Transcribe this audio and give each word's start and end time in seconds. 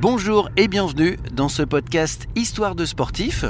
Bonjour 0.00 0.48
et 0.56 0.68
bienvenue 0.68 1.18
dans 1.32 1.48
ce 1.48 1.64
podcast 1.64 2.28
Histoire 2.36 2.76
de 2.76 2.84
sportifs. 2.84 3.44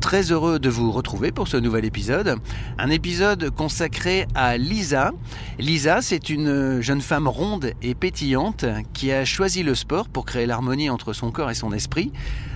Très 0.00 0.32
heureux 0.32 0.58
de 0.58 0.70
vous 0.70 0.92
retrouver 0.92 1.30
pour 1.30 1.46
ce 1.46 1.58
nouvel 1.58 1.84
épisode. 1.84 2.36
Un 2.78 2.88
épisode 2.88 3.50
consacré 3.50 4.26
à 4.34 4.56
Lisa. 4.56 5.12
Lisa, 5.58 6.00
c'est 6.00 6.30
une 6.30 6.80
jeune 6.80 7.02
femme 7.02 7.28
ronde 7.28 7.72
et 7.82 7.94
pétillante 7.94 8.64
qui 8.94 9.12
a 9.12 9.26
choisi 9.26 9.62
le 9.62 9.74
sport 9.74 10.08
pour 10.08 10.24
créer 10.24 10.46
l'harmonie 10.46 10.88
entre 10.88 11.12
son 11.12 11.30
corps 11.30 11.50
et 11.50 11.54
son 11.54 11.70
esprit, 11.70 12.12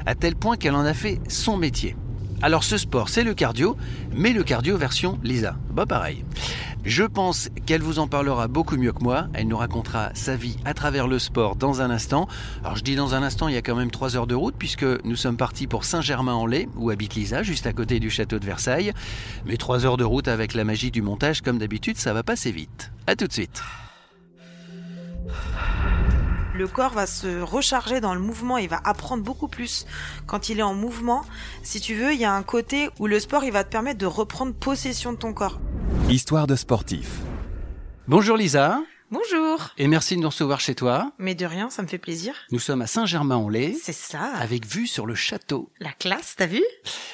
à 0.07 0.15
tel 0.15 0.37
point 0.37 0.57
qu'elle 0.57 0.75
en 0.75 0.87
a 0.87 0.95
fait 0.95 1.21
son 1.29 1.59
métier. 1.59 1.97
Alors 2.41 2.65
ce 2.65 2.79
sport, 2.79 3.11
c'est 3.11 3.25
le 3.25 3.35
cardio, 3.35 3.77
mais 4.17 4.33
le 4.33 4.43
cardio 4.43 4.79
version 4.79 5.19
Lisa. 5.23 5.57
Bah 5.71 5.85
pareil. 5.85 6.25
Je 6.85 7.03
pense 7.03 7.49
qu'elle 7.65 7.81
vous 7.81 7.99
en 7.99 8.07
parlera 8.07 8.47
beaucoup 8.47 8.77
mieux 8.77 8.93
que 8.93 9.03
moi. 9.03 9.29
Elle 9.33 9.49
nous 9.49 9.57
racontera 9.57 10.11
sa 10.13 10.37
vie 10.37 10.59
à 10.67 10.75
travers 10.75 11.09
le 11.09 11.19
sport 11.19 11.57
dans 11.57 11.81
un 11.81 11.91
instant. 11.91 12.29
Alors 12.63 12.77
je 12.77 12.85
dis 12.85 12.95
dans 12.95 13.15
un 13.15 13.23
instant, 13.23 13.49
il 13.49 13.55
y 13.55 13.57
a 13.57 13.63
quand 13.63 13.75
même 13.75 13.91
trois 13.91 14.17
heures 14.17 14.27
de 14.27 14.35
route 14.35 14.55
puisque 14.59 14.85
nous 15.05 15.17
sommes 15.17 15.39
partis 15.39 15.67
pour 15.67 15.85
Saint-Germain-en-Laye 15.85 16.69
où 16.77 16.91
habite 16.91 17.15
Lisa, 17.15 17.43
juste 17.43 17.67
à 17.67 17.73
côté 17.73 18.01
du 18.01 18.11
château 18.11 18.39
de 18.39 18.45
Versailles. 18.45 18.93
Mais 19.47 19.57
trois 19.57 19.87
heures 19.87 19.97
de 19.97 20.05
route 20.05 20.29
avec 20.29 20.53
la 20.53 20.65
magie 20.65 20.91
du 20.91 21.01
montage, 21.01 21.41
comme 21.41 21.57
d'habitude, 21.57 21.97
ça 21.97 22.13
va 22.13 22.23
passer 22.23 22.53
vite. 22.53 22.93
À 23.07 23.17
tout 23.17 23.27
de 23.27 23.33
suite. 23.33 23.63
Le 26.55 26.69
corps 26.69 26.93
va 26.93 27.07
se 27.07 27.41
recharger 27.41 28.01
dans 28.01 28.15
le 28.15 28.21
mouvement 28.21 28.59
et 28.59 28.69
va 28.69 28.81
apprendre 28.85 29.25
beaucoup 29.25 29.49
plus 29.49 29.87
quand 30.27 30.49
il 30.49 30.61
est 30.61 30.63
en 30.63 30.75
mouvement. 30.75 31.23
Si 31.63 31.81
tu 31.81 31.95
veux, 31.95 32.13
il 32.13 32.21
y 32.21 32.25
a 32.25 32.33
un 32.33 32.45
côté 32.45 32.89
où 33.01 33.07
le 33.07 33.19
sport, 33.19 33.45
il 33.45 33.51
va 33.51 33.65
te 33.65 33.71
permettre 33.71 33.99
de 33.99 34.07
reprendre 34.07 34.55
possession 34.55 35.13
de 35.13 35.19
ton 35.19 35.33
corps. 35.33 35.61
Histoire 36.09 36.47
de 36.47 36.55
sportif. 36.55 37.21
Bonjour 38.07 38.37
Lisa. 38.37 38.81
Bonjour. 39.11 39.71
Et 39.79 39.87
merci 39.87 40.17
de 40.17 40.23
nous 40.23 40.29
recevoir 40.29 40.61
chez 40.61 40.75
toi. 40.75 41.13
Mais 41.19 41.35
de 41.35 41.47
rien, 41.47 41.71
ça 41.71 41.83
me 41.83 41.89
fait 41.89 41.99
plaisir. 41.99 42.35
Nous 42.51 42.59
sommes 42.59 42.83
à 42.83 42.87
Saint-Germain-en-Laye. 42.87 43.77
C'est 43.81 43.93
ça. 43.93 44.23
Avec 44.37 44.67
vue 44.67 44.87
sur 44.87 45.07
le 45.07 45.15
château. 45.15 45.71
La 45.79 45.93
classe, 45.93 46.35
t'as 46.37 46.47
vu? 46.47 46.63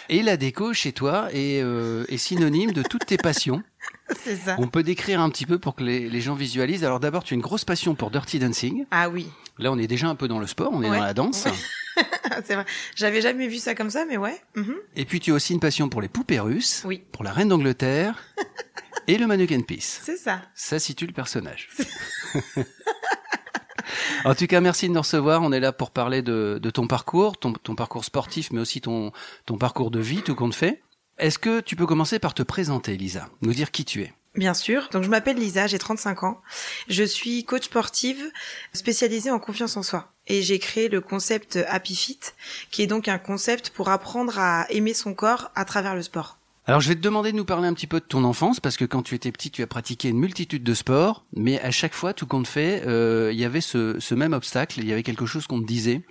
Et 0.09 0.23
la 0.23 0.36
déco 0.36 0.73
chez 0.73 0.92
toi 0.92 1.29
est, 1.33 1.62
euh, 1.62 2.05
est 2.09 2.17
synonyme 2.17 2.73
de 2.73 2.83
toutes 2.83 3.07
tes 3.07 3.19
passions. 3.19 3.62
C'est 4.25 4.36
ça. 4.36 4.56
On 4.58 4.69
peut 4.69 4.83
décrire 4.83 5.20
un 5.20 5.30
petit 5.30 5.47
peu 5.47 5.58
pour 5.58 5.75
que 5.75 5.83
les, 5.84 6.08
les 6.08 6.20
gens 6.20 6.34
visualisent. 6.34 6.84
Alors 6.84 7.00
d'abord, 7.00 7.25
tu 7.25 7.34
as 7.34 7.36
une 7.36 7.41
grosse 7.42 7.64
passion 7.64 7.94
pour 7.94 8.11
Dirty 8.11 8.39
Dancing. 8.39 8.86
Ah 8.91 9.08
oui. 9.08 9.27
Là, 9.58 9.70
on 9.72 9.78
est 9.78 9.86
déjà 9.86 10.08
un 10.08 10.14
peu 10.14 10.28
dans 10.28 10.39
le 10.39 10.47
sport, 10.47 10.70
on 10.72 10.83
est 10.83 10.91
Ouais. 10.91 10.97
dans 10.98 11.05
la 11.05 11.14
danse. 11.14 11.47
c'est 12.44 12.55
vrai. 12.55 12.64
J'avais 12.97 13.20
jamais 13.20 13.47
vu 13.48 13.58
ça 13.58 13.75
comme 13.75 13.91
ça, 13.91 14.05
mais 14.08 14.17
ouais. 14.17 14.41
Mhm. 14.56 14.75
Et 14.97 15.05
puis 15.05 15.20
tu 15.20 15.33
as 15.33 15.34
aussi 15.34 15.52
une 15.52 15.61
passion 15.61 15.89
pour 15.89 16.00
les 16.00 16.08
poupées 16.08 16.41
russes, 16.41 16.83
Oui. 16.86 17.02
pour 17.12 17.25
la 17.25 17.33
reine 17.33 17.48
d'Angleterre 17.48 18.22
et 19.06 19.19
le 19.19 19.27
mannequin 19.27 19.61
piece. 19.61 20.00
C'est 20.05 20.17
ça. 20.17 20.41
Ça 20.55 20.78
situe 20.78 21.06
le 21.06 21.12
personnage. 21.12 21.69
en 24.24 24.34
tout 24.34 24.47
cas, 24.47 24.61
merci 24.61 24.89
de 24.89 24.92
nous 24.95 25.00
recevoir. 25.00 25.42
On 25.42 25.52
est 25.52 25.61
là 25.61 25.72
pour 25.72 25.91
parler 25.91 26.22
de, 26.22 26.58
de 26.62 26.70
ton 26.70 26.86
parcours, 26.86 27.39
ton, 27.39 27.52
ton 27.52 27.74
parcours 27.74 28.05
sportif, 28.05 28.50
mais 28.52 28.61
aussi 28.61 28.80
ton, 28.80 29.12
ton 29.47 29.58
parcours 29.58 29.91
de 29.91 30.00
vie, 30.00 30.22
tout 30.22 30.34
compte 30.34 30.55
fait. 30.55 30.83
Est-ce 31.21 31.39
que 31.39 31.61
tu 31.61 31.77
peux 31.77 31.85
commencer 31.85 32.19
par 32.19 32.33
te 32.33 32.43
présenter, 32.43 32.97
Lisa 32.97 33.29
Nous 33.43 33.53
dire 33.53 33.71
qui 33.71 33.85
tu 33.85 34.01
es? 34.01 34.15
Bien 34.37 34.55
sûr. 34.55 34.89
Donc 34.91 35.03
je 35.03 35.11
m'appelle 35.11 35.37
Lisa, 35.37 35.67
j'ai 35.67 35.79
35 35.79 36.23
ans. 36.23 36.41
Je 36.89 37.05
suis 37.05 37.45
coach 37.45 37.65
sportive 37.65 38.33
spécialisée 38.73 39.31
en 39.31 39.39
confiance 39.39 39.77
en 39.77 39.83
soi. 39.83 40.15
Et 40.29 40.41
j'ai 40.41 40.59
créé 40.59 40.89
le 40.89 41.03
concept 41.03 41.59
Happy 41.69 41.95
Fit, 41.95 42.21
qui 42.71 42.81
est 42.81 42.87
donc 42.87 43.07
un 43.07 43.19
concept 43.19 43.69
pour 43.69 43.91
apprendre 43.91 44.39
à 44.39 44.65
aimer 44.71 44.95
son 44.95 45.13
corps 45.13 45.51
à 45.55 45.67
travers 45.67 45.95
le 45.95 46.01
sport. 46.01 46.39
Alors, 46.71 46.81
je 46.81 46.89
vais 46.91 46.95
te 46.95 47.01
demander 47.01 47.33
de 47.33 47.37
nous 47.37 47.45
parler 47.45 47.67
un 47.67 47.75
petit 47.75 47.89
peu 47.89 47.98
de 47.98 48.05
ton 48.05 48.23
enfance, 48.23 48.61
parce 48.61 48.77
que 48.77 48.85
quand 48.85 49.03
tu 49.03 49.17
étais 49.17 49.33
petit, 49.33 49.51
tu 49.51 49.63
as 49.63 49.67
pratiqué 49.67 50.09
une 50.09 50.19
multitude 50.19 50.63
de 50.63 50.75
sports, 50.75 51.25
mais 51.35 51.61
à 51.63 51.73
chaque 51.73 51.95
fois, 51.95 52.13
tout 52.15 52.27
compte 52.27 52.47
fait, 52.47 52.85
euh, 52.87 53.31
il 53.33 53.41
y 53.41 53.45
avait 53.45 53.63
ce, 53.63 53.98
ce 53.98 54.15
même 54.15 54.35
obstacle, 54.35 54.79
il 54.79 54.87
y 54.87 54.93
avait 54.93 55.03
quelque 55.03 55.27
chose 55.27 55.48
qu'on 55.48 55.61
te 55.61 55.67
disait. 55.67 56.03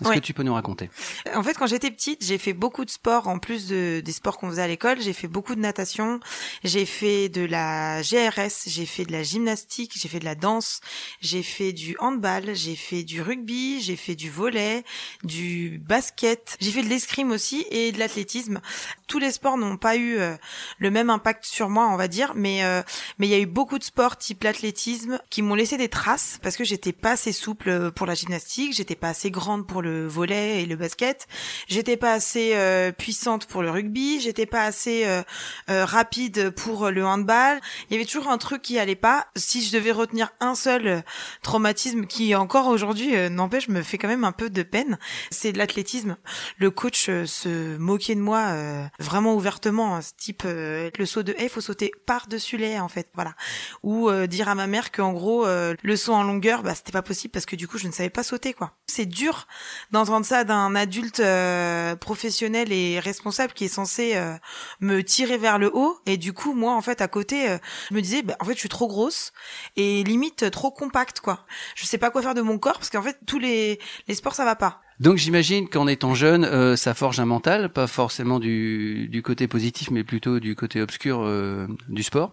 Est-ce 0.00 0.08
Ouais. 0.10 0.14
que 0.16 0.20
tu 0.20 0.34
peux 0.34 0.42
nous 0.42 0.54
raconter 0.54 0.90
En 1.34 1.42
fait, 1.42 1.54
quand 1.54 1.66
j'étais 1.66 1.90
petite, 1.90 2.24
j'ai 2.24 2.38
fait 2.38 2.52
beaucoup 2.52 2.84
de 2.84 2.90
sports 2.90 3.28
en 3.28 3.38
plus 3.38 3.66
de, 3.68 4.00
des 4.04 4.12
sports 4.12 4.38
qu'on 4.38 4.48
faisait 4.50 4.62
à 4.62 4.68
l'école. 4.68 5.00
J'ai 5.00 5.12
fait 5.12 5.28
beaucoup 5.28 5.54
de 5.54 5.60
natation, 5.60 6.20
j'ai 6.64 6.86
fait 6.86 7.28
de 7.28 7.42
la 7.44 8.02
GRS, 8.02 8.64
j'ai 8.66 8.86
fait 8.86 9.04
de 9.04 9.12
la 9.12 9.22
gymnastique, 9.22 9.92
j'ai 9.96 10.08
fait 10.08 10.20
de 10.20 10.24
la 10.24 10.34
danse, 10.34 10.80
j'ai 11.20 11.42
fait 11.42 11.72
du 11.72 11.96
handball, 11.98 12.54
j'ai 12.54 12.76
fait 12.76 13.02
du 13.02 13.22
rugby, 13.22 13.80
j'ai 13.80 13.96
fait 13.96 14.14
du 14.14 14.30
volley, 14.30 14.84
du 15.24 15.80
basket, 15.84 16.56
j'ai 16.60 16.70
fait 16.70 16.82
de 16.82 16.88
l'escrime 16.88 17.30
aussi 17.30 17.66
et 17.70 17.92
de 17.92 17.98
l'athlétisme. 17.98 18.60
Tous 19.06 19.18
les 19.18 19.32
sports 19.32 19.56
n'ont 19.56 19.76
pas 19.76 19.96
eu 19.96 20.18
euh, 20.18 20.36
le 20.78 20.90
même 20.90 21.10
impact 21.10 21.44
sur 21.44 21.68
moi, 21.68 21.88
on 21.90 21.96
va 21.96 22.08
dire, 22.08 22.32
mais 22.34 22.62
euh, 22.64 22.82
mais 23.18 23.26
il 23.26 23.30
y 23.30 23.34
a 23.34 23.38
eu 23.38 23.46
beaucoup 23.46 23.78
de 23.78 23.84
sports 23.84 24.16
type 24.16 24.44
l'athlétisme 24.44 25.18
qui 25.30 25.42
m'ont 25.42 25.54
laissé 25.54 25.76
des 25.76 25.88
traces 25.88 26.38
parce 26.42 26.56
que 26.56 26.64
j'étais 26.64 26.92
pas 26.92 27.12
assez 27.12 27.32
souple 27.32 27.90
pour 27.92 28.06
la 28.06 28.14
gymnastique, 28.14 28.74
j'étais 28.74 28.94
pas 28.94 29.08
assez 29.08 29.30
grande 29.30 29.66
pour 29.66 29.82
le 29.82 29.87
volley 30.06 30.62
et 30.62 30.66
le 30.66 30.76
basket, 30.76 31.26
j'étais 31.68 31.96
pas 31.96 32.12
assez 32.12 32.52
euh, 32.54 32.92
puissante 32.92 33.46
pour 33.46 33.62
le 33.62 33.70
rugby, 33.70 34.20
j'étais 34.20 34.46
pas 34.46 34.64
assez 34.64 35.04
euh, 35.06 35.22
euh, 35.70 35.84
rapide 35.84 36.50
pour 36.50 36.90
le 36.90 37.04
handball. 37.04 37.60
Il 37.88 37.94
y 37.94 37.96
avait 37.96 38.06
toujours 38.06 38.28
un 38.28 38.38
truc 38.38 38.62
qui 38.62 38.78
allait 38.78 38.94
pas. 38.94 39.26
Si 39.36 39.62
je 39.62 39.72
devais 39.72 39.92
retenir 39.92 40.30
un 40.40 40.54
seul 40.54 40.86
euh, 40.86 41.00
traumatisme 41.42 42.06
qui 42.06 42.34
encore 42.34 42.68
aujourd'hui 42.68 43.16
euh, 43.16 43.28
n'empêche 43.28 43.68
me 43.68 43.82
fait 43.82 43.98
quand 43.98 44.08
même 44.08 44.24
un 44.24 44.32
peu 44.32 44.50
de 44.50 44.62
peine, 44.62 44.98
c'est 45.30 45.52
l'athlétisme. 45.52 46.16
Le 46.58 46.70
coach 46.70 47.06
se 47.06 47.76
moquait 47.76 48.14
de 48.14 48.20
moi 48.20 48.54
vraiment 48.98 49.34
ouvertement, 49.34 49.96
hein, 49.96 50.02
ce 50.02 50.12
type 50.16 50.42
le 50.44 51.06
saut 51.06 51.22
de 51.22 51.34
haie, 51.38 51.48
faut 51.48 51.60
sauter 51.60 51.92
par-dessus 52.06 52.56
les 52.56 52.70
haies 52.70 52.80
en 52.80 52.88
fait, 52.88 53.10
voilà. 53.14 53.34
Ou 53.82 54.10
dire 54.26 54.48
à 54.48 54.54
ma 54.54 54.66
mère 54.66 54.90
qu'en 54.90 55.12
gros 55.12 55.46
le 55.46 55.96
saut 55.96 56.14
en 56.14 56.22
longueur, 56.22 56.62
bah 56.62 56.74
c'était 56.74 56.92
pas 56.92 57.02
possible 57.02 57.32
parce 57.32 57.46
que 57.46 57.56
du 57.56 57.68
coup 57.68 57.78
je 57.78 57.86
ne 57.86 57.92
savais 57.92 58.10
pas 58.10 58.22
sauter 58.22 58.52
quoi. 58.52 58.72
C'est 58.86 59.06
dur 59.06 59.46
d'entendre 59.90 60.26
ça 60.26 60.44
d'un 60.44 60.74
adulte 60.74 61.20
euh, 61.20 61.96
professionnel 61.96 62.72
et 62.72 63.00
responsable 63.00 63.52
qui 63.52 63.64
est 63.64 63.68
censé 63.68 64.16
euh, 64.16 64.34
me 64.80 65.02
tirer 65.02 65.38
vers 65.38 65.58
le 65.58 65.70
haut 65.74 65.98
et 66.06 66.16
du 66.16 66.32
coup 66.32 66.54
moi 66.54 66.74
en 66.74 66.82
fait 66.82 67.00
à 67.00 67.08
côté 67.08 67.50
euh, 67.50 67.58
je 67.90 67.94
me 67.94 68.02
disais 68.02 68.22
bah, 68.22 68.36
en 68.40 68.44
fait 68.44 68.54
je 68.54 68.60
suis 68.60 68.68
trop 68.68 68.88
grosse 68.88 69.32
et 69.76 70.04
limite 70.04 70.44
euh, 70.44 70.50
trop 70.50 70.70
compacte 70.70 71.20
quoi. 71.20 71.46
Je 71.74 71.86
sais 71.86 71.98
pas 71.98 72.10
quoi 72.10 72.22
faire 72.22 72.34
de 72.34 72.42
mon 72.42 72.58
corps 72.58 72.78
parce 72.78 72.90
qu'en 72.90 73.02
fait 73.02 73.18
tous 73.26 73.38
les 73.38 73.78
les 74.08 74.14
sports 74.14 74.34
ça 74.34 74.44
va 74.44 74.56
pas. 74.56 74.82
Donc 75.00 75.16
j'imagine 75.16 75.68
qu'en 75.68 75.86
étant 75.86 76.14
jeune, 76.14 76.44
euh, 76.44 76.74
ça 76.74 76.92
forge 76.92 77.20
un 77.20 77.24
mental, 77.24 77.72
pas 77.72 77.86
forcément 77.86 78.40
du, 78.40 79.08
du 79.08 79.22
côté 79.22 79.46
positif, 79.46 79.90
mais 79.92 80.02
plutôt 80.02 80.40
du 80.40 80.56
côté 80.56 80.82
obscur 80.82 81.20
euh, 81.22 81.68
du 81.88 82.02
sport. 82.02 82.32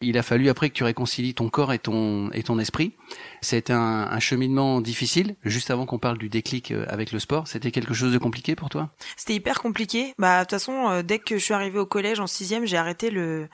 Il 0.00 0.16
a 0.16 0.22
fallu 0.22 0.48
après 0.48 0.68
que 0.68 0.74
tu 0.74 0.84
réconcilies 0.84 1.34
ton 1.34 1.48
corps 1.48 1.72
et 1.72 1.80
ton 1.80 2.30
et 2.30 2.44
ton 2.44 2.60
esprit. 2.60 2.92
C'était 3.40 3.72
un, 3.72 4.08
un 4.10 4.20
cheminement 4.20 4.80
difficile. 4.80 5.34
Juste 5.42 5.70
avant 5.70 5.86
qu'on 5.86 5.98
parle 5.98 6.18
du 6.18 6.28
déclic 6.28 6.70
euh, 6.70 6.86
avec 6.88 7.10
le 7.10 7.18
sport, 7.18 7.48
c'était 7.48 7.72
quelque 7.72 7.94
chose 7.94 8.12
de 8.12 8.18
compliqué 8.18 8.54
pour 8.54 8.68
toi? 8.68 8.90
C'était 9.16 9.34
hyper 9.34 9.60
compliqué. 9.60 10.14
Bah 10.18 10.38
de 10.38 10.42
toute 10.44 10.50
façon 10.52 10.88
euh, 10.90 11.02
dès 11.02 11.18
que 11.18 11.36
je 11.36 11.42
suis 11.42 11.54
arrivée 11.54 11.80
au 11.80 11.86
collège 11.86 12.20
en 12.20 12.28
sixième 12.28 12.64
j'ai 12.64 12.76
arrêté 12.76 13.10
le 13.10 13.48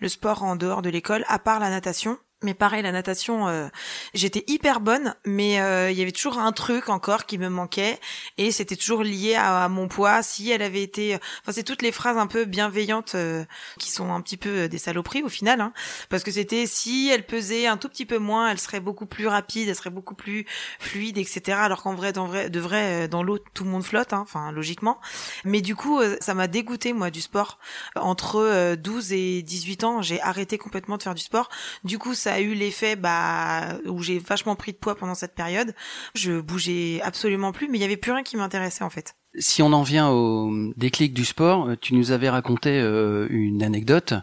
le 0.00 0.08
sport 0.08 0.42
en 0.42 0.56
dehors 0.56 0.80
de 0.80 0.88
l'école 0.88 1.24
à 1.28 1.38
part 1.38 1.60
la 1.60 1.68
natation. 1.68 2.16
Mais 2.42 2.52
pareil, 2.52 2.82
la 2.82 2.92
natation, 2.92 3.48
euh, 3.48 3.68
j'étais 4.12 4.44
hyper 4.46 4.80
bonne, 4.80 5.14
mais 5.24 5.58
euh, 5.58 5.90
il 5.90 5.96
y 5.96 6.02
avait 6.02 6.12
toujours 6.12 6.38
un 6.38 6.52
truc 6.52 6.90
encore 6.90 7.24
qui 7.24 7.38
me 7.38 7.48
manquait, 7.48 7.98
et 8.36 8.50
c'était 8.50 8.76
toujours 8.76 9.02
lié 9.02 9.36
à, 9.36 9.68
mon 9.70 9.88
poids. 9.88 10.22
Si 10.22 10.50
elle 10.50 10.60
avait 10.60 10.82
été, 10.82 11.14
enfin 11.14 11.52
c'est 11.52 11.62
toutes 11.62 11.80
les 11.80 11.92
phrases 11.92 12.18
un 12.18 12.26
peu 12.26 12.44
bienveillantes 12.44 13.14
euh, 13.14 13.46
qui 13.78 13.90
sont 13.90 14.12
un 14.12 14.20
petit 14.20 14.36
peu 14.36 14.68
des 14.68 14.76
saloperies 14.76 15.22
au 15.22 15.30
final, 15.30 15.62
hein, 15.62 15.72
parce 16.10 16.22
que 16.22 16.30
c'était 16.30 16.66
si 16.66 17.08
elle 17.10 17.24
pesait 17.24 17.66
un 17.66 17.78
tout 17.78 17.88
petit 17.88 18.04
peu 18.04 18.18
moins, 18.18 18.50
elle 18.50 18.60
serait 18.60 18.80
beaucoup 18.80 19.06
plus 19.06 19.26
rapide, 19.26 19.70
elle 19.70 19.74
serait 19.74 19.88
beaucoup 19.88 20.14
plus 20.14 20.44
fluide, 20.78 21.16
etc. 21.16 21.58
Alors 21.62 21.82
qu'en 21.82 21.94
vrai, 21.94 22.12
dans 22.12 22.26
vrai, 22.26 22.50
de 22.50 22.60
vrai, 22.60 23.04
euh, 23.04 23.08
dans 23.08 23.22
l'eau 23.22 23.38
tout 23.38 23.64
le 23.64 23.70
monde 23.70 23.84
flotte, 23.84 24.12
hein, 24.12 24.20
enfin 24.20 24.52
logiquement. 24.52 25.00
Mais 25.44 25.62
du 25.62 25.74
coup, 25.74 26.00
euh, 26.00 26.16
ça 26.20 26.34
m'a 26.34 26.48
dégoûté 26.48 26.92
moi 26.92 27.10
du 27.10 27.20
sport. 27.20 27.58
Entre 27.96 28.36
euh, 28.36 28.76
12 28.76 29.12
et 29.12 29.42
18 29.42 29.84
ans, 29.84 30.02
j'ai 30.02 30.20
arrêté 30.20 30.58
complètement 30.58 30.98
de 30.98 31.02
faire 31.02 31.14
du 31.14 31.22
sport. 31.22 31.48
Du 31.84 31.98
coup, 31.98 32.14
a 32.32 32.40
eu 32.40 32.54
l'effet 32.54 32.96
bah 32.96 33.78
où 33.86 34.02
j'ai 34.02 34.18
vachement 34.18 34.56
pris 34.56 34.72
de 34.72 34.78
poids 34.78 34.94
pendant 34.94 35.14
cette 35.14 35.34
période. 35.34 35.74
Je 36.14 36.40
bougeais 36.40 37.00
absolument 37.02 37.52
plus, 37.52 37.68
mais 37.68 37.78
il 37.78 37.80
y 37.80 37.84
avait 37.84 37.96
plus 37.96 38.12
rien 38.12 38.22
qui 38.22 38.36
m'intéressait 38.36 38.84
en 38.84 38.90
fait. 38.90 39.14
Si 39.38 39.60
on 39.60 39.72
en 39.74 39.82
vient 39.82 40.08
au 40.08 40.72
déclic 40.76 41.12
du 41.12 41.26
sport, 41.26 41.68
euh, 41.68 41.76
tu 41.78 41.94
nous 41.94 42.10
avais 42.10 42.30
raconté 42.30 42.70
euh, 42.70 43.26
une 43.28 43.62
anecdote, 43.62 44.14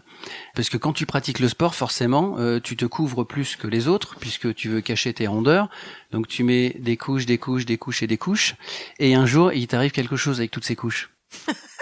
parce 0.56 0.68
que 0.68 0.76
quand 0.76 0.92
tu 0.92 1.06
pratiques 1.06 1.38
le 1.38 1.48
sport, 1.48 1.76
forcément, 1.76 2.34
euh, 2.38 2.58
tu 2.58 2.76
te 2.76 2.84
couvres 2.84 3.22
plus 3.22 3.54
que 3.54 3.68
les 3.68 3.86
autres, 3.86 4.16
puisque 4.18 4.52
tu 4.56 4.68
veux 4.68 4.80
cacher 4.80 5.14
tes 5.14 5.28
rondeurs. 5.28 5.68
Donc 6.10 6.26
tu 6.26 6.42
mets 6.42 6.74
des 6.80 6.96
couches, 6.96 7.26
des 7.26 7.38
couches, 7.38 7.64
des 7.64 7.78
couches 7.78 8.02
et 8.02 8.08
des 8.08 8.18
couches. 8.18 8.56
Et 8.98 9.14
un 9.14 9.24
jour, 9.24 9.52
il 9.52 9.68
t'arrive 9.68 9.92
quelque 9.92 10.16
chose 10.16 10.40
avec 10.40 10.50
toutes 10.50 10.64
ces 10.64 10.74
couches. 10.76 11.10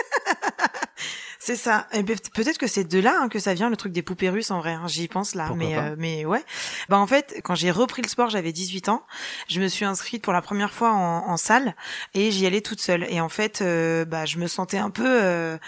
C'est 1.44 1.56
ça. 1.56 1.88
Peut-être 2.34 2.56
que 2.56 2.68
c'est 2.68 2.84
de 2.84 3.00
là 3.00 3.18
hein, 3.20 3.28
que 3.28 3.40
ça 3.40 3.52
vient 3.52 3.68
le 3.68 3.76
truc 3.76 3.92
des 3.92 4.02
poupées 4.02 4.28
russes 4.30 4.52
en 4.52 4.60
vrai. 4.60 4.74
hein. 4.74 4.86
J'y 4.86 5.08
pense 5.08 5.34
là, 5.34 5.46
Pourquoi 5.48 5.66
mais 5.66 5.76
euh, 5.76 5.96
mais 5.98 6.24
ouais. 6.24 6.44
Bah 6.88 6.98
en 6.98 7.06
fait, 7.08 7.40
quand 7.42 7.56
j'ai 7.56 7.72
repris 7.72 8.00
le 8.00 8.08
sport, 8.08 8.30
j'avais 8.30 8.52
18 8.52 8.88
ans. 8.88 9.04
Je 9.48 9.60
me 9.60 9.66
suis 9.66 9.84
inscrite 9.84 10.22
pour 10.22 10.32
la 10.32 10.40
première 10.40 10.72
fois 10.72 10.92
en, 10.92 11.28
en 11.28 11.36
salle 11.36 11.74
et 12.14 12.30
j'y 12.30 12.46
allais 12.46 12.60
toute 12.60 12.80
seule. 12.80 13.06
Et 13.10 13.20
en 13.20 13.28
fait, 13.28 13.60
euh, 13.60 14.04
bah 14.04 14.24
je 14.24 14.38
me 14.38 14.46
sentais 14.46 14.78
un 14.78 14.90
peu 14.90 15.04
euh, 15.04 15.58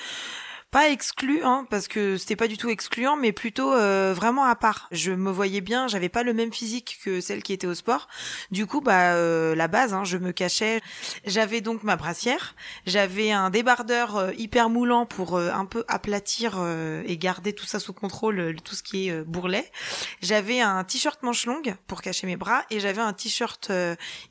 pas 0.74 0.90
exclu, 0.90 1.44
hein, 1.44 1.68
parce 1.70 1.86
que 1.86 2.16
c'était 2.16 2.34
pas 2.34 2.48
du 2.48 2.58
tout 2.58 2.68
excluant, 2.68 3.14
mais 3.14 3.30
plutôt 3.30 3.72
euh, 3.72 4.12
vraiment 4.12 4.42
à 4.42 4.56
part. 4.56 4.88
Je 4.90 5.12
me 5.12 5.30
voyais 5.30 5.60
bien, 5.60 5.86
j'avais 5.86 6.08
pas 6.08 6.24
le 6.24 6.34
même 6.34 6.52
physique 6.52 6.98
que 7.04 7.20
celle 7.20 7.44
qui 7.44 7.52
était 7.52 7.68
au 7.68 7.74
sport. 7.74 8.08
Du 8.50 8.66
coup, 8.66 8.80
bah 8.80 9.12
euh, 9.12 9.54
la 9.54 9.68
base, 9.68 9.94
hein, 9.94 10.02
je 10.02 10.16
me 10.16 10.32
cachais. 10.32 10.80
J'avais 11.26 11.60
donc 11.60 11.84
ma 11.84 11.94
brassière, 11.94 12.56
j'avais 12.86 13.30
un 13.30 13.50
débardeur 13.50 14.16
euh, 14.16 14.32
hyper 14.36 14.68
moulant 14.68 15.06
pour 15.06 15.38
un 15.38 15.64
peu 15.64 15.84
aplatir 15.86 16.60
et 17.06 17.16
garder 17.18 17.52
tout 17.52 17.66
ça 17.66 17.78
sous 17.78 17.92
contrôle, 17.92 18.56
tout 18.64 18.74
ce 18.74 18.82
qui 18.82 19.08
est 19.08 19.22
bourrelet. 19.22 19.70
J'avais 20.22 20.60
un 20.60 20.82
t-shirt 20.82 21.22
manche 21.22 21.46
longue 21.46 21.76
pour 21.86 22.02
cacher 22.02 22.26
mes 22.26 22.36
bras 22.36 22.64
et 22.70 22.80
j'avais 22.80 23.00
un 23.00 23.12
t-shirt 23.12 23.70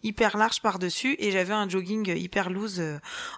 hyper 0.03 0.35
large 0.35 0.61
par 0.61 0.77
dessus 0.77 1.15
et 1.19 1.31
j'avais 1.31 1.53
un 1.53 1.69
jogging 1.69 2.13
hyper 2.17 2.49
loose 2.49 2.83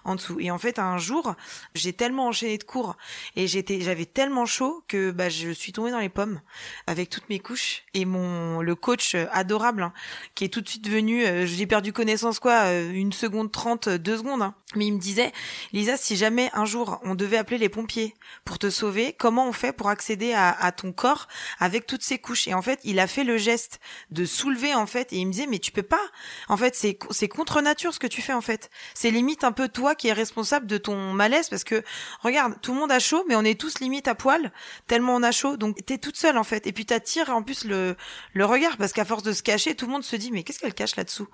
en 0.02 0.16
dessous. 0.16 0.40
Et 0.40 0.50
en 0.50 0.58
fait, 0.58 0.80
un 0.80 0.98
jour, 0.98 1.36
j'ai 1.76 1.92
tellement 1.92 2.26
enchaîné 2.26 2.58
de 2.58 2.64
cours 2.64 2.95
et 3.36 3.46
j'étais, 3.46 3.80
j'avais 3.80 4.06
tellement 4.06 4.46
chaud 4.46 4.82
que 4.88 5.10
bah 5.10 5.28
je 5.28 5.50
suis 5.50 5.72
tombée 5.72 5.90
dans 5.90 6.00
les 6.00 6.08
pommes 6.08 6.40
avec 6.86 7.10
toutes 7.10 7.28
mes 7.28 7.38
couches 7.38 7.84
et 7.94 8.04
mon 8.04 8.60
le 8.60 8.74
coach 8.74 9.14
adorable 9.32 9.82
hein, 9.82 9.92
qui 10.34 10.44
est 10.44 10.48
tout 10.48 10.60
de 10.60 10.68
suite 10.68 10.88
venu, 10.88 11.24
euh, 11.24 11.46
j'ai 11.46 11.66
perdu 11.66 11.92
connaissance 11.92 12.38
quoi, 12.38 12.66
euh, 12.66 12.90
une 12.92 13.12
seconde 13.12 13.52
trente, 13.52 13.88
deux 13.88 14.18
secondes, 14.18 14.42
hein. 14.42 14.54
mais 14.74 14.86
il 14.86 14.92
me 14.92 14.98
disait, 14.98 15.32
Lisa, 15.72 15.96
si 15.96 16.16
jamais 16.16 16.50
un 16.52 16.64
jour 16.64 17.00
on 17.04 17.14
devait 17.14 17.36
appeler 17.36 17.58
les 17.58 17.68
pompiers 17.68 18.14
pour 18.44 18.58
te 18.58 18.70
sauver, 18.70 19.14
comment 19.18 19.48
on 19.48 19.52
fait 19.52 19.72
pour 19.72 19.88
accéder 19.88 20.32
à, 20.34 20.72
ton 20.72 20.92
corps 20.92 21.28
avec 21.58 21.86
toutes 21.86 22.02
ces 22.02 22.18
couches? 22.18 22.48
Et 22.48 22.54
en 22.54 22.62
fait, 22.62 22.80
il 22.84 22.98
a 22.98 23.06
fait 23.06 23.24
le 23.24 23.38
geste 23.38 23.80
de 24.10 24.24
soulever 24.24 24.74
en 24.74 24.86
fait 24.86 25.12
et 25.12 25.16
il 25.16 25.26
me 25.26 25.32
disait 25.32 25.46
mais 25.46 25.58
tu 25.58 25.72
peux 25.72 25.82
pas. 25.82 26.00
En 26.48 26.56
fait, 26.56 26.74
c'est 26.74 26.98
c'est 27.10 27.28
contre 27.28 27.60
nature 27.60 27.94
ce 27.94 27.98
que 27.98 28.06
tu 28.06 28.22
fais 28.22 28.32
en 28.32 28.40
fait. 28.40 28.70
C'est 28.94 29.10
limite 29.10 29.44
un 29.44 29.52
peu 29.52 29.68
toi 29.68 29.94
qui 29.94 30.08
est 30.08 30.12
responsable 30.12 30.66
de 30.66 30.78
ton 30.78 31.12
malaise 31.12 31.48
parce 31.48 31.64
que 31.64 31.82
regarde, 32.20 32.54
tout 32.62 32.72
le 32.72 32.80
monde 32.80 32.85
a 32.90 32.98
chaud, 32.98 33.24
mais 33.28 33.36
on 33.36 33.42
est 33.42 33.58
tous 33.58 33.80
limite 33.80 34.08
à 34.08 34.14
poil, 34.14 34.52
tellement 34.86 35.14
on 35.14 35.22
a 35.22 35.32
chaud. 35.32 35.56
Donc 35.56 35.76
t'es 35.84 35.98
toute 35.98 36.16
seule 36.16 36.38
en 36.38 36.44
fait. 36.44 36.66
Et 36.66 36.72
puis 36.72 36.86
t'attires 36.86 37.30
en 37.30 37.42
plus 37.42 37.64
le, 37.64 37.96
le 38.32 38.44
regard, 38.44 38.76
parce 38.76 38.92
qu'à 38.92 39.04
force 39.04 39.22
de 39.22 39.32
se 39.32 39.42
cacher, 39.42 39.74
tout 39.74 39.86
le 39.86 39.92
monde 39.92 40.04
se 40.04 40.16
dit 40.16 40.30
mais 40.30 40.42
qu'est-ce 40.42 40.58
qu'elle 40.58 40.74
cache 40.74 40.96
là-dessous? 40.96 41.28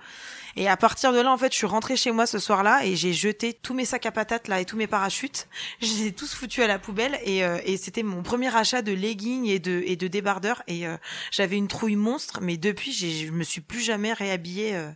Et 0.57 0.69
à 0.69 0.77
partir 0.77 1.13
de 1.13 1.21
là, 1.21 1.33
en 1.33 1.39
fait, 1.39 1.53
je 1.53 1.57
suis 1.57 1.67
rentrée 1.67 1.97
chez 1.97 2.13
moi 2.13 2.27
ce 2.27 2.39
soir-là 2.39 2.85
et 2.85 2.95
j'ai 2.97 3.13
jeté 3.13 3.55
tous 3.55 3.75
mes 3.75 3.85
sacs 3.85 4.07
à 4.07 4.13
patates 4.13 4.49
là 4.49 4.61
et 4.61 4.65
tous 4.65 4.77
mes 4.77 4.87
parachutes. 4.87 5.49
J'ai 5.81 6.13
tous 6.13 6.35
foutus 6.35 6.65
à 6.65 6.67
la 6.67 6.79
poubelle 6.79 7.19
et, 7.25 7.45
euh, 7.45 7.59
et 7.65 7.77
c'était 7.77 8.03
mon 8.03 8.23
premier 8.23 8.55
achat 8.55 8.83
de 8.83 8.93
leggings 8.93 9.47
et 9.47 9.59
de, 9.59 9.83
et 9.87 9.97
de 9.97 10.09
débardeurs. 10.09 10.63
Et 10.67 10.87
euh, 10.87 10.97
j'avais 11.31 11.57
une 11.57 11.69
trouille 11.69 11.97
monstre, 11.97 12.41
mais 12.41 12.57
depuis, 12.57 12.93
je 12.93 13.31
me 13.31 13.45
suis 13.45 13.61
plus 13.61 13.81
jamais 13.81 14.13
réhabillée 14.13 14.77
euh, 14.77 14.91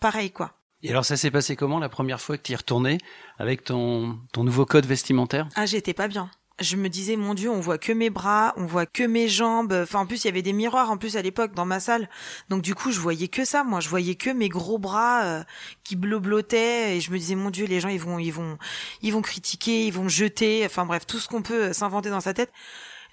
pareil 0.00 0.30
quoi. 0.30 0.54
Et 0.82 0.90
alors 0.90 1.04
ça 1.04 1.16
s'est 1.16 1.30
passé 1.30 1.56
comment 1.56 1.78
la 1.78 1.88
première 1.88 2.20
fois 2.20 2.36
que 2.36 2.42
tu 2.42 2.52
y 2.52 2.56
retournais 2.56 2.98
avec 3.38 3.64
ton, 3.64 4.18
ton 4.32 4.44
nouveau 4.44 4.66
code 4.66 4.86
vestimentaire? 4.86 5.48
Ah 5.54 5.66
j'étais 5.66 5.94
pas 5.94 6.08
bien. 6.08 6.30
Je 6.58 6.76
me 6.76 6.88
disais 6.88 7.16
mon 7.16 7.34
dieu, 7.34 7.50
on 7.50 7.60
voit 7.60 7.76
que 7.76 7.92
mes 7.92 8.08
bras, 8.08 8.54
on 8.56 8.64
voit 8.64 8.86
que 8.86 9.02
mes 9.02 9.28
jambes. 9.28 9.74
Enfin 9.82 10.00
en 10.00 10.06
plus 10.06 10.24
il 10.24 10.28
y 10.28 10.30
avait 10.30 10.42
des 10.42 10.54
miroirs 10.54 10.90
en 10.90 10.96
plus 10.96 11.16
à 11.16 11.22
l'époque 11.22 11.54
dans 11.54 11.66
ma 11.66 11.80
salle. 11.80 12.08
Donc 12.48 12.62
du 12.62 12.74
coup 12.74 12.92
je 12.92 13.00
voyais 13.00 13.28
que 13.28 13.44
ça. 13.44 13.64
Moi 13.64 13.80
je 13.80 13.88
voyais 13.88 14.14
que 14.14 14.30
mes 14.30 14.48
gros 14.48 14.78
bras 14.78 15.24
euh, 15.24 15.44
qui 15.84 15.96
bloblotaient 15.96 16.96
et 16.96 17.00
je 17.00 17.10
me 17.10 17.18
disais 17.18 17.34
mon 17.34 17.50
dieu 17.50 17.66
les 17.66 17.80
gens 17.80 17.88
ils 17.88 18.00
vont 18.00 18.18
ils 18.18 18.32
vont 18.32 18.58
ils 19.02 19.12
vont 19.12 19.22
critiquer, 19.22 19.86
ils 19.86 19.92
vont 19.92 20.08
jeter. 20.08 20.64
Enfin 20.64 20.86
bref 20.86 21.06
tout 21.06 21.18
ce 21.18 21.28
qu'on 21.28 21.42
peut 21.42 21.72
s'inventer 21.72 22.10
dans 22.10 22.20
sa 22.20 22.32
tête 22.32 22.52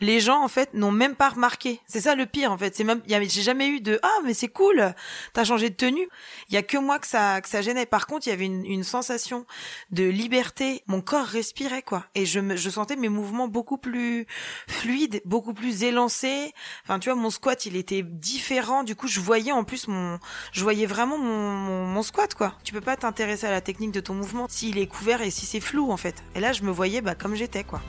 les 0.04 0.20
gens 0.20 0.44
en 0.44 0.48
fait 0.48 0.74
n'ont 0.74 0.92
même 0.92 1.16
pas 1.16 1.30
remarqué. 1.30 1.80
C'est 1.88 2.02
ça 2.02 2.16
le 2.16 2.26
pire 2.26 2.52
en 2.52 2.58
fait. 2.58 2.76
C'est 2.76 2.84
même, 2.84 3.02
j'ai 3.08 3.42
jamais 3.42 3.68
eu 3.68 3.82
de 3.82 4.00
ah 4.04 4.20
mais 4.24 4.34
c'est 4.34 4.48
cool, 4.50 4.94
t'as 5.34 5.44
changé 5.44 5.70
de 5.70 5.76
tenue. 5.76 6.08
Il 6.50 6.54
y 6.54 6.58
a 6.58 6.62
que 6.64 6.78
moi 6.78 7.00
que 7.00 7.08
ça 7.08 7.42
que 7.42 7.50
ça 7.50 7.62
gênait. 7.62 7.86
Par 7.86 8.08
contre, 8.08 8.28
il 8.28 8.30
y 8.30 8.34
avait 8.34 8.46
une, 8.46 8.84
sensation 8.84 9.46
de 9.92 10.04
liberté. 10.04 10.84
Mon 10.88 11.02
corps 11.02 11.26
respirait 11.26 11.82
quoi, 11.82 12.06
et 12.16 12.26
je 12.26 12.40
me, 12.40 12.56
je 12.58 12.70
sentais 12.70 12.96
mes 12.96 13.10
mouvements 13.10 13.48
beaucoup 13.48 13.78
plus 13.78 14.28
fluides, 14.68 15.22
beaucoup 15.26 15.54
plus 15.54 15.84
élancés. 15.84 16.54
Enfin 16.84 17.00
tu 17.00 17.10
vois, 17.10 17.20
mon 17.20 17.30
squat 17.30 17.66
il 17.66 17.76
était 17.76 18.04
différent. 18.04 18.84
Du 18.84 18.96
coup, 18.96 19.08
je 19.08 19.20
voyais 19.20 19.52
en 19.52 19.64
plus 19.64 19.88
mon, 19.88 20.20
je 20.52 20.64
voyais 20.64 20.86
vraiment 20.86 21.18
mon, 21.18 21.52
mon, 21.52 21.86
mon 21.86 22.04
squat 22.04 22.34
quoi. 22.36 22.56
Tu 22.64 22.74
peux 22.74 22.82
pas 22.82 22.98
t'intéresser 22.98 23.48
à 23.48 23.52
la 23.52 23.62
technique 23.62 23.92
de 23.92 24.02
ton 24.02 24.14
mouvement 24.14 24.48
s'il 24.50 24.78
est 24.78 24.88
couvert 24.88 25.22
et 25.22 25.32
si 25.32 25.46
c'est 25.46 25.62
flou 25.62 25.92
en 25.92 25.98
fait. 25.98 26.24
Et 26.36 26.40
là, 26.40 26.52
je 26.52 26.64
me 26.64 26.72
voyais 26.72 27.02
bah 27.02 27.16
comme 27.16 27.36
j'étais 27.36 27.64
quoi. 27.64 27.82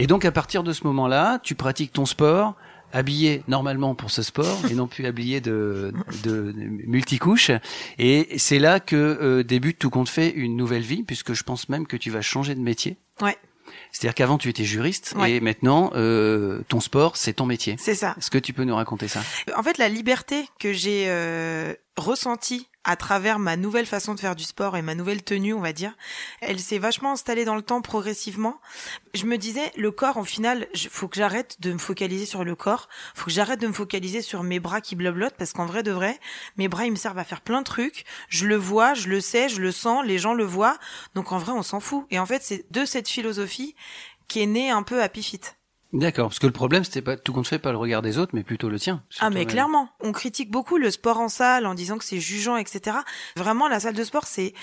Et 0.00 0.06
donc 0.06 0.24
à 0.24 0.32
partir 0.32 0.62
de 0.62 0.72
ce 0.72 0.84
moment-là, 0.84 1.38
tu 1.42 1.54
pratiques 1.54 1.92
ton 1.92 2.06
sport 2.06 2.56
habillé 2.92 3.42
normalement 3.48 3.94
pour 3.94 4.10
ce 4.10 4.22
sport 4.22 4.58
et 4.70 4.74
non 4.74 4.88
plus 4.88 5.06
habillé 5.06 5.40
de, 5.40 5.92
de, 6.24 6.52
multicouches. 6.86 7.52
Et 7.98 8.26
c'est 8.38 8.58
là 8.58 8.80
que 8.80 8.96
euh, 8.96 9.44
débute 9.44 9.78
tout 9.78 9.90
compte 9.90 10.08
fait 10.08 10.30
une 10.30 10.56
nouvelle 10.56 10.82
vie, 10.82 11.02
puisque 11.02 11.34
je 11.34 11.44
pense 11.44 11.68
même 11.68 11.86
que 11.86 11.96
tu 11.96 12.10
vas 12.10 12.22
changer 12.22 12.54
de 12.54 12.60
métier. 12.60 12.96
Ouais. 13.20 13.36
C'est-à-dire 13.92 14.14
qu'avant 14.14 14.38
tu 14.38 14.48
étais 14.48 14.64
juriste 14.64 15.14
et 15.26 15.40
maintenant 15.40 15.92
euh, 15.94 16.62
ton 16.68 16.80
sport 16.80 17.16
c'est 17.16 17.34
ton 17.34 17.46
métier. 17.46 17.76
C'est 17.78 17.94
ça. 17.94 18.14
Est-ce 18.18 18.30
que 18.30 18.38
tu 18.38 18.52
peux 18.52 18.64
nous 18.64 18.74
raconter 18.74 19.06
ça? 19.06 19.20
En 19.56 19.62
fait, 19.62 19.78
la 19.78 19.88
liberté 19.88 20.48
que 20.58 20.72
j'ai 20.72 21.04
euh, 21.08 21.74
ressentie 21.96 22.69
à 22.84 22.96
travers 22.96 23.38
ma 23.38 23.56
nouvelle 23.56 23.86
façon 23.86 24.14
de 24.14 24.20
faire 24.20 24.34
du 24.34 24.44
sport 24.44 24.76
et 24.76 24.82
ma 24.82 24.94
nouvelle 24.94 25.22
tenue, 25.22 25.52
on 25.52 25.60
va 25.60 25.72
dire, 25.72 25.96
elle 26.40 26.58
s'est 26.58 26.78
vachement 26.78 27.12
installée 27.12 27.44
dans 27.44 27.54
le 27.54 27.62
temps 27.62 27.82
progressivement. 27.82 28.60
Je 29.12 29.26
me 29.26 29.36
disais, 29.36 29.70
le 29.76 29.90
corps, 29.90 30.16
au 30.16 30.24
final, 30.24 30.66
faut 30.90 31.08
que 31.08 31.16
j'arrête 31.16 31.60
de 31.60 31.72
me 31.72 31.78
focaliser 31.78 32.26
sur 32.26 32.44
le 32.44 32.54
corps, 32.54 32.88
faut 33.14 33.26
que 33.26 33.30
j'arrête 33.30 33.60
de 33.60 33.66
me 33.66 33.72
focaliser 33.72 34.22
sur 34.22 34.42
mes 34.42 34.60
bras 34.60 34.80
qui 34.80 34.96
blablotent, 34.96 35.36
parce 35.36 35.52
qu'en 35.52 35.66
vrai 35.66 35.82
de 35.82 35.90
vrai, 35.90 36.18
mes 36.56 36.68
bras, 36.68 36.86
ils 36.86 36.92
me 36.92 36.96
servent 36.96 37.18
à 37.18 37.24
faire 37.24 37.42
plein 37.42 37.60
de 37.60 37.66
trucs. 37.66 38.04
Je 38.28 38.46
le 38.46 38.56
vois, 38.56 38.94
je 38.94 39.08
le 39.08 39.20
sais, 39.20 39.48
je 39.48 39.60
le 39.60 39.72
sens, 39.72 40.04
les 40.04 40.18
gens 40.18 40.34
le 40.34 40.44
voient. 40.44 40.78
Donc 41.14 41.32
en 41.32 41.38
vrai, 41.38 41.52
on 41.52 41.62
s'en 41.62 41.80
fout. 41.80 42.06
Et 42.10 42.18
en 42.18 42.26
fait, 42.26 42.42
c'est 42.42 42.64
de 42.70 42.84
cette 42.84 43.08
philosophie 43.08 43.74
qui 44.28 44.40
est 44.40 44.46
née 44.46 44.70
un 44.70 44.82
peu 44.82 45.02
à 45.02 45.08
Pifit. 45.08 45.40
D'accord, 45.92 46.28
parce 46.28 46.38
que 46.38 46.46
le 46.46 46.52
problème 46.52 46.84
c'était 46.84 47.02
pas 47.02 47.16
tout 47.16 47.32
compte 47.32 47.48
fait 47.48 47.58
pas 47.58 47.72
le 47.72 47.78
regard 47.78 48.00
des 48.00 48.16
autres, 48.16 48.30
mais 48.32 48.44
plutôt 48.44 48.68
le 48.68 48.78
tien. 48.78 49.02
Ah 49.18 49.28
mais 49.28 49.44
clairement, 49.44 49.88
on 50.00 50.12
critique 50.12 50.50
beaucoup 50.50 50.76
le 50.76 50.88
sport 50.90 51.18
en 51.18 51.28
salle 51.28 51.66
en 51.66 51.74
disant 51.74 51.98
que 51.98 52.04
c'est 52.04 52.20
jugeant, 52.20 52.56
etc. 52.56 52.98
Vraiment, 53.36 53.66
la 53.66 53.80
salle 53.80 53.94
de 53.94 54.04
sport 54.04 54.26
c'est 54.26 54.54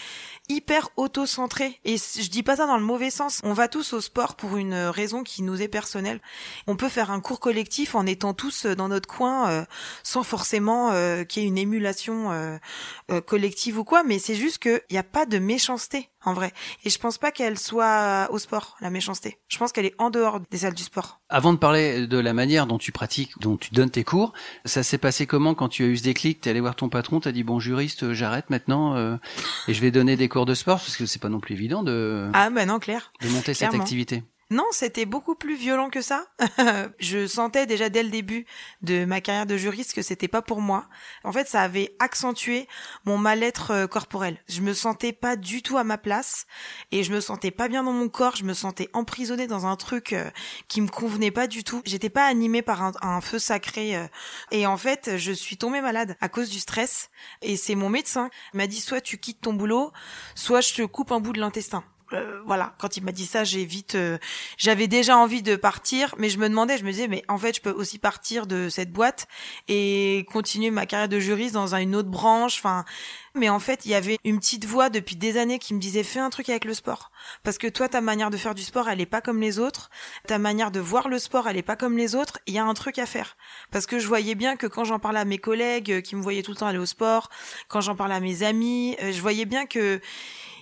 hyper 0.48 0.90
auto-centré 0.96 1.82
et 1.84 1.98
je 1.98 2.30
dis 2.30 2.44
pas 2.44 2.56
ça 2.56 2.66
dans 2.66 2.78
le 2.78 2.84
mauvais 2.84 3.10
sens. 3.10 3.42
On 3.44 3.52
va 3.52 3.68
tous 3.68 3.92
au 3.92 4.00
sport 4.00 4.36
pour 4.36 4.56
une 4.56 4.74
raison 4.74 5.24
qui 5.24 5.44
nous 5.44 5.62
est 5.62 5.68
personnelle. 5.68 6.22
On 6.66 6.78
peut 6.78 6.88
faire 6.88 7.12
un 7.12 7.20
cours 7.20 7.42
collectif 7.42 7.96
en 7.96 8.06
étant 8.06 8.34
tous 8.34 8.66
dans 8.66 8.88
notre 8.88 9.10
coin 9.10 9.50
euh, 9.50 9.66
sans 10.04 10.24
forcément 10.24 10.92
euh, 10.92 11.26
qu'il 11.26 11.44
y 11.44 11.46
ait 11.46 11.50
une 11.50 11.58
émulation 11.58 12.32
euh, 12.32 12.58
collective 13.26 13.80
ou 13.80 13.84
quoi, 13.84 14.04
mais 14.04 14.18
c'est 14.18 14.36
juste 14.36 14.60
qu'il 14.60 14.82
n'y 14.92 14.98
a 14.98 15.04
pas 15.04 15.26
de 15.26 15.40
méchanceté 15.40 16.10
en 16.28 16.34
vrai. 16.34 16.52
Et 16.84 16.90
je 16.90 17.00
pense 17.00 17.18
pas 17.18 17.32
qu'elle 17.32 17.58
soit 17.58 18.28
au 18.32 18.38
sport, 18.38 18.76
la 18.82 18.90
méchanceté. 18.90 19.38
Je 19.48 19.58
pense 19.58 19.72
qu'elle 19.72 19.86
est 19.86 19.96
en 19.98 20.10
dehors 20.10 20.42
des 20.52 20.58
salles 20.60 20.74
du 20.74 20.84
sport. 20.84 21.22
Avant 21.30 21.54
de 21.54 21.58
parler 21.58 22.06
de 22.06 22.18
la 22.18 22.34
manière 22.34 22.68
dont 22.68 22.78
tu 22.78 22.92
pratiques, 22.92 23.32
dont 23.40 23.56
tu 23.56 23.74
donnes 23.74 23.90
tes 23.90 24.04
cours, 24.04 24.34
ça 24.66 24.84
s'est 24.84 24.98
passé 24.98 25.26
comment 25.26 25.56
quand 25.56 25.70
tu 25.70 25.84
as 25.84 25.88
eu 25.88 25.98
ce 25.98 26.04
déclic? 26.04 26.42
T'es 26.42 26.50
allé 26.50 26.60
voir 26.60 26.76
ton 26.76 26.90
patron, 26.90 27.22
t'as 27.22 27.31
dit 27.31 27.44
bon 27.44 27.60
juriste, 27.60 28.12
j'arrête 28.14 28.50
maintenant 28.50 28.96
euh, 28.96 29.16
et 29.69 29.74
je 29.74 29.81
vais 29.81 29.92
donner 29.92 30.18
des 30.18 30.28
cours 30.28 30.46
de 30.46 30.54
sport? 30.54 30.78
Parce 30.80 30.98
que 30.98 31.06
c'est 31.06 31.22
pas 31.22 31.30
non 31.30 31.40
plus 31.40 31.56
évident 31.56 31.81
de. 31.81 32.30
Ah 32.34 32.50
ben 32.50 32.68
non, 32.68 32.80
clair. 32.80 33.12
De 33.22 33.30
monter 33.30 33.54
cette 33.54 33.74
activité. 33.74 34.24
Non, 34.49 34.63
c'était 34.71 35.06
beaucoup 35.06 35.35
plus 35.35 35.57
violent 35.57 35.89
que 35.89 36.01
ça. 36.01 36.25
je 36.99 37.27
sentais 37.27 37.66
déjà 37.66 37.89
dès 37.89 38.01
le 38.01 38.09
début 38.09 38.45
de 38.81 39.04
ma 39.04 39.19
carrière 39.19 39.45
de 39.45 39.57
juriste 39.57 39.94
que 39.94 40.01
c'était 40.01 40.30
pas 40.30 40.42
pour 40.42 40.61
moi. 40.61 40.87
En 41.25 41.33
fait, 41.33 41.49
ça 41.49 41.61
avait 41.61 41.97
accentué 41.99 42.69
mon 43.04 43.18
mal-être 43.18 43.71
euh, 43.71 43.87
corporel. 43.87 44.42
Je 44.47 44.61
me 44.61 44.73
sentais 44.73 45.11
pas 45.11 45.35
du 45.35 45.61
tout 45.61 45.77
à 45.77 45.83
ma 45.83 45.97
place 45.97 46.45
et 46.94 47.04
je 47.04 47.11
me 47.11 47.19
sentais 47.19 47.51
pas 47.51 47.68
bien 47.68 47.83
dans 47.83 47.92
mon 47.92 48.07
corps. 48.07 48.37
Je 48.37 48.45
me 48.45 48.54
sentais 48.54 48.89
emprisonnée 48.94 49.47
dans 49.47 49.66
un 49.66 49.75
truc 49.75 50.13
euh, 50.13 50.30
qui 50.69 50.80
me 50.80 50.87
convenait 50.87 51.31
pas 51.31 51.47
du 51.47 51.66
tout. 51.66 51.81
J'étais 51.83 52.09
pas 52.09 52.25
animée 52.25 52.61
par 52.61 52.94
un, 53.01 53.19
feu 53.19 53.39
sacré. 53.39 53.97
Euh. 53.97 54.07
Et 54.51 54.66
en 54.66 54.77
fait, 54.77 55.18
je 55.18 55.33
suis 55.33 55.57
tombée 55.57 55.81
malade 55.81 56.16
à 56.21 56.30
cause 56.30 56.49
du 56.49 56.59
stress. 56.59 57.09
Et 57.42 57.57
c'est 57.57 57.75
mon 57.75 57.89
médecin 57.89 58.30
qui 58.51 58.57
m'a 58.57 58.68
dit 58.68 58.80
soit 58.80 59.01
tu 59.01 59.18
quittes 59.18 59.42
ton 59.42 59.54
boulot, 59.54 59.92
soit 60.35 60.61
je 60.61 60.73
te 60.73 60.83
coupe 60.83 61.11
un 61.11 61.19
bout 61.19 61.33
de 61.33 61.42
l'intestin. 61.42 61.83
Euh, 62.14 62.42
voilà, 62.45 62.73
quand 62.80 62.95
il 62.95 63.04
m'a 63.04 63.11
dit 63.11 63.26
ça, 63.26 63.44
j'ai 63.44 63.66
vite, 63.66 63.95
euh, 63.95 64.18
j'avais 64.57 64.87
déjà 64.87 65.18
envie 65.18 65.42
de 65.42 65.56
partir, 65.56 66.16
mais 66.18 66.30
je 66.30 66.37
me 66.37 66.47
demandais, 66.47 66.78
je 66.78 66.85
me 66.85 66.92
disais, 66.92 67.07
mais 67.07 67.23
en 67.28 67.37
fait, 67.37 67.56
je 67.57 67.61
peux 67.61 67.71
aussi 67.71 67.99
partir 67.99 68.47
de 68.47 68.69
cette 68.69 68.92
boîte 68.94 69.28
et 69.68 70.26
continuer 70.31 70.71
ma 70.71 70.85
carrière 70.85 71.09
de 71.09 71.19
juriste 71.19 71.54
dans 71.54 71.76
une 71.76 71.95
autre 71.95 72.09
branche. 72.09 72.59
Enfin, 72.59 72.85
mais 73.35 73.49
en 73.49 73.59
fait, 73.59 73.85
il 73.85 73.92
y 73.92 73.95
avait 73.95 74.18
une 74.23 74.40
petite 74.40 74.66
voix 74.66 74.90
depuis 74.90 75.16
des 75.18 75.37
années 75.37 75.59
qui 75.59 75.73
me 75.73 75.80
disait, 75.80 76.04
fais 76.04 76.19
un 76.19 76.30
truc 76.30 76.49
avec 76.49 76.64
le 76.64 76.73
sport, 76.73 77.11
parce 77.44 77.57
que 77.57 77.68
toi, 77.68 77.90
ta 77.90 77.99
manière 77.99 78.30
de 78.30 78.37
faire 78.37 78.56
du 78.56 78.64
sport, 78.64 78.87
elle 78.87 79.02
est 79.02 79.06
pas 79.06 79.21
comme 79.21 79.42
les 79.42 79.59
autres. 79.59 79.90
Ta 80.28 80.37
manière 80.37 80.71
de 80.71 80.80
voir 80.80 81.09
le 81.09 81.19
sport, 81.19 81.47
elle 81.47 81.57
est 81.57 81.61
pas 81.61 81.76
comme 81.76 81.97
les 81.97 82.16
autres. 82.16 82.40
Il 82.47 82.54
y 82.54 82.59
a 82.59 82.64
un 82.64 82.73
truc 82.73 82.99
à 82.99 83.06
faire, 83.06 83.35
parce 83.71 83.85
que 83.85 83.99
je 83.99 84.07
voyais 84.07 84.35
bien 84.35 84.56
que 84.56 84.68
quand 84.68 84.85
j'en 84.85 84.99
parlais 84.99 85.19
à 85.19 85.26
mes 85.26 85.40
collègues 85.40 85.92
euh, 85.92 86.02
qui 86.02 86.16
me 86.16 86.21
voyaient 86.21 86.42
tout 86.42 86.52
le 86.52 86.57
temps 86.57 86.68
aller 86.68 86.78
au 86.78 86.85
sport, 86.85 87.30
quand 87.68 87.81
j'en 87.81 87.95
parlais 87.95 88.16
à 88.16 88.19
mes 88.21 88.44
amis, 88.44 88.95
je 89.02 89.19
voyais 89.21 89.45
bien 89.45 89.66
que 89.66 89.99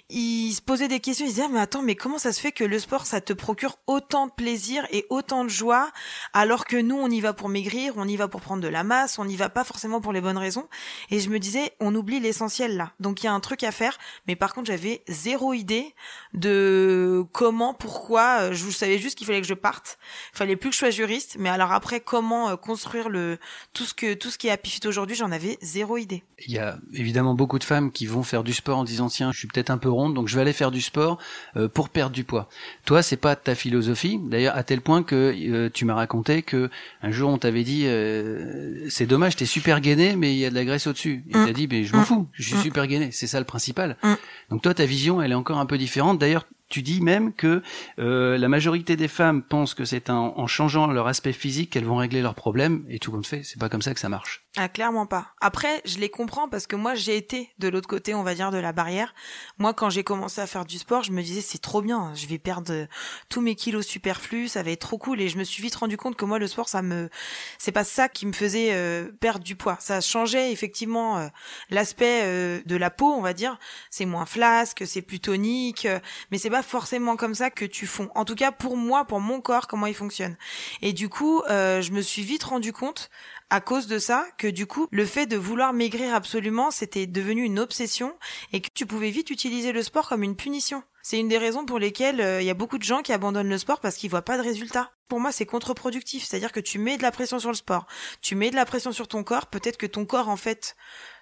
ils 0.10 0.54
se 0.54 0.62
posaient 0.62 0.88
des 0.88 1.00
questions, 1.00 1.26
ils 1.26 1.30
se 1.30 1.36
disaient, 1.36 1.48
ah, 1.48 1.52
mais 1.52 1.60
attends, 1.60 1.82
mais 1.82 1.96
comment 1.96 2.20
ça 2.20 2.32
se 2.32 2.40
fait 2.40 2.52
que 2.52 2.64
le 2.64 2.78
sport, 2.78 3.08
ça 3.08 3.22
te 3.22 3.34
procure 3.34 3.80
autant 3.88 4.28
de 4.28 4.32
plaisir 4.32 4.86
et 4.92 5.06
autant 5.10 5.44
de 5.44 5.50
joie, 5.50 5.92
alors 6.34 6.66
que 6.66 6.78
nous, 6.78 6.96
on 6.96 7.10
y 7.10 7.22
va 7.22 7.34
pour 7.34 7.50
maigrir, 7.50 7.94
on 7.98 8.08
y 8.08 8.16
va 8.16 8.28
pour 8.28 8.42
prendre 8.42 8.62
de 8.62 8.68
la 8.68 8.84
masse, 8.84 9.18
on 9.18 9.26
n'y 9.26 9.36
va 9.36 9.50
pas 9.50 9.64
forcément 9.64 10.02
pour 10.02 10.14
les 10.14 10.22
bonnes 10.22 10.38
raisons? 10.38 10.68
Et 11.10 11.20
je 11.20 11.30
me 11.30 11.40
disais, 11.40 11.74
on 11.80 11.96
oublie 11.96 12.20
l'essentiel 12.20 12.78
là. 12.78 12.92
Donc 13.00 13.24
il 13.24 13.26
y 13.26 13.30
a 13.30 13.34
un 13.34 13.40
truc 13.40 13.64
à 13.64 13.72
faire, 13.72 13.98
mais 14.28 14.36
par 14.36 14.54
contre, 14.54 14.68
j'avais 14.68 15.04
zéro 15.08 15.54
idée 15.54 15.96
de 16.34 17.24
comment, 17.32 17.74
pourquoi. 17.74 18.42
Euh, 18.42 18.54
je 18.54 18.70
savais 18.70 19.00
juste 19.00 19.18
qu'il 19.18 19.26
fallait 19.26 19.42
que 19.42 19.48
je 19.48 19.54
parte. 19.54 19.98
Il 20.34 20.38
fallait 20.38 20.56
plus 20.56 20.70
que 20.70 20.76
je 20.76 20.80
sois 20.80 20.90
juriste, 20.92 21.38
mais 21.40 21.50
alors 21.50 21.72
après, 21.72 22.00
comment 22.00 22.50
euh, 22.50 22.56
construire 22.56 23.10
le 23.10 23.40
tout 23.74 23.86
ce 23.86 23.94
que 23.94 24.14
tout 24.14 24.30
ce 24.30 24.38
qui 24.38 24.48
est 24.48 24.52
Happy 24.52 24.70
Fit 24.70 24.88
aujourd'hui, 24.88 25.16
j'en 25.16 25.32
avais 25.32 25.58
zéro 25.62 25.98
idée. 25.98 26.24
Il 26.46 26.54
y 26.54 26.60
a 26.60 26.78
évidemment 26.94 27.34
beaucoup 27.34 27.60
de 27.60 27.64
femmes 27.64 27.92
qui 27.92 28.06
vont 28.06 28.24
faire 28.24 28.44
du 28.44 28.54
sport 28.54 28.78
en 28.78 28.84
disant 28.84 29.08
tiens, 29.08 29.32
je 29.32 29.40
suis 29.40 29.48
peut-être 29.48 29.70
un 29.70 29.78
peu 29.78 29.90
ronde, 29.96 30.14
donc 30.14 30.28
je 30.28 30.36
vais 30.36 30.42
aller 30.42 30.54
faire 30.54 30.72
du 30.72 30.82
sport 30.82 31.18
euh, 31.58 31.68
pour 31.68 31.90
perdre 31.90 32.14
du 32.16 32.24
poids. 32.24 32.48
Toi, 32.86 33.02
c'est 33.02 33.18
pas 33.18 33.36
ta 33.36 33.56
philosophie. 33.56 34.20
D'ailleurs, 34.24 34.56
à 34.56 34.64
tel 34.64 34.82
point 34.82 35.04
que 35.04 35.34
euh, 35.36 35.70
tu 35.74 35.86
m'as 35.86 35.96
raconté 35.96 36.42
que 36.44 36.70
un 37.02 37.12
jour 37.12 37.30
on 37.32 37.38
t'avait 37.38 37.64
dit 37.64 37.84
euh, 37.86 38.88
c'est 38.90 39.06
dommage, 39.06 39.36
t'es 39.36 39.46
super 39.46 39.82
gainé, 39.82 40.16
mais 40.16 40.34
il 40.34 40.38
y 40.40 40.46
a 40.46 40.50
de 40.50 40.56
la 40.56 40.66
graisse 40.66 40.88
au-dessus. 40.88 41.24
Et 41.30 41.38
Mm. 41.38 41.46
t'as 41.46 41.54
dit 41.54 41.68
mais 41.70 41.84
je 41.84 41.96
m'en 41.96 42.02
Mm. 42.02 42.06
fous, 42.06 42.28
je 42.34 42.44
suis 42.44 42.58
Mm. 42.58 42.62
super 42.62 42.88
gainé. 42.88 43.10
C'est 43.12 43.28
ça 43.28 43.40
le 43.40 43.46
principal. 43.46 43.98
Mm. 44.04 44.14
Donc 44.52 44.62
toi, 44.62 44.74
ta 44.74 44.86
vision, 44.86 45.22
elle 45.22 45.32
est 45.32 45.36
encore 45.36 45.58
un 45.60 45.66
peu 45.66 45.78
différente. 45.78 46.20
D'ailleurs, 46.20 46.46
tu 46.70 46.82
dis 46.82 47.00
même 47.02 47.32
que 47.34 47.62
euh, 48.00 48.38
la 48.40 48.48
majorité 48.48 48.96
des 48.96 49.08
femmes 49.08 49.44
pensent 49.44 49.76
que 49.76 49.86
c'est 49.86 50.10
en, 50.10 50.34
en 50.38 50.48
changeant 50.48 50.88
leur 50.88 51.08
aspect 51.08 51.32
physique 51.34 51.70
qu'elles 51.70 51.86
vont 51.86 51.98
régler 51.98 52.22
leurs 52.24 52.34
problèmes. 52.36 52.86
Et 52.90 52.98
tout 53.00 53.12
compte 53.12 53.28
fait, 53.28 53.42
c'est 53.44 53.60
pas 53.60 53.70
comme 53.70 53.84
ça 53.84 53.94
que 53.94 54.00
ça 54.00 54.10
marche. 54.10 54.45
Ah, 54.58 54.70
clairement 54.70 55.06
pas. 55.06 55.34
Après, 55.42 55.82
je 55.84 55.98
les 55.98 56.08
comprends 56.08 56.48
parce 56.48 56.66
que 56.66 56.78
moi, 56.78 56.96
j'ai 56.96 57.18
été 57.18 57.50
de 57.60 57.68
l'autre 57.68 57.90
côté, 57.90 58.16
on 58.16 58.24
va 58.24 58.36
dire, 58.36 58.52
de 58.52 58.58
la 58.58 58.72
barrière. 58.72 59.14
Moi, 59.58 59.74
quand 59.74 59.90
j'ai 59.90 60.06
commencé 60.06 60.40
à 60.40 60.48
faire 60.48 60.64
du 60.64 60.78
sport, 60.78 61.04
je 61.04 61.12
me 61.12 61.22
disais, 61.22 61.42
c'est 61.42 61.58
trop 61.58 61.82
bien, 61.82 62.14
je 62.16 62.26
vais 62.26 62.38
perdre 62.38 62.72
euh, 62.72 62.86
tous 63.28 63.42
mes 63.42 63.56
kilos 63.56 63.86
superflus, 63.86 64.48
ça 64.48 64.64
va 64.64 64.72
être 64.72 64.80
trop 64.80 64.98
cool. 64.98 65.20
Et 65.20 65.28
je 65.28 65.38
me 65.38 65.44
suis 65.44 65.62
vite 65.62 65.76
rendu 65.76 65.98
compte 65.98 66.16
que 66.16 66.24
moi, 66.24 66.40
le 66.40 66.48
sport, 66.48 66.70
ça 66.70 66.82
me, 66.82 67.10
c'est 67.58 67.74
pas 67.74 67.84
ça 67.84 68.08
qui 68.08 68.26
me 68.26 68.32
faisait 68.32 68.70
euh, 68.72 69.12
perdre 69.20 69.44
du 69.44 69.58
poids. 69.58 69.76
Ça 69.82 70.00
changeait 70.00 70.54
effectivement 70.54 71.18
euh, 71.18 71.28
l'aspect 71.70 72.22
euh, 72.24 72.62
de 72.66 72.78
la 72.78 72.90
peau, 72.90 73.12
on 73.12 73.22
va 73.22 73.34
dire. 73.34 73.60
C'est 73.90 74.06
moins 74.06 74.26
flasque, 74.26 74.84
c'est 74.88 75.02
plus 75.02 75.20
tonique, 75.20 75.86
euh, 75.86 76.00
mais 76.32 76.38
c'est 76.38 76.50
pas 76.50 76.64
forcément 76.64 77.18
comme 77.18 77.36
ça 77.36 77.50
que 77.50 77.66
tu 77.66 77.88
fonds. 77.88 78.10
En 78.16 78.24
tout 78.24 78.36
cas, 78.36 78.54
pour 78.54 78.78
moi, 78.78 79.04
pour 79.04 79.20
mon 79.20 79.42
corps, 79.42 79.68
comment 79.68 79.88
il 79.88 79.96
fonctionne. 79.96 80.38
Et 80.82 80.94
du 80.94 81.10
coup, 81.10 81.44
je 81.50 81.92
me 81.92 82.02
suis 82.02 82.22
vite 82.22 82.44
rendu 82.44 82.72
compte 82.72 83.10
à 83.50 83.62
cause 83.62 83.88
de 83.88 84.00
ça 84.00 84.26
que 84.38 84.48
du 84.48 84.66
coup 84.66 84.88
le 84.92 85.06
fait 85.06 85.26
de 85.26 85.38
vouloir 85.38 85.74
maigrir 85.74 86.14
absolument 86.14 86.72
c'était 86.72 87.08
devenu 87.08 87.44
une 87.44 87.60
obsession 87.60 88.16
et 88.54 88.62
que 88.62 88.70
tu 88.74 88.86
pouvais 88.86 89.12
vite 89.12 89.30
utiliser 89.30 89.72
le 89.72 89.84
sport 89.84 90.10
comme 90.10 90.24
une 90.24 90.36
punition. 90.36 90.84
C'est 91.04 91.20
une 91.20 91.28
des 91.28 91.38
raisons 91.38 91.66
pour 91.66 91.78
lesquelles 91.78 92.20
euh, 92.20 92.42
il 92.42 92.48
y 92.48 92.50
a 92.50 92.56
beaucoup 92.56 92.80
de 92.80 92.84
gens 92.84 93.04
qui 93.04 93.14
abandonnent 93.14 93.50
le 93.50 93.60
sport 93.60 93.80
parce 93.80 93.96
qu'ils 93.96 94.10
voient 94.10 94.24
pas 94.24 94.38
de 94.38 94.42
résultats. 94.42 94.92
Pour 95.08 95.20
moi, 95.20 95.32
c'est 95.32 95.46
contre-productif, 95.46 96.26
c'est-à-dire 96.26 96.52
que 96.52 96.60
tu 96.60 96.80
mets 96.80 96.98
de 96.98 97.04
la 97.04 97.12
pression 97.12 97.38
sur 97.38 97.50
le 97.50 97.56
sport, 97.56 97.86
tu 98.22 98.34
mets 98.34 98.50
de 98.50 98.56
la 98.56 98.66
pression 98.66 98.92
sur 98.92 99.08
ton 99.08 99.24
corps, 99.24 99.46
peut-être 99.46 99.78
que 99.78 99.86
ton 99.86 100.06
corps 100.06 100.30
en 100.30 100.36
fait 100.36 100.76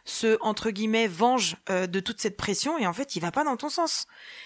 se 0.05 0.37
entre 0.41 0.71
guillemets 0.71 1.07
venge 1.07 1.57
euh, 1.69 1.87
de 1.87 1.99
toute 1.99 2.19
cette 2.19 2.37
pression 2.37 2.77
et 2.77 2.87
en 2.87 2.93
fait, 2.93 3.15
il 3.15 3.21
va 3.21 3.31
pas 3.31 3.43
dans 3.43 3.57
ton 3.57 3.69
sens. 3.69 4.05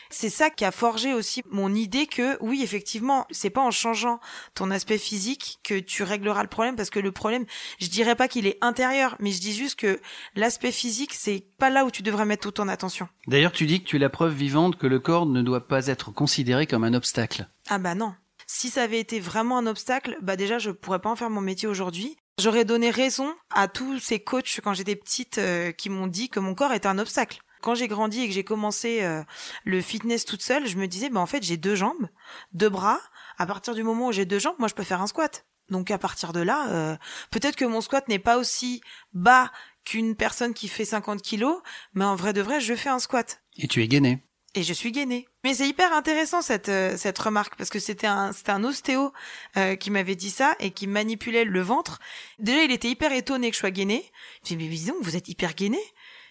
C'est 0.09 0.29
ça 0.29 0.49
qui 0.49 0.65
a 0.65 0.71
forgé 0.71 1.13
aussi 1.13 1.43
mon 1.49 1.73
idée 1.73 2.07
que 2.07 2.37
oui, 2.41 2.61
effectivement, 2.63 3.25
c'est 3.31 3.49
pas 3.49 3.61
en 3.61 3.71
changeant 3.71 4.19
ton 4.53 4.71
aspect 4.71 4.97
physique 4.97 5.59
que 5.63 5.79
tu 5.79 6.03
régleras 6.03 6.43
le 6.43 6.49
problème 6.49 6.75
parce 6.75 6.89
que 6.89 6.99
le 6.99 7.11
problème, 7.11 7.45
je 7.79 7.87
dirais 7.87 8.15
pas 8.15 8.27
qu'il 8.27 8.47
est 8.47 8.57
intérieur, 8.61 9.15
mais 9.19 9.31
je 9.31 9.39
dis 9.39 9.53
juste 9.53 9.79
que 9.79 9.99
l'aspect 10.35 10.71
physique, 10.71 11.13
c'est 11.13 11.45
pas 11.57 11.69
là 11.69 11.85
où 11.85 11.91
tu 11.91 12.03
devrais 12.03 12.25
mettre 12.25 12.43
toute 12.43 12.55
ton 12.55 12.67
attention. 12.67 13.07
D'ailleurs, 13.27 13.51
tu 13.51 13.65
dis 13.65 13.81
que 13.81 13.87
tu 13.87 13.95
es 13.97 13.99
la 13.99 14.09
preuve 14.09 14.33
vivante 14.33 14.77
que 14.77 14.87
le 14.87 14.99
corps 14.99 15.25
ne 15.25 15.41
doit 15.41 15.67
pas 15.67 15.87
être 15.87 16.11
considéré 16.11 16.67
comme 16.67 16.83
un 16.83 16.93
obstacle. 16.93 17.47
Ah 17.69 17.79
bah 17.79 17.95
non. 17.95 18.13
Si 18.45 18.69
ça 18.69 18.83
avait 18.83 18.99
été 18.99 19.19
vraiment 19.19 19.57
un 19.57 19.67
obstacle, 19.67 20.17
bah 20.21 20.37
déjà 20.37 20.57
je 20.57 20.71
pourrais 20.71 20.99
pas 20.99 21.09
en 21.09 21.15
faire 21.15 21.29
mon 21.29 21.41
métier 21.41 21.67
aujourd'hui. 21.67 22.17
J'aurais 22.39 22.65
donné 22.65 22.91
raison 22.91 23.33
à 23.49 23.67
tous 23.67 23.97
ces 23.97 24.19
coachs 24.19 24.59
quand 24.63 24.75
j'étais 24.75 24.95
petite 24.95 25.39
euh, 25.39 25.71
qui 25.71 25.89
m'ont 25.89 26.05
dit 26.05 26.29
que 26.29 26.39
mon 26.39 26.53
corps 26.53 26.71
était 26.71 26.87
un 26.87 26.99
obstacle. 26.99 27.41
Quand 27.61 27.73
j'ai 27.73 27.87
grandi 27.87 28.21
et 28.21 28.27
que 28.27 28.33
j'ai 28.33 28.43
commencé 28.43 29.01
euh, 29.01 29.23
le 29.63 29.81
fitness 29.81 30.23
toute 30.23 30.43
seule, 30.43 30.67
je 30.67 30.77
me 30.77 30.87
disais 30.87 31.09
bah 31.09 31.19
en 31.19 31.25
fait 31.25 31.41
j'ai 31.41 31.57
deux 31.57 31.73
jambes, 31.73 32.09
deux 32.53 32.69
bras. 32.69 32.99
À 33.39 33.47
partir 33.47 33.73
du 33.73 33.81
moment 33.81 34.09
où 34.09 34.11
j'ai 34.11 34.25
deux 34.25 34.37
jambes, 34.37 34.55
moi 34.59 34.67
je 34.67 34.75
peux 34.75 34.83
faire 34.83 35.01
un 35.01 35.07
squat. 35.07 35.47
Donc 35.69 35.89
à 35.89 35.97
partir 35.97 36.31
de 36.31 36.39
là, 36.39 36.69
euh, 36.69 36.95
peut-être 37.31 37.55
que 37.55 37.65
mon 37.65 37.81
squat 37.81 38.07
n'est 38.07 38.19
pas 38.19 38.37
aussi 38.37 38.81
bas 39.13 39.51
qu'une 39.83 40.15
personne 40.15 40.53
qui 40.53 40.67
fait 40.67 40.85
50 40.85 41.23
kilos, 41.23 41.61
mais 41.95 42.05
en 42.05 42.15
vrai 42.15 42.33
de 42.33 42.41
vrai, 42.41 42.61
je 42.61 42.75
fais 42.75 42.89
un 42.89 42.99
squat 42.99 43.41
Et 43.57 43.67
tu 43.67 43.81
es 43.81 43.87
gainé. 43.87 44.21
Et 44.55 44.63
je 44.63 44.73
suis 44.73 44.91
gainée. 44.91 45.27
Mais 45.43 45.53
c'est 45.53 45.67
hyper 45.67 45.93
intéressant 45.93 46.41
cette 46.41 46.69
euh, 46.69 46.97
cette 46.97 47.17
remarque 47.19 47.55
parce 47.55 47.69
que 47.69 47.79
c'était 47.79 48.07
un 48.07 48.31
c'était 48.33 48.51
un 48.51 48.63
ostéo 48.63 49.13
euh, 49.55 49.75
qui 49.75 49.91
m'avait 49.91 50.15
dit 50.15 50.31
ça 50.31 50.55
et 50.59 50.71
qui 50.71 50.87
manipulait 50.87 51.45
le 51.45 51.61
ventre. 51.61 51.99
Déjà, 52.39 52.63
il 52.63 52.71
était 52.71 52.89
hyper 52.89 53.11
étonné 53.11 53.49
que 53.49 53.55
je 53.55 53.59
sois 53.59 53.71
gainée. 53.71 54.09
Je 54.43 54.49
dis 54.49 54.57
mais 54.57 54.67
dis 54.67 54.85
donc, 54.85 54.97
vous 55.01 55.15
êtes 55.15 55.27
hyper 55.27 55.53
gainée. 55.53 55.83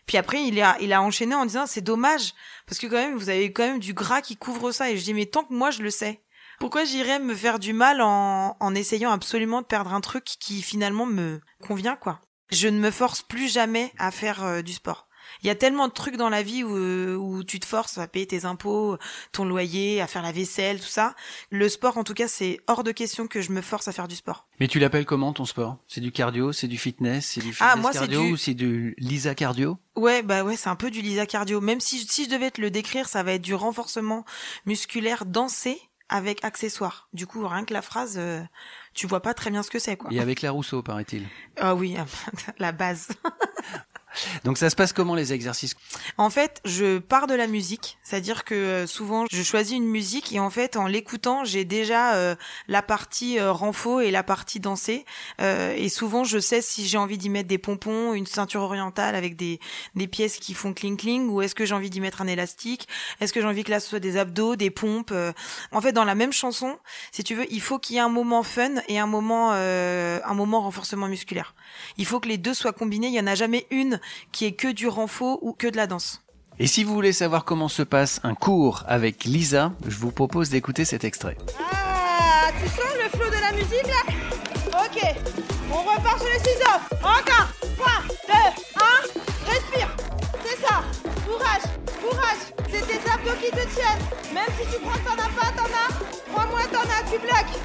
Puis 0.06 0.16
après, 0.16 0.42
il 0.44 0.61
a 0.61 0.76
il 0.80 0.92
a 0.92 1.02
enchaîné 1.02 1.35
en 1.35 1.46
disant 1.46 1.66
c'est 1.66 1.80
dommage 1.80 2.35
parce 2.66 2.78
que 2.78 2.87
quand 2.87 2.96
même 2.96 3.16
vous 3.16 3.28
avez 3.28 3.52
quand 3.52 3.66
même 3.66 3.80
du 3.80 3.94
gras 3.94 4.23
qui 4.23 4.37
couvre 4.37 4.73
ça 4.73 4.90
et 4.90 4.96
je 4.96 5.04
dis 5.04 5.14
mais 5.14 5.26
tant 5.26 5.44
que 5.44 5.54
moi 5.54 5.70
je 5.70 5.82
le 5.82 5.90
sais. 5.90 6.23
Pourquoi 6.58 6.85
j'irais 6.85 7.18
me 7.18 7.35
faire 7.35 7.58
du 7.58 7.75
mal 7.75 8.00
en, 8.00 8.56
en 8.58 8.75
essayant 8.75 9.11
absolument 9.12 9.61
de 9.61 9.66
perdre 9.66 9.92
un 9.92 10.00
truc 10.00 10.25
qui 10.25 10.62
finalement 10.62 11.04
me 11.04 11.40
convient 11.61 11.96
quoi? 11.96 12.20
Je 12.50 12.68
ne 12.68 12.78
me 12.78 12.90
force 12.90 13.23
plus 13.23 13.52
jamais 13.52 13.92
à 13.99 14.11
faire 14.11 14.42
euh, 14.44 14.62
du 14.62 14.73
sport. 14.73 15.08
Il 15.42 15.47
y 15.47 15.50
a 15.50 15.54
tellement 15.54 15.88
de 15.88 15.92
trucs 15.92 16.16
dans 16.16 16.28
la 16.28 16.42
vie 16.42 16.64
où, 16.64 16.76
euh, 16.76 17.14
où 17.16 17.45
tu 17.45 17.61
te 17.61 17.66
forces 17.66 17.99
à 17.99 18.06
payer 18.09 18.26
tes 18.26 18.45
impôts, 18.45 18.97
ton 19.33 19.45
loyer, 19.45 20.00
à 20.00 20.06
faire 20.06 20.23
la 20.23 20.33
vaisselle, 20.33 20.80
tout 20.80 20.87
ça. 20.87 21.14
Le 21.50 21.68
sport, 21.68 21.99
en 21.99 22.04
tout 22.04 22.14
cas, 22.14 22.28
c'est 22.28 22.59
hors 22.66 22.85
de 22.85 22.92
question 22.92 23.26
que 23.26 23.40
je 23.40 23.52
me 23.52 23.61
force 23.61 23.88
à 23.88 23.92
faire 23.92 24.09
du 24.09 24.16
sport. 24.16 24.47
Mais 24.61 24.68
tu 24.68 24.78
l'appelles 24.78 25.04
comment 25.06 25.33
ton 25.33 25.45
sport? 25.45 25.76
C'est 25.87 26.00
du 26.00 26.12
cardio, 26.12 26.52
c'est 26.52 26.68
du 26.68 26.78
fitness, 26.78 27.26
c'est 27.35 27.40
du 27.40 27.52
fitness 27.52 27.71
Ah, 27.73 27.76
moi, 27.76 27.92
c'est 27.92 27.99
cardio 27.99 28.21
du- 28.26 28.33
ou 28.33 28.37
c'est 28.37 28.54
du 28.54 28.95
Lisa 28.99 29.35
cardio? 29.35 29.78
Ouais, 29.95 30.23
bah 30.23 30.45
ouais, 30.45 30.56
c'est 30.56 30.68
un 30.68 30.76
peu 30.76 30.90
du 30.90 31.00
Lisa 31.02 31.26
cardio. 31.26 31.61
Même 31.61 31.80
si, 31.80 31.99
si 32.06 32.25
je 32.25 32.30
devais 32.30 32.50
te 32.50 32.61
le 32.61 32.71
décrire, 32.71 33.09
ça 33.09 33.23
va 33.23 33.33
être 33.33 33.42
du 33.42 33.54
renforcement 33.54 34.25
musculaire 34.66 35.25
dansé 35.26 35.80
avec 36.09 36.45
accessoires. 36.45 37.09
Du 37.12 37.26
coup, 37.26 37.47
rien 37.49 37.64
que 37.64 37.73
la 37.75 37.83
phrase, 37.83 38.14
euh, 38.16 38.40
tu 38.95 39.06
vois 39.06 39.21
pas 39.21 39.35
très 39.35 39.50
bien 39.50 39.62
ce 39.62 39.71
que 39.71 39.78
c'est, 39.78 39.97
quoi. 39.97 40.11
Et 40.12 40.21
avec 40.21 40.40
la 40.42 40.50
Rousseau, 40.52 40.83
paraît-il. 40.83 41.25
Ah 41.59 41.75
oui, 41.75 41.97
la 42.59 42.73
base. 42.73 43.09
Donc 44.44 44.58
ça 44.58 44.70
se 44.70 44.76
passe 44.76 44.92
comment 44.92 45.14
les 45.14 45.32
exercices? 45.32 45.75
En 46.18 46.30
fait, 46.30 46.61
je 46.64 46.99
pars 46.99 47.26
de 47.26 47.35
la 47.35 47.46
musique, 47.46 47.99
c'est-à-dire 48.02 48.44
que 48.44 48.54
euh, 48.54 48.87
souvent 48.87 49.26
je 49.30 49.42
choisis 49.42 49.76
une 49.76 49.87
musique 49.87 50.32
et 50.32 50.40
en 50.40 50.50
fait 50.50 50.76
en 50.76 50.87
l'écoutant 50.87 51.44
j'ai 51.44 51.64
déjà 51.64 52.14
euh, 52.14 52.35
la 52.68 52.82
partie 52.82 53.38
euh, 53.38 53.52
renfo 53.52 54.00
et 54.00 54.11
la 54.11 54.23
partie 54.23 54.61
dansée 54.61 55.04
Euh, 55.40 55.75
et 55.76 55.88
souvent 55.88 56.25
je 56.25 56.38
sais 56.38 56.62
si 56.62 56.87
j'ai 56.87 56.99
envie 56.99 57.18
d'y 57.18 57.28
mettre 57.28 57.49
des 57.49 57.58
pompons, 57.58 58.14
une 58.14 58.26
ceinture 58.26 58.62
orientale 58.62 59.14
avec 59.14 59.37
des 59.37 59.61
des 59.94 60.06
pièces 60.06 60.38
qui 60.38 60.54
font 60.54 60.73
cling 60.73 60.96
cling 60.96 61.28
ou 61.28 61.42
est-ce 61.42 61.54
que 61.54 61.64
j'ai 61.64 61.75
envie 61.75 61.90
d'y 61.90 62.00
mettre 62.00 62.23
un 62.23 62.26
élastique, 62.26 62.88
est-ce 63.20 63.32
que 63.32 63.40
j'ai 63.40 63.46
envie 63.46 63.64
que 63.64 63.70
là 63.70 63.80
ce 63.80 63.88
soit 63.88 64.00
des 64.00 64.16
abdos, 64.16 64.56
des 64.56 64.70
pompes. 64.70 65.11
euh? 65.12 65.32
En 65.73 65.80
fait, 65.80 65.92
dans 65.92 66.04
la 66.04 66.14
même 66.14 66.32
chanson, 66.32 66.78
si 67.12 67.23
tu 67.25 67.35
veux, 67.35 67.46
il 67.52 67.61
faut 67.61 67.78
qu'il 67.78 67.96
y 67.96 67.99
ait 67.99 68.02
un 68.02 68.08
moment 68.08 68.42
fun 68.42 68.75
et 68.88 68.99
un 68.99 69.06
moment 69.06 69.50
euh, 69.52 70.20
un 70.25 70.35
moment 70.35 70.62
renforcement 70.62 71.08
musculaire. 71.08 71.54
Il 71.99 72.06
faut 72.06 72.20
que 72.20 72.28
les 72.28 72.38
deux 72.38 72.54
soient 72.54 72.73
combinés. 72.73 73.08
Il 73.08 73.14
y 73.14 73.20
en 73.20 73.26
a 73.26 73.35
jamais 73.35 73.66
une 73.70 74.00
qui 74.32 74.46
est 74.46 74.52
que 74.52 74.68
du 74.68 74.88
renfo 74.88 75.38
ou 75.42 75.52
que 75.52 75.66
de 75.66 75.76
la 75.76 75.86
danse. 75.86 76.22
Et 76.58 76.66
si 76.66 76.84
vous 76.84 76.94
voulez 76.94 77.12
savoir 77.12 77.44
comment 77.44 77.68
se 77.68 77.82
passe 77.82 78.20
un 78.22 78.34
cours 78.34 78.82
avec 78.86 79.25
Lisa, 79.25 79.72
je 79.86 79.98
vous 79.98 80.10
propose 80.10 80.48
d'écouter 80.48 80.86
cet 80.86 81.04
extrait. 81.04 81.36
Ah, 81.60 82.48
tu 82.58 82.66
sens 82.68 82.92
le 83.02 83.10
flot 83.10 83.28
de 83.28 83.40
la 83.40 83.52
musique 83.52 83.86
là? 83.86 84.82
Ok, 84.84 85.02
on 85.70 85.82
repart 85.82 86.18
sur 86.18 86.28
les 86.28 86.38
ciseaux. 86.38 86.80
Encore 87.02 87.48
3, 87.76 87.92
2, 88.26 88.32
1, 88.76 89.52
respire. 89.52 89.94
C'est 90.46 90.58
ça. 90.66 90.82
Courage, 91.26 91.66
courage. 92.00 92.42
C'est 92.70 92.86
tes 92.86 93.10
abdos 93.10 93.36
qui 93.42 93.50
te 93.50 93.75
tiennent. 93.75 94.04
Même 94.32 94.50
si 94.58 94.66
tu 94.75 94.80
crois 94.80 94.94
que 94.94 95.04
t'en 95.04 95.12
as 95.12 95.28
pas, 95.38 95.52
t'en 95.56 95.64
as. 95.64 96.32
Crois-moi, 96.32 96.60
t'en 96.72 96.80
as, 96.80 97.02
tu 97.10 97.18
bloques. 97.18 97.56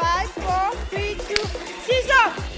5, 0.00 0.28
4, 0.34 0.40
3, 0.40 0.70
2, 0.92 0.98
ciseaux. 1.84 2.51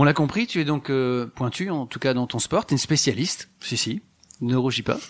On 0.00 0.04
l'a 0.04 0.14
compris, 0.14 0.46
tu 0.46 0.60
es 0.60 0.64
donc 0.64 0.90
euh, 0.90 1.26
pointu, 1.34 1.70
en 1.70 1.84
tout 1.84 1.98
cas 1.98 2.14
dans 2.14 2.28
ton 2.28 2.38
sport, 2.38 2.64
tu 2.64 2.72
es 2.72 2.76
une 2.76 2.78
spécialiste, 2.78 3.50
si 3.58 3.76
si, 3.76 4.00
ne 4.40 4.56
rougis 4.56 4.82
pas. 4.82 4.98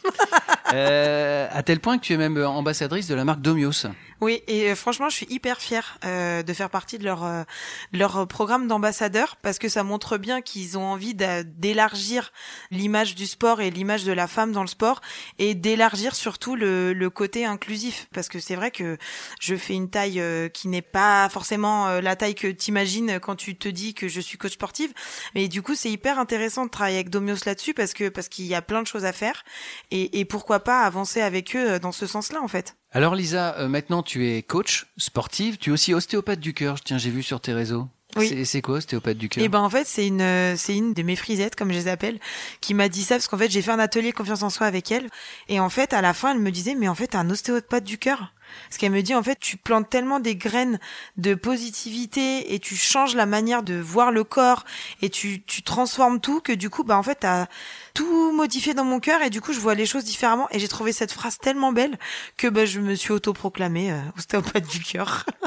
Euh, 0.74 1.48
à 1.50 1.62
tel 1.62 1.80
point 1.80 1.96
que 1.96 2.02
tu 2.04 2.12
es 2.12 2.18
même 2.18 2.36
ambassadrice 2.36 3.08
de 3.08 3.14
la 3.14 3.24
marque 3.24 3.40
Domios. 3.40 3.86
Oui, 4.20 4.42
et 4.48 4.70
euh, 4.70 4.74
franchement, 4.74 5.08
je 5.08 5.16
suis 5.16 5.26
hyper 5.30 5.58
fière 5.60 5.98
euh, 6.04 6.42
de 6.42 6.52
faire 6.52 6.70
partie 6.70 6.98
de 6.98 7.04
leur 7.04 7.24
euh, 7.24 7.44
leur 7.92 8.26
programme 8.26 8.66
d'ambassadeur 8.66 9.36
parce 9.42 9.58
que 9.60 9.68
ça 9.68 9.84
montre 9.84 10.18
bien 10.18 10.42
qu'ils 10.42 10.76
ont 10.76 10.84
envie 10.84 11.14
d'élargir 11.14 12.32
l'image 12.72 13.14
du 13.14 13.26
sport 13.26 13.60
et 13.60 13.70
l'image 13.70 14.04
de 14.04 14.12
la 14.12 14.26
femme 14.26 14.52
dans 14.52 14.62
le 14.62 14.68
sport 14.68 15.00
et 15.38 15.54
d'élargir 15.54 16.16
surtout 16.16 16.56
le, 16.56 16.92
le 16.92 17.10
côté 17.10 17.44
inclusif 17.44 18.08
parce 18.12 18.28
que 18.28 18.40
c'est 18.40 18.56
vrai 18.56 18.72
que 18.72 18.98
je 19.40 19.54
fais 19.54 19.74
une 19.74 19.90
taille 19.90 20.20
euh, 20.20 20.48
qui 20.48 20.68
n'est 20.68 20.82
pas 20.82 21.28
forcément 21.28 21.88
euh, 21.88 22.00
la 22.00 22.16
taille 22.16 22.34
que 22.34 22.48
t'imagines 22.48 23.20
quand 23.20 23.36
tu 23.36 23.56
te 23.56 23.68
dis 23.68 23.94
que 23.94 24.08
je 24.08 24.20
suis 24.20 24.38
coach 24.38 24.54
sportive, 24.54 24.92
mais 25.36 25.48
du 25.48 25.62
coup 25.62 25.74
c'est 25.76 25.90
hyper 25.90 26.18
intéressant 26.18 26.66
de 26.66 26.70
travailler 26.70 26.96
avec 26.96 27.10
Domios 27.10 27.44
là-dessus 27.46 27.74
parce 27.74 27.94
que 27.94 28.08
parce 28.08 28.28
qu'il 28.28 28.46
y 28.46 28.54
a 28.56 28.62
plein 28.62 28.82
de 28.82 28.86
choses 28.88 29.04
à 29.04 29.12
faire 29.12 29.44
et, 29.92 30.18
et 30.20 30.24
pourquoi 30.24 30.60
pas 30.60 30.80
avancer 30.82 31.20
avec 31.20 31.54
eux 31.54 31.74
euh, 31.74 31.78
dans 31.78 31.92
ce 31.92 32.06
sens-là 32.08 32.42
en 32.42 32.48
fait. 32.48 32.77
Alors 32.90 33.14
Lisa, 33.14 33.54
euh, 33.58 33.68
maintenant 33.68 34.02
tu 34.02 34.28
es 34.28 34.42
coach 34.42 34.86
sportive, 34.96 35.58
tu 35.58 35.70
es 35.70 35.72
aussi 35.72 35.92
ostéopathe 35.92 36.40
du 36.40 36.54
cœur, 36.54 36.80
tiens 36.80 36.96
j'ai 36.96 37.10
vu 37.10 37.22
sur 37.22 37.38
tes 37.38 37.52
réseaux. 37.52 37.86
Oui. 38.18 38.44
C'est- 38.44 38.62
quoi 38.62 38.76
ostéopathe 38.76 39.16
du 39.18 39.28
cœur 39.28 39.42
Et 39.44 39.48
ben 39.48 39.60
en 39.60 39.70
fait 39.70 39.86
c'est 39.86 40.06
une 40.06 40.20
euh, 40.20 40.56
c'est 40.56 40.76
une 40.76 40.94
de 40.94 41.02
mes 41.02 41.16
frisettes 41.16 41.54
comme 41.56 41.70
je 41.72 41.78
les 41.78 41.88
appelle 41.88 42.18
qui 42.60 42.74
m'a 42.74 42.88
dit 42.88 43.02
ça 43.04 43.14
parce 43.16 43.28
qu'en 43.28 43.38
fait 43.38 43.50
j'ai 43.50 43.62
fait 43.62 43.70
un 43.70 43.78
atelier 43.78 44.12
confiance 44.12 44.42
en 44.42 44.50
soi 44.50 44.66
avec 44.66 44.90
elle 44.90 45.08
et 45.48 45.60
en 45.60 45.68
fait 45.70 45.92
à 45.92 46.00
la 46.02 46.14
fin 46.14 46.32
elle 46.32 46.40
me 46.40 46.50
disait 46.50 46.74
mais 46.74 46.88
en 46.88 46.94
fait 46.94 47.08
t'es 47.08 47.16
un 47.16 47.30
ostéopathe 47.30 47.84
du 47.84 47.98
cœur 47.98 48.32
parce 48.68 48.78
qu'elle 48.78 48.92
me 48.92 49.02
dit 49.02 49.14
en 49.14 49.22
fait 49.22 49.38
tu 49.38 49.58
plantes 49.58 49.90
tellement 49.90 50.20
des 50.20 50.34
graines 50.34 50.80
de 51.18 51.34
positivité 51.34 52.54
et 52.54 52.58
tu 52.58 52.76
changes 52.76 53.14
la 53.14 53.26
manière 53.26 53.62
de 53.62 53.74
voir 53.74 54.10
le 54.10 54.24
corps 54.24 54.64
et 55.02 55.10
tu 55.10 55.42
tu 55.44 55.62
transformes 55.62 56.18
tout 56.20 56.40
que 56.40 56.52
du 56.52 56.70
coup 56.70 56.82
bah 56.82 56.96
en 56.96 57.02
fait 57.02 57.16
t'as 57.20 57.46
tout 57.94 58.32
modifié 58.32 58.72
dans 58.74 58.84
mon 58.84 59.00
cœur 59.00 59.20
et 59.22 59.28
du 59.30 59.40
coup 59.42 59.52
je 59.52 59.60
vois 59.60 59.74
les 59.74 59.86
choses 59.86 60.04
différemment 60.04 60.48
et 60.50 60.58
j'ai 60.58 60.68
trouvé 60.68 60.92
cette 60.92 61.12
phrase 61.12 61.38
tellement 61.38 61.72
belle 61.72 61.98
que 62.38 62.46
bah 62.48 62.64
je 62.64 62.80
me 62.80 62.94
suis 62.94 63.12
autoproclamée 63.12 63.92
euh, 63.92 64.00
ostéopathe 64.16 64.66
du 64.68 64.80
cœur. 64.80 65.26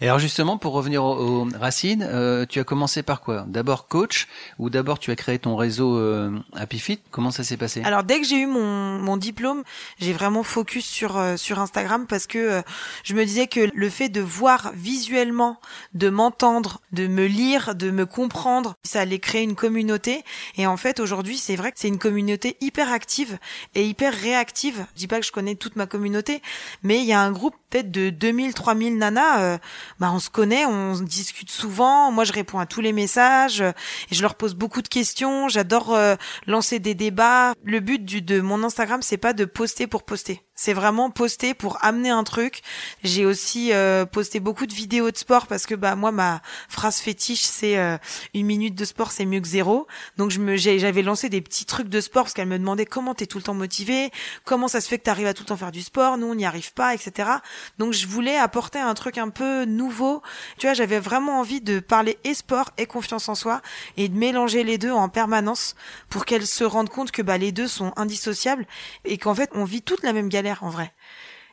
Et 0.00 0.06
alors 0.06 0.18
justement, 0.18 0.58
pour 0.58 0.72
revenir 0.72 1.04
aux, 1.04 1.44
aux 1.44 1.48
racines, 1.58 2.06
euh, 2.08 2.46
tu 2.48 2.60
as 2.60 2.64
commencé 2.64 3.02
par 3.02 3.20
quoi? 3.20 3.44
D'abord 3.46 3.88
coach 3.88 4.28
ou 4.58 4.70
d'abord 4.70 4.98
tu 4.98 5.10
as 5.10 5.16
créé 5.16 5.38
ton 5.38 5.56
réseau 5.56 5.96
euh, 5.96 6.30
Happy 6.54 6.78
Fit? 6.78 7.00
Comment 7.10 7.30
ça 7.30 7.44
s'est 7.44 7.56
passé? 7.56 7.82
Alors 7.84 8.04
dès 8.04 8.20
que 8.20 8.26
j'ai 8.26 8.38
eu 8.38 8.46
mon, 8.46 8.98
mon 8.98 9.16
diplôme, 9.16 9.62
j'ai 9.98 10.12
vraiment 10.12 10.42
focus 10.42 10.84
sur 10.84 11.16
euh, 11.16 11.36
sur 11.36 11.58
Instagram 11.58 12.06
parce 12.08 12.26
que 12.26 12.38
euh, 12.38 12.62
je 13.04 13.14
me 13.14 13.24
disais 13.24 13.46
que 13.46 13.70
le 13.74 13.90
fait 13.90 14.08
de 14.08 14.20
voir 14.20 14.72
visuellement, 14.74 15.58
de 15.94 16.08
m'entendre, 16.08 16.80
de 16.92 17.06
me 17.06 17.26
lire, 17.26 17.74
de 17.74 17.90
me 17.90 18.06
comprendre, 18.06 18.74
ça 18.82 19.00
allait 19.00 19.18
créer 19.18 19.42
une 19.42 19.54
communauté. 19.54 20.24
Et 20.56 20.66
en 20.66 20.76
fait 20.76 21.00
aujourd'hui, 21.00 21.38
c'est 21.38 21.56
vrai 21.56 21.72
que 21.72 21.78
c'est 21.78 21.88
une 21.88 21.98
communauté 21.98 22.56
hyper 22.60 22.92
active 22.92 23.38
et 23.74 23.86
hyper 23.86 24.14
réactive. 24.14 24.86
Je 24.94 25.00
dis 25.00 25.06
pas 25.08 25.20
que 25.20 25.26
je 25.26 25.32
connais 25.32 25.54
toute 25.54 25.76
ma 25.76 25.86
communauté, 25.86 26.42
mais 26.82 26.98
il 26.98 27.04
y 27.04 27.12
a 27.12 27.20
un 27.20 27.32
groupe 27.32 27.54
peut-être 27.70 27.90
de 27.90 28.10
2000 28.10 28.54
3000 28.54 28.98
nanas 28.98 29.40
euh, 29.40 29.58
bah 29.98 30.10
on 30.12 30.18
se 30.18 30.30
connaît, 30.30 30.64
on 30.66 30.94
discute 30.94 31.50
souvent, 31.50 32.10
moi 32.12 32.24
je 32.24 32.32
réponds 32.32 32.58
à 32.58 32.66
tous 32.66 32.80
les 32.80 32.92
messages 32.92 33.60
euh, 33.60 33.72
et 34.10 34.14
je 34.14 34.22
leur 34.22 34.34
pose 34.34 34.54
beaucoup 34.54 34.82
de 34.82 34.88
questions, 34.88 35.48
j'adore 35.48 35.94
euh, 35.94 36.16
lancer 36.46 36.78
des 36.78 36.94
débats. 36.94 37.52
Le 37.64 37.80
but 37.80 38.04
du, 38.04 38.22
de 38.22 38.40
mon 38.40 38.62
Instagram, 38.64 39.02
c'est 39.02 39.16
pas 39.16 39.32
de 39.32 39.44
poster 39.44 39.86
pour 39.86 40.04
poster. 40.04 40.42
C'est 40.54 40.74
vraiment 40.74 41.10
poster 41.10 41.54
pour 41.54 41.82
amener 41.82 42.10
un 42.10 42.24
truc. 42.24 42.60
J'ai 43.02 43.24
aussi 43.24 43.72
euh, 43.72 44.04
posté 44.04 44.38
beaucoup 44.38 44.66
de 44.66 44.74
vidéos 44.74 45.10
de 45.10 45.16
sport 45.16 45.46
parce 45.46 45.64
que 45.64 45.74
bah 45.74 45.96
moi 45.96 46.12
ma 46.12 46.42
phrase 46.68 46.98
fétiche 46.98 47.40
c'est 47.40 47.78
euh, 47.78 47.96
une 48.34 48.44
minute 48.44 48.74
de 48.74 48.84
sport 48.84 49.12
c'est 49.12 49.24
mieux 49.24 49.40
que 49.40 49.48
zéro. 49.48 49.86
Donc 50.18 50.30
je 50.30 50.40
me 50.40 50.56
j'avais 50.56 51.00
lancé 51.00 51.30
des 51.30 51.40
petits 51.40 51.64
trucs 51.64 51.88
de 51.88 52.00
sport 52.02 52.24
parce 52.24 52.34
qu'elle 52.34 52.48
me 52.48 52.58
demandait 52.58 52.84
comment 52.84 53.14
t'es 53.14 53.26
tout 53.26 53.38
le 53.38 53.44
temps 53.44 53.54
motivé, 53.54 54.10
comment 54.44 54.68
ça 54.68 54.82
se 54.82 54.88
fait 54.88 54.98
que 54.98 55.04
t'arrives 55.04 55.26
à 55.26 55.32
tout 55.32 55.42
le 55.42 55.48
temps 55.48 55.56
faire 55.56 55.72
du 55.72 55.80
sport, 55.80 56.18
nous 56.18 56.26
on 56.26 56.34
n'y 56.34 56.44
arrive 56.44 56.74
pas, 56.74 56.94
etc. 56.94 57.30
Donc 57.78 57.94
je 57.94 58.06
voulais 58.06 58.36
apporter 58.36 58.78
un 58.78 58.92
truc 58.92 59.16
un 59.16 59.30
peu 59.30 59.64
nouveau. 59.64 60.22
Tu 60.58 60.66
vois, 60.66 60.74
j'avais 60.74 61.00
vraiment 61.00 61.40
envie 61.40 61.62
de 61.62 61.80
parler 61.80 62.18
et 62.24 62.34
sport 62.34 62.70
et 62.76 62.84
confiance 62.84 63.30
en 63.30 63.34
soi 63.34 63.62
et 63.96 64.08
de 64.10 64.18
mélanger 64.18 64.64
les 64.64 64.76
deux 64.76 64.92
en 64.92 65.08
permanence 65.08 65.76
pour 66.10 66.26
qu'elles 66.26 66.46
se 66.46 66.64
rendent 66.64 66.90
compte 66.90 67.10
que 67.10 67.22
bah 67.22 67.38
les 67.38 67.52
deux 67.52 67.68
sont 67.68 67.92
indissociables 67.96 68.66
et 69.06 69.16
qu'en 69.16 69.34
fait 69.34 69.50
on 69.54 69.64
vit 69.64 69.80
toute 69.80 70.02
la 70.02 70.12
même 70.12 70.28
galère 70.28 70.41
en 70.62 70.68
vrai. 70.70 70.92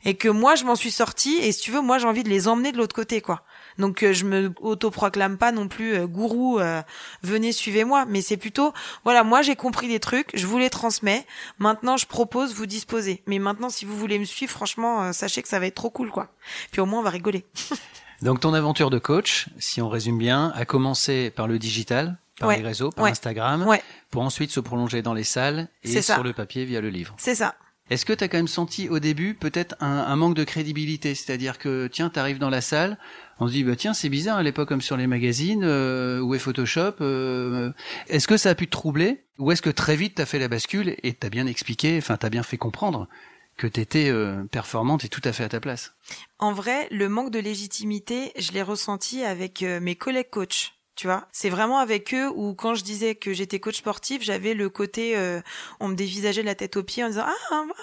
Et 0.05 0.13
que 0.15 0.29
moi 0.29 0.55
je 0.55 0.63
m'en 0.63 0.75
suis 0.77 0.91
sortie 0.91 1.35
et 1.41 1.51
si 1.51 1.59
tu 1.59 1.71
veux 1.71 1.81
moi 1.81 1.97
j'ai 1.97 2.07
envie 2.07 2.23
de 2.23 2.29
les 2.29 2.47
emmener 2.47 2.71
de 2.71 2.77
l'autre 2.77 2.95
côté 2.95 3.19
quoi. 3.19 3.43
Donc 3.77 4.01
euh, 4.01 4.13
je 4.13 4.23
me 4.23 4.53
autoproclame 4.61 5.37
pas 5.37 5.51
non 5.51 5.67
plus 5.67 5.93
euh, 5.93 6.07
gourou 6.07 6.57
euh, 6.59 6.81
venez 7.21 7.51
suivez-moi 7.51 8.05
mais 8.05 8.21
c'est 8.21 8.37
plutôt 8.37 8.73
voilà 9.03 9.25
moi 9.25 9.41
j'ai 9.41 9.57
compris 9.57 9.89
des 9.89 9.99
trucs, 9.99 10.29
je 10.33 10.47
vous 10.47 10.57
les 10.57 10.69
transmets. 10.69 11.25
Maintenant 11.57 11.97
je 11.97 12.05
propose 12.05 12.53
vous 12.53 12.65
disposez. 12.65 13.23
Mais 13.27 13.39
maintenant 13.39 13.69
si 13.69 13.83
vous 13.83 13.97
voulez 13.97 14.19
me 14.19 14.23
suivre 14.23 14.51
franchement 14.53 15.03
euh, 15.03 15.11
sachez 15.11 15.41
que 15.41 15.49
ça 15.49 15.59
va 15.59 15.65
être 15.65 15.75
trop 15.75 15.89
cool 15.89 16.11
quoi. 16.11 16.29
Puis 16.71 16.79
au 16.79 16.85
moins 16.85 17.01
on 17.01 17.03
va 17.03 17.09
rigoler. 17.09 17.45
Donc 18.21 18.39
ton 18.39 18.53
aventure 18.53 18.89
de 18.89 18.99
coach, 18.99 19.47
si 19.59 19.81
on 19.81 19.89
résume 19.89 20.17
bien, 20.17 20.51
a 20.55 20.63
commencé 20.65 21.29
par 21.29 21.47
le 21.47 21.57
digital, 21.59 22.17
par 22.39 22.49
Ouais. 22.49 22.57
les 22.57 22.63
réseaux, 22.63 22.89
par 22.89 23.03
Ouais. 23.05 23.11
Instagram, 23.11 23.65
Ouais. 23.67 23.81
pour 24.11 24.21
ensuite 24.23 24.51
se 24.51 24.59
prolonger 24.61 25.01
dans 25.01 25.13
les 25.13 25.23
salles 25.23 25.67
et 25.83 26.01
ça. 26.01 26.13
sur 26.15 26.23
le 26.23 26.31
papier 26.33 26.63
via 26.65 26.79
le 26.81 26.89
livre. 26.89 27.15
C'est 27.17 27.35
ça. 27.35 27.55
Est-ce 27.89 28.05
que 28.05 28.13
tu 28.13 28.23
as 28.23 28.27
quand 28.27 28.37
même 28.37 28.47
senti 28.47 28.89
au 28.89 28.99
début 28.99 29.33
peut-être 29.33 29.75
un, 29.79 30.15
manque 30.15 30.35
de 30.35 30.43
crédibilité? 30.43 31.15
C'est-à-dire 31.15 31.57
que, 31.57 31.87
tiens, 31.87 32.09
tu 32.09 32.19
arrives 32.19 32.39
dans 32.39 32.49
la 32.49 32.61
salle, 32.61 32.97
on 33.39 33.47
se 33.47 33.53
dit, 33.53 33.63
bah, 33.63 33.75
tiens, 33.75 33.93
c'est 33.93 34.09
bizarre, 34.09 34.39
elle 34.39 34.53
pas 34.53 34.65
comme 34.65 34.81
sur 34.81 34.97
les 34.97 35.07
magazines, 35.07 35.63
euh, 35.63 36.33
est 36.33 36.39
Photoshop 36.39 36.95
euh, 37.01 37.71
Est-ce 38.07 38.27
que 38.27 38.37
ça 38.37 38.49
a 38.49 38.55
pu 38.55 38.67
te 38.67 38.71
troubler? 38.71 39.23
Ou 39.37 39.51
est-ce 39.51 39.61
que 39.61 39.69
très 39.69 39.95
vite 39.95 40.15
tu 40.15 40.21
as 40.21 40.25
fait 40.25 40.39
la 40.39 40.47
bascule 40.47 40.95
et 41.01 41.13
t'as 41.13 41.29
bien 41.29 41.47
expliqué, 41.47 41.97
enfin, 41.97 42.17
t'as 42.17 42.29
bien 42.29 42.43
fait 42.43 42.57
comprendre 42.57 43.07
que 43.55 43.67
tu 43.67 43.81
étais 43.81 44.11
performante 44.51 45.05
et 45.05 45.09
tout 45.09 45.21
à 45.23 45.33
fait 45.33 45.43
à 45.43 45.49
ta 45.49 45.59
place? 45.59 45.93
En 46.39 46.53
vrai, 46.53 46.87
le 46.91 47.09
manque 47.09 47.31
de 47.31 47.39
légitimité, 47.39 48.31
je 48.37 48.53
l'ai 48.53 48.61
ressenti 48.61 49.23
avec 49.23 49.61
euh, 49.61 49.79
mes 49.79 49.95
collègues 49.95 50.29
coachs. 50.29 50.73
Tu 50.99 51.07
vois, 51.07 51.29
c'est 51.31 51.49
vraiment 51.49 51.79
avec 51.79 52.13
eux 52.13 52.29
où 52.35 52.53
quand 52.53 52.75
je 52.75 52.83
disais 52.83 53.15
que 53.15 53.31
j'étais 53.31 53.61
coach 53.61 53.77
sportif, 53.77 54.21
j'avais 54.21 54.53
le 54.53 54.69
côté, 54.69 55.15
euh, 55.15 55.39
on 55.79 55.87
me 55.87 55.95
dévisageait 55.95 56.43
la 56.43 56.55
tête 56.55 56.75
aux 56.75 56.83
pieds 56.83 57.05
en 57.05 57.07
disant 57.07 57.23
ah, 57.25 57.33
ah 57.51 57.63
bon, 57.65 57.73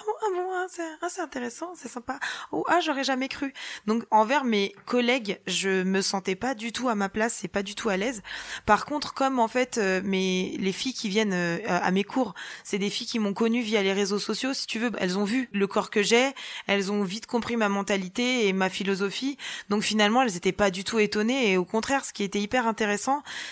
ah 0.53 0.67
c'est 0.69 0.83
c'est 1.09 1.21
intéressant, 1.21 1.73
c'est 1.73 1.87
sympa, 1.87 2.19
ou 2.51 2.63
ah 2.67 2.79
j'aurais 2.79 3.03
jamais 3.03 3.27
cru. 3.27 3.55
Donc 3.87 4.03
envers 4.11 4.43
mes 4.43 4.75
collègues, 4.85 5.39
je 5.47 5.81
me 5.81 6.01
sentais 6.01 6.35
pas 6.35 6.53
du 6.53 6.71
tout 6.71 6.89
à 6.89 6.93
ma 6.93 7.09
place, 7.09 7.43
et 7.43 7.47
pas 7.47 7.63
du 7.63 7.73
tout 7.73 7.89
à 7.89 7.97
l'aise. 7.97 8.21
Par 8.67 8.85
contre, 8.85 9.15
comme 9.15 9.39
en 9.39 9.47
fait 9.47 9.79
euh, 9.79 9.99
mes 10.03 10.55
les 10.59 10.71
filles 10.71 10.93
qui 10.93 11.09
viennent 11.09 11.33
euh, 11.33 11.57
à 11.67 11.89
mes 11.89 12.03
cours, 12.03 12.35
c'est 12.63 12.77
des 12.77 12.91
filles 12.91 13.07
qui 13.07 13.17
m'ont 13.17 13.33
connue 13.33 13.61
via 13.61 13.81
les 13.81 13.93
réseaux 13.93 14.19
sociaux, 14.19 14.53
si 14.53 14.67
tu 14.67 14.77
veux, 14.77 14.91
elles 14.99 15.17
ont 15.17 15.23
vu 15.23 15.49
le 15.53 15.65
corps 15.65 15.89
que 15.89 16.03
j'ai, 16.03 16.33
elles 16.67 16.91
ont 16.91 17.01
vite 17.01 17.25
compris 17.25 17.57
ma 17.57 17.67
mentalité 17.67 18.47
et 18.47 18.53
ma 18.53 18.69
philosophie. 18.69 19.37
Donc 19.69 19.81
finalement, 19.81 20.21
elles 20.21 20.37
étaient 20.37 20.51
pas 20.51 20.69
du 20.69 20.83
tout 20.83 20.99
étonnées 20.99 21.51
et 21.51 21.57
au 21.57 21.65
contraire, 21.65 22.05
ce 22.05 22.13
qui 22.13 22.21
était 22.21 22.39
hyper 22.39 22.67
intéressant, 22.67 23.06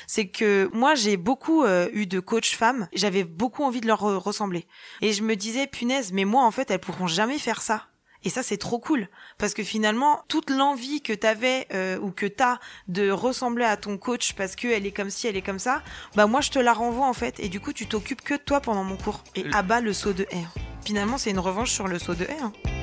c'est 0.08 0.28
que 0.28 0.70
moi 0.74 0.96
j'ai 0.96 1.18
beaucoup 1.18 1.64
euh, 1.64 1.88
eu 1.94 2.06
de 2.06 2.20
coachs 2.20 2.46
femmes, 2.46 2.88
j'avais 2.94 3.24
beaucoup 3.24 3.64
envie 3.64 3.82
de 3.82 3.88
leur 3.88 4.04
euh, 4.04 4.18
ressembler. 4.18 4.68
Et 5.02 5.14
je 5.14 5.24
me 5.24 5.36
disais 5.36 5.68
punaise, 5.68 6.12
mais 6.14 6.26
moi 6.26 6.44
en 6.44 6.52
fait, 6.52 6.72
elles 6.72 6.80
pourront 6.80 7.08
jamais 7.08 7.40
faire 7.40 7.62
ça. 7.62 7.88
Et 8.26 8.30
ça, 8.30 8.42
c'est 8.42 8.58
trop 8.58 8.80
cool. 8.80 9.08
Parce 9.38 9.54
que 9.54 9.64
finalement, 9.64 10.24
toute 10.28 10.50
l'envie 10.50 11.02
que 11.02 11.14
t'avais 11.14 11.68
euh, 11.74 12.00
ou 12.00 12.10
que 12.12 12.26
t'as 12.26 12.58
de 12.88 13.12
ressembler 13.12 13.66
à 13.66 13.78
ton 13.78 14.00
coach 14.00 14.34
parce 14.34 14.56
que 14.56 14.68
elle 14.68 14.88
est 14.88 14.92
comme 14.92 15.12
ci, 15.12 15.28
elle 15.28 15.38
est 15.38 15.44
comme 15.44 15.60
ça, 15.60 15.84
bah 16.16 16.26
moi, 16.26 16.42
je 16.42 16.50
te 16.50 16.58
la 16.58 16.74
renvoie 16.74 17.06
en 17.06 17.14
fait. 17.14 17.40
Et 17.40 17.50
du 17.50 17.60
coup, 17.60 17.72
tu 17.72 17.86
t'occupes 17.86 18.24
que 18.24 18.34
de 18.34 18.40
toi 18.40 18.62
pendant 18.62 18.84
mon 18.84 18.98
cours. 18.98 19.24
Et 19.36 19.46
abat 19.54 19.80
le 19.80 19.94
saut 19.94 20.14
de 20.14 20.24
haie. 20.32 20.46
Finalement, 20.84 21.20
c'est 21.20 21.30
une 21.30 21.40
revanche 21.40 21.72
sur 21.72 21.88
le 21.88 22.00
saut 22.00 22.16
de 22.16 22.24
haie. 22.24 22.75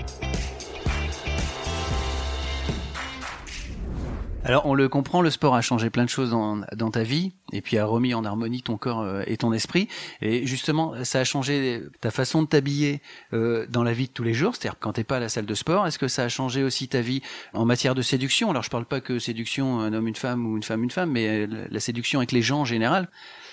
Alors, 4.44 4.66
on 4.66 4.74
le 4.74 4.88
comprend, 4.88 5.22
le 5.22 5.31
sport 5.31 5.55
a 5.55 5.61
changé 5.61 5.88
plein 5.88 6.05
de 6.05 6.09
choses 6.09 6.31
dans, 6.31 6.90
ta 6.90 7.05
vie, 7.05 7.33
et 7.52 7.61
puis 7.61 7.78
a 7.78 7.85
remis 7.85 8.12
en 8.12 8.24
harmonie 8.24 8.61
ton 8.61 8.76
corps 8.76 9.00
euh, 9.00 9.22
et 9.28 9.37
ton 9.37 9.52
esprit. 9.52 9.87
Et 10.20 10.46
justement, 10.46 11.05
ça 11.05 11.20
a 11.20 11.24
changé 11.24 11.81
ta 12.00 12.11
façon 12.11 12.42
de 12.42 12.48
t'habiller 12.48 13.02
euh, 13.35 13.66
dans 13.68 13.85
la 13.85 13.92
vie 13.92 14.09
de 14.09 14.12
tous 14.12 14.24
les 14.24 14.35
jours, 14.35 14.57
c'est-à-dire 14.57 14.81
quand 14.81 14.94
t'es 14.94 15.05
pas 15.05 15.18
à 15.18 15.20
la 15.20 15.28
salle 15.28 15.46
de 15.46 15.55
sport. 15.55 15.87
Est-ce 15.87 15.98
que 15.98 16.09
ça 16.09 16.24
a 16.24 16.28
changé 16.28 16.64
aussi 16.64 16.88
ta 16.88 17.00
vie 17.00 17.22
en 17.52 17.64
matière 17.64 17.94
de 17.94 18.02
séduction? 18.02 18.50
Alors, 18.50 18.64
je 18.64 18.70
parle 18.70 18.85
pas 18.85 19.00
que 19.00 19.20
séduction 19.20 19.78
un 19.78 19.92
homme 19.92 20.09
une 20.09 20.16
femme 20.16 20.44
ou 20.44 20.57
une 20.57 20.64
femme 20.64 20.83
une 20.83 20.90
femme, 20.90 21.12
mais 21.12 21.46
euh, 21.46 21.66
la 21.70 21.81
séduction 21.81 22.18
avec 22.18 22.33
les 22.33 22.42
gens 22.42 22.62
en 22.62 22.64
général. 22.64 23.09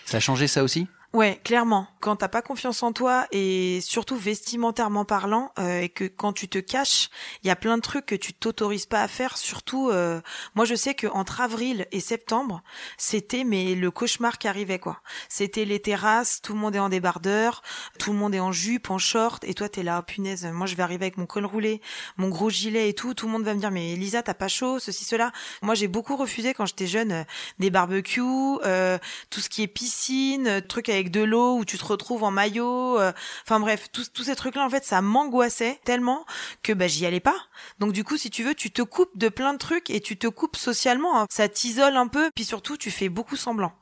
Ça 0.05 0.17
a 0.17 0.19
changé 0.19 0.47
ça 0.47 0.63
aussi? 0.63 0.87
Ouais, 1.11 1.41
clairement. 1.43 1.87
Quand 2.01 2.17
t'as 2.17 2.27
pas 2.27 2.43
confiance 2.43 2.83
en 2.83 2.93
toi 2.93 3.25
et 3.31 3.81
surtout 3.81 4.15
vestimentairement 4.15 5.05
parlant, 5.05 5.51
euh, 5.57 5.81
et 5.81 5.89
que 5.89 6.03
quand 6.03 6.33
tu 6.33 6.47
te 6.47 6.59
caches, 6.59 7.09
il 7.43 7.47
y 7.47 7.49
a 7.49 7.55
plein 7.55 7.77
de 7.77 7.81
trucs 7.81 8.05
que 8.05 8.15
tu 8.15 8.31
t'autorises 8.31 8.85
pas 8.85 9.01
à 9.01 9.07
faire. 9.07 9.35
Surtout, 9.39 9.89
euh, 9.89 10.21
moi 10.53 10.65
je 10.65 10.75
sais 10.75 10.93
que 10.93 11.07
entre 11.07 11.41
avril 11.41 11.87
et 11.91 11.99
septembre, 11.99 12.61
c'était 12.97 13.43
mais 13.43 13.73
le 13.73 13.89
cauchemar 13.89 14.37
qui 14.37 14.47
arrivait 14.47 14.77
quoi. 14.77 15.01
C'était 15.29 15.65
les 15.65 15.79
terrasses, 15.79 16.41
tout 16.43 16.53
le 16.53 16.59
monde 16.59 16.75
est 16.75 16.79
en 16.79 16.89
débardeur, 16.89 17.63
tout 17.97 18.11
le 18.11 18.17
monde 18.19 18.35
est 18.35 18.39
en 18.39 18.51
jupe, 18.51 18.91
en 18.91 18.99
short, 18.99 19.43
et 19.45 19.55
toi 19.55 19.67
t'es 19.67 19.81
là, 19.81 20.01
oh, 20.01 20.05
punaise. 20.05 20.45
Moi 20.45 20.67
je 20.67 20.75
vais 20.75 20.83
arriver 20.83 21.05
avec 21.05 21.17
mon 21.17 21.25
col 21.25 21.45
roulé, 21.45 21.81
mon 22.17 22.29
gros 22.29 22.51
gilet 22.51 22.87
et 22.87 22.93
tout. 22.93 23.15
Tout 23.15 23.25
le 23.25 23.31
monde 23.31 23.43
va 23.43 23.55
me 23.55 23.59
dire 23.59 23.71
mais 23.71 23.93
Elisa 23.93 24.21
t'as 24.21 24.35
pas 24.35 24.47
chaud, 24.47 24.77
ceci 24.77 25.05
cela. 25.05 25.31
Moi 25.63 25.73
j'ai 25.73 25.87
beaucoup 25.87 26.15
refusé 26.15 26.53
quand 26.53 26.67
j'étais 26.67 26.87
jeune 26.87 27.11
euh, 27.11 27.23
des 27.57 27.71
barbecues, 27.71 28.21
euh, 28.63 28.99
tout 29.31 29.39
ce 29.39 29.49
qui 29.49 29.63
est 29.63 29.67
piscine, 29.67 30.61
trucs 30.67 30.87
avec 30.89 30.98
avec 30.99 31.11
de 31.11 31.21
l'eau 31.21 31.57
où 31.57 31.65
tu 31.65 31.77
te 31.77 31.85
retrouves 31.85 32.23
en 32.23 32.31
maillot. 32.31 32.99
euh, 32.99 33.11
Enfin 33.43 33.59
bref, 33.59 33.87
tous 33.91 34.23
ces 34.23 34.35
trucs-là, 34.35 34.65
en 34.65 34.69
fait, 34.69 34.83
ça 34.85 35.01
m'angoissait 35.01 35.79
tellement 35.85 36.25
que 36.63 36.73
bah 36.73 36.87
j'y 36.87 37.05
allais 37.05 37.19
pas. 37.19 37.35
Donc 37.79 37.91
du 37.93 38.03
coup, 38.03 38.17
si 38.17 38.29
tu 38.29 38.43
veux, 38.43 38.53
tu 38.55 38.71
te 38.71 38.81
coupes 38.81 39.17
de 39.17 39.29
plein 39.29 39.53
de 39.53 39.57
trucs 39.57 39.89
et 39.89 40.01
tu 40.01 40.17
te 40.17 40.27
coupes 40.27 40.55
socialement. 40.57 41.21
hein. 41.21 41.25
Ça 41.29 41.47
t'isole 41.49 41.95
un 41.97 42.07
peu, 42.07 42.29
puis 42.35 42.45
surtout, 42.45 42.77
tu 42.77 42.91
fais 42.91 43.09
beaucoup 43.09 43.35
semblant. 43.35 43.73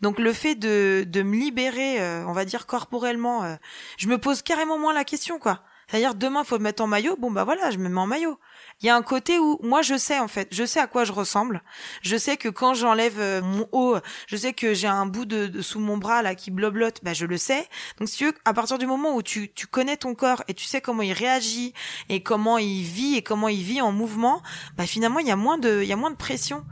Donc 0.00 0.18
le 0.18 0.32
fait 0.32 0.54
de 0.54 1.04
de 1.06 1.22
me 1.22 1.36
libérer, 1.36 2.00
euh, 2.00 2.24
on 2.26 2.32
va 2.32 2.44
dire 2.44 2.66
corporellement, 2.66 3.44
euh, 3.44 3.54
je 3.98 4.08
me 4.08 4.18
pose 4.18 4.42
carrément 4.42 4.78
moins 4.78 4.92
la 4.94 5.04
question, 5.04 5.38
quoi. 5.38 5.62
C'est-à-dire 5.88 6.14
demain, 6.14 6.44
faut 6.44 6.58
me 6.58 6.64
mettre 6.64 6.82
en 6.82 6.86
maillot. 6.86 7.16
Bon 7.18 7.30
bah 7.30 7.44
voilà, 7.44 7.70
je 7.70 7.78
me 7.78 7.88
mets 7.88 8.00
en 8.00 8.06
maillot. 8.06 8.38
Il 8.80 8.86
y 8.86 8.90
a 8.90 8.96
un 8.96 9.02
côté 9.02 9.38
où 9.38 9.58
moi 9.62 9.82
je 9.82 9.96
sais 9.96 10.18
en 10.18 10.28
fait, 10.28 10.48
je 10.50 10.64
sais 10.64 10.80
à 10.80 10.86
quoi 10.86 11.04
je 11.04 11.12
ressemble. 11.12 11.62
Je 12.02 12.16
sais 12.16 12.36
que 12.36 12.48
quand 12.48 12.74
j'enlève 12.74 13.18
euh, 13.20 13.42
mon 13.42 13.68
haut, 13.72 13.96
je 14.26 14.36
sais 14.36 14.52
que 14.52 14.74
j'ai 14.74 14.88
un 14.88 15.06
bout 15.06 15.24
de, 15.26 15.46
de- 15.46 15.62
sous 15.62 15.78
mon 15.80 15.96
bras 15.96 16.22
là 16.22 16.34
qui 16.34 16.50
bloblote, 16.50 17.00
bah 17.02 17.12
je 17.14 17.26
le 17.26 17.36
sais. 17.36 17.68
Donc 17.98 18.08
si 18.08 18.18
tu 18.18 18.24
veux, 18.26 18.34
à 18.44 18.52
partir 18.54 18.78
du 18.78 18.86
moment 18.86 19.14
où 19.14 19.22
tu 19.22 19.52
tu 19.52 19.66
connais 19.66 19.96
ton 19.96 20.14
corps 20.14 20.42
et 20.48 20.54
tu 20.54 20.64
sais 20.64 20.80
comment 20.80 21.02
il 21.02 21.12
réagit 21.12 21.74
et 22.08 22.22
comment 22.22 22.58
il 22.58 22.82
vit 22.82 23.16
et 23.16 23.22
comment 23.22 23.48
il 23.48 23.62
vit 23.62 23.80
en 23.80 23.92
mouvement, 23.92 24.42
bah 24.76 24.86
finalement 24.86 25.20
il 25.20 25.26
y 25.26 25.30
a 25.32 25.36
moins 25.36 25.58
de 25.58 25.80
il 25.82 25.88
y 25.88 25.92
a 25.92 25.96
moins 25.96 26.10
de 26.10 26.16
pression. 26.16 26.64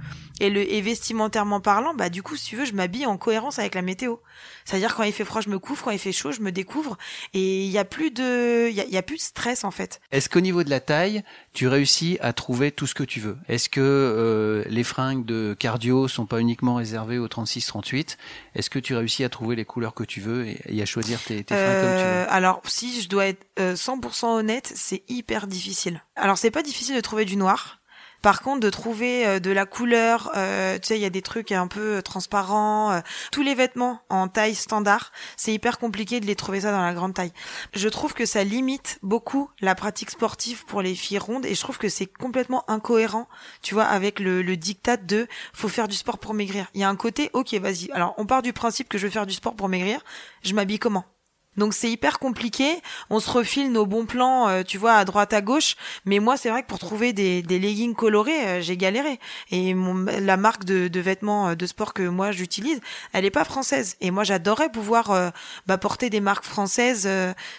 Et 0.43 0.51
le 0.51 0.61
et 0.71 0.81
vestimentairement 0.81 1.61
parlant, 1.61 1.95
bah 1.95 2.09
du 2.09 2.23
coup 2.23 2.35
si 2.37 2.47
tu 2.47 2.57
veux, 2.57 2.65
je 2.65 2.73
m'habille 2.75 3.07
en 3.07 3.17
cohérence 3.17 3.59
avec 3.61 3.75
la 3.77 3.83
météo. 3.83 4.17
C'est-à-dire 4.65 4.95
quand 4.95 5.05
il 5.05 5.13
fait 5.13 5.25
froid, 5.25 5.41
je 5.41 5.49
me 5.49 5.59
couvre, 5.59 5.85
quand 5.85 5.91
il 5.93 5.99
fait 6.01 6.13
chaud, 6.13 6.33
je 6.33 6.41
me 6.41 6.51
découvre 6.53 6.99
et 7.33 7.65
il 7.65 7.71
y 7.71 7.79
a 7.79 7.85
plus 7.85 8.11
de 8.11 8.69
il 8.69 8.75
y 8.75 8.81
a, 8.81 8.85
il 8.85 8.93
y 8.93 8.97
a 8.97 9.03
plus 9.03 9.17
de 9.17 9.23
stress 9.23 9.63
en 9.65 9.71
fait. 9.71 10.01
Est-ce 10.11 10.29
qu'au 10.29 10.41
niveau 10.41 10.65
de 10.65 10.71
la 10.71 10.81
taille, 10.81 11.23
tu 11.53 11.69
réussis 11.69 12.19
à 12.21 12.33
trouver 12.33 12.73
tout 12.73 12.87
ce 12.89 12.95
que 12.95 13.05
tu 13.05 13.21
veux? 13.21 13.39
Est-ce 13.49 13.69
que 13.69 13.81
euh, 13.81 14.65
les 14.69 14.85
fringues 14.85 15.25
de 15.25 15.55
cardio 15.59 16.09
sont 16.09 16.27
pas 16.27 16.41
uniquement 16.41 16.75
réservées 16.75 17.19
au 17.19 17.29
36-38 17.29 18.17
Est-ce 18.57 18.69
que 18.69 18.79
tu 18.81 18.95
réussis 18.97 19.23
à 19.25 19.29
trouver 19.29 19.55
les 19.57 19.65
couleurs 19.65 19.95
que 19.95 20.05
tu 20.05 20.21
veux 20.21 20.47
et, 20.49 20.59
et 20.67 20.83
à 20.83 20.87
choisir 20.87 21.23
tes, 21.23 21.45
tes 21.45 21.55
fringues 21.55 21.81
comme 21.81 21.97
tu 21.97 22.05
Euh, 22.05 22.25
veux 22.25 22.33
alors, 22.33 22.63
si 22.65 23.01
je 23.01 23.09
dois 23.09 23.27
être 23.27 23.47
euh, 23.59 23.75
100% 23.75 24.27
honnête, 24.39 24.73
c'est 24.75 25.03
hyper 25.09 25.47
difficile. 25.47 26.03
Alors, 26.17 26.39
c'est 26.39 26.51
pas 26.51 26.63
difficile 26.63 26.97
de 26.97 27.01
trouver 27.01 27.25
du 27.25 27.37
noir. 27.37 27.82
Par 28.23 28.41
contre, 28.41 28.61
de 28.61 28.71
trouver 28.71 29.27
euh, 29.27 29.41
de 29.41 29.51
la 29.51 29.67
couleur, 29.67 30.31
euh, 30.37 30.79
tu 30.79 30.87
sais, 30.89 30.97
il 30.99 31.03
y 31.03 31.05
a 31.05 31.11
des 31.11 31.23
trucs 31.23 31.51
un 31.53 31.67
peu 31.67 31.97
euh, 31.97 32.03
transparents. 32.03 32.93
euh, 32.93 33.01
tous 33.33 33.43
les 33.43 33.55
vêtements 33.55 34.01
en 34.09 34.29
taille 34.29 34.55
standard, 34.55 35.11
c'est 35.37 35.53
hyper 35.53 35.79
compliqué 35.79 36.21
de 36.21 36.27
les 36.27 36.37
trouver 36.37 36.61
ça 36.61 36.71
dans 36.73 36.81
la 36.81 36.95
grande 36.95 37.15
taille. 37.15 37.33
Je 37.75 37.89
trouve 37.89 38.15
que 38.15 38.25
ça 38.25 38.45
limite 38.45 38.99
beaucoup 39.03 39.51
la 39.61 39.75
pratique 39.75 40.11
sportive 40.11 40.65
pour 40.67 40.83
les 40.83 40.95
filles 40.95 41.19
rondes 41.19 41.45
et 41.47 41.55
je 41.55 41.61
trouve 41.61 41.79
que 41.79 41.89
c'est 41.89 42.07
complètement 42.07 42.65
incohérent, 42.71 43.29
tu 43.61 43.75
vois, 43.75 43.85
avec 43.85 44.21
le, 44.21 44.43
le 44.43 44.57
diktat 44.57 44.97
de 44.99 45.27
faut 45.53 45.69
faire 45.69 45.89
du 45.89 45.97
sport 45.97 46.19
pour 46.19 46.33
maigrir. 46.33 46.67
Il 46.75 46.81
y 46.81 46.85
a 46.85 46.89
un 46.89 46.97
côté, 46.97 47.31
ok, 47.33 47.53
vas-y. 47.55 47.91
Alors, 47.93 48.15
on 48.19 48.27
part 48.27 48.43
du 48.43 48.53
principe 48.53 48.89
que 48.89 48.99
je 48.99 49.07
veux 49.07 49.13
faire 49.13 49.27
du 49.27 49.35
sport 49.35 49.55
pour 49.57 49.69
maigrir. 49.69 50.01
Je 50.45 50.55
m'habille 50.55 50.79
comment? 50.79 51.12
Donc 51.57 51.75
c'est 51.75 51.91
hyper 51.91 52.19
compliqué. 52.19 52.81
On 53.11 53.21
se 53.21 53.31
refile 53.31 53.73
nos 53.73 53.85
bons 53.85 54.07
plans, 54.07 54.49
euh, 54.49 54.63
tu 54.63 54.79
vois, 54.79 54.95
à 54.95 55.05
droite 55.05 55.33
à 55.33 55.43
gauche. 55.43 55.77
Mais 56.07 56.19
moi, 56.19 56.37
c'est 56.37 56.49
vrai 56.49 56.63
que 56.63 56.69
pour 56.69 56.79
trouver 56.79 57.13
des, 57.13 57.43
des 57.43 57.59
leggings 57.59 57.95
colorés, 57.95 58.47
euh, 58.47 58.61
j'ai 58.61 58.77
galéré. 58.77 59.21
Et 59.51 59.75
mon, 59.75 60.07
la 60.07 60.37
marque 60.37 60.65
de, 60.65 60.89
de 60.89 61.01
vêtements 61.01 61.49
euh, 61.49 61.55
de 61.55 61.67
sport 61.67 61.93
que 61.93 62.03
moi 62.03 62.33
j'utilise, 62.33 62.81
elle 63.13 63.25
est 63.25 63.31
pas 63.31 63.45
française. 63.45 63.97
Et 64.01 64.11
moi, 64.11 64.25
j'adorerais 64.25 64.71
pouvoir 64.71 65.33
bah, 65.67 65.79
porter 65.79 66.11
des 66.11 66.21
marques 66.21 66.45
françaises, 66.45 67.09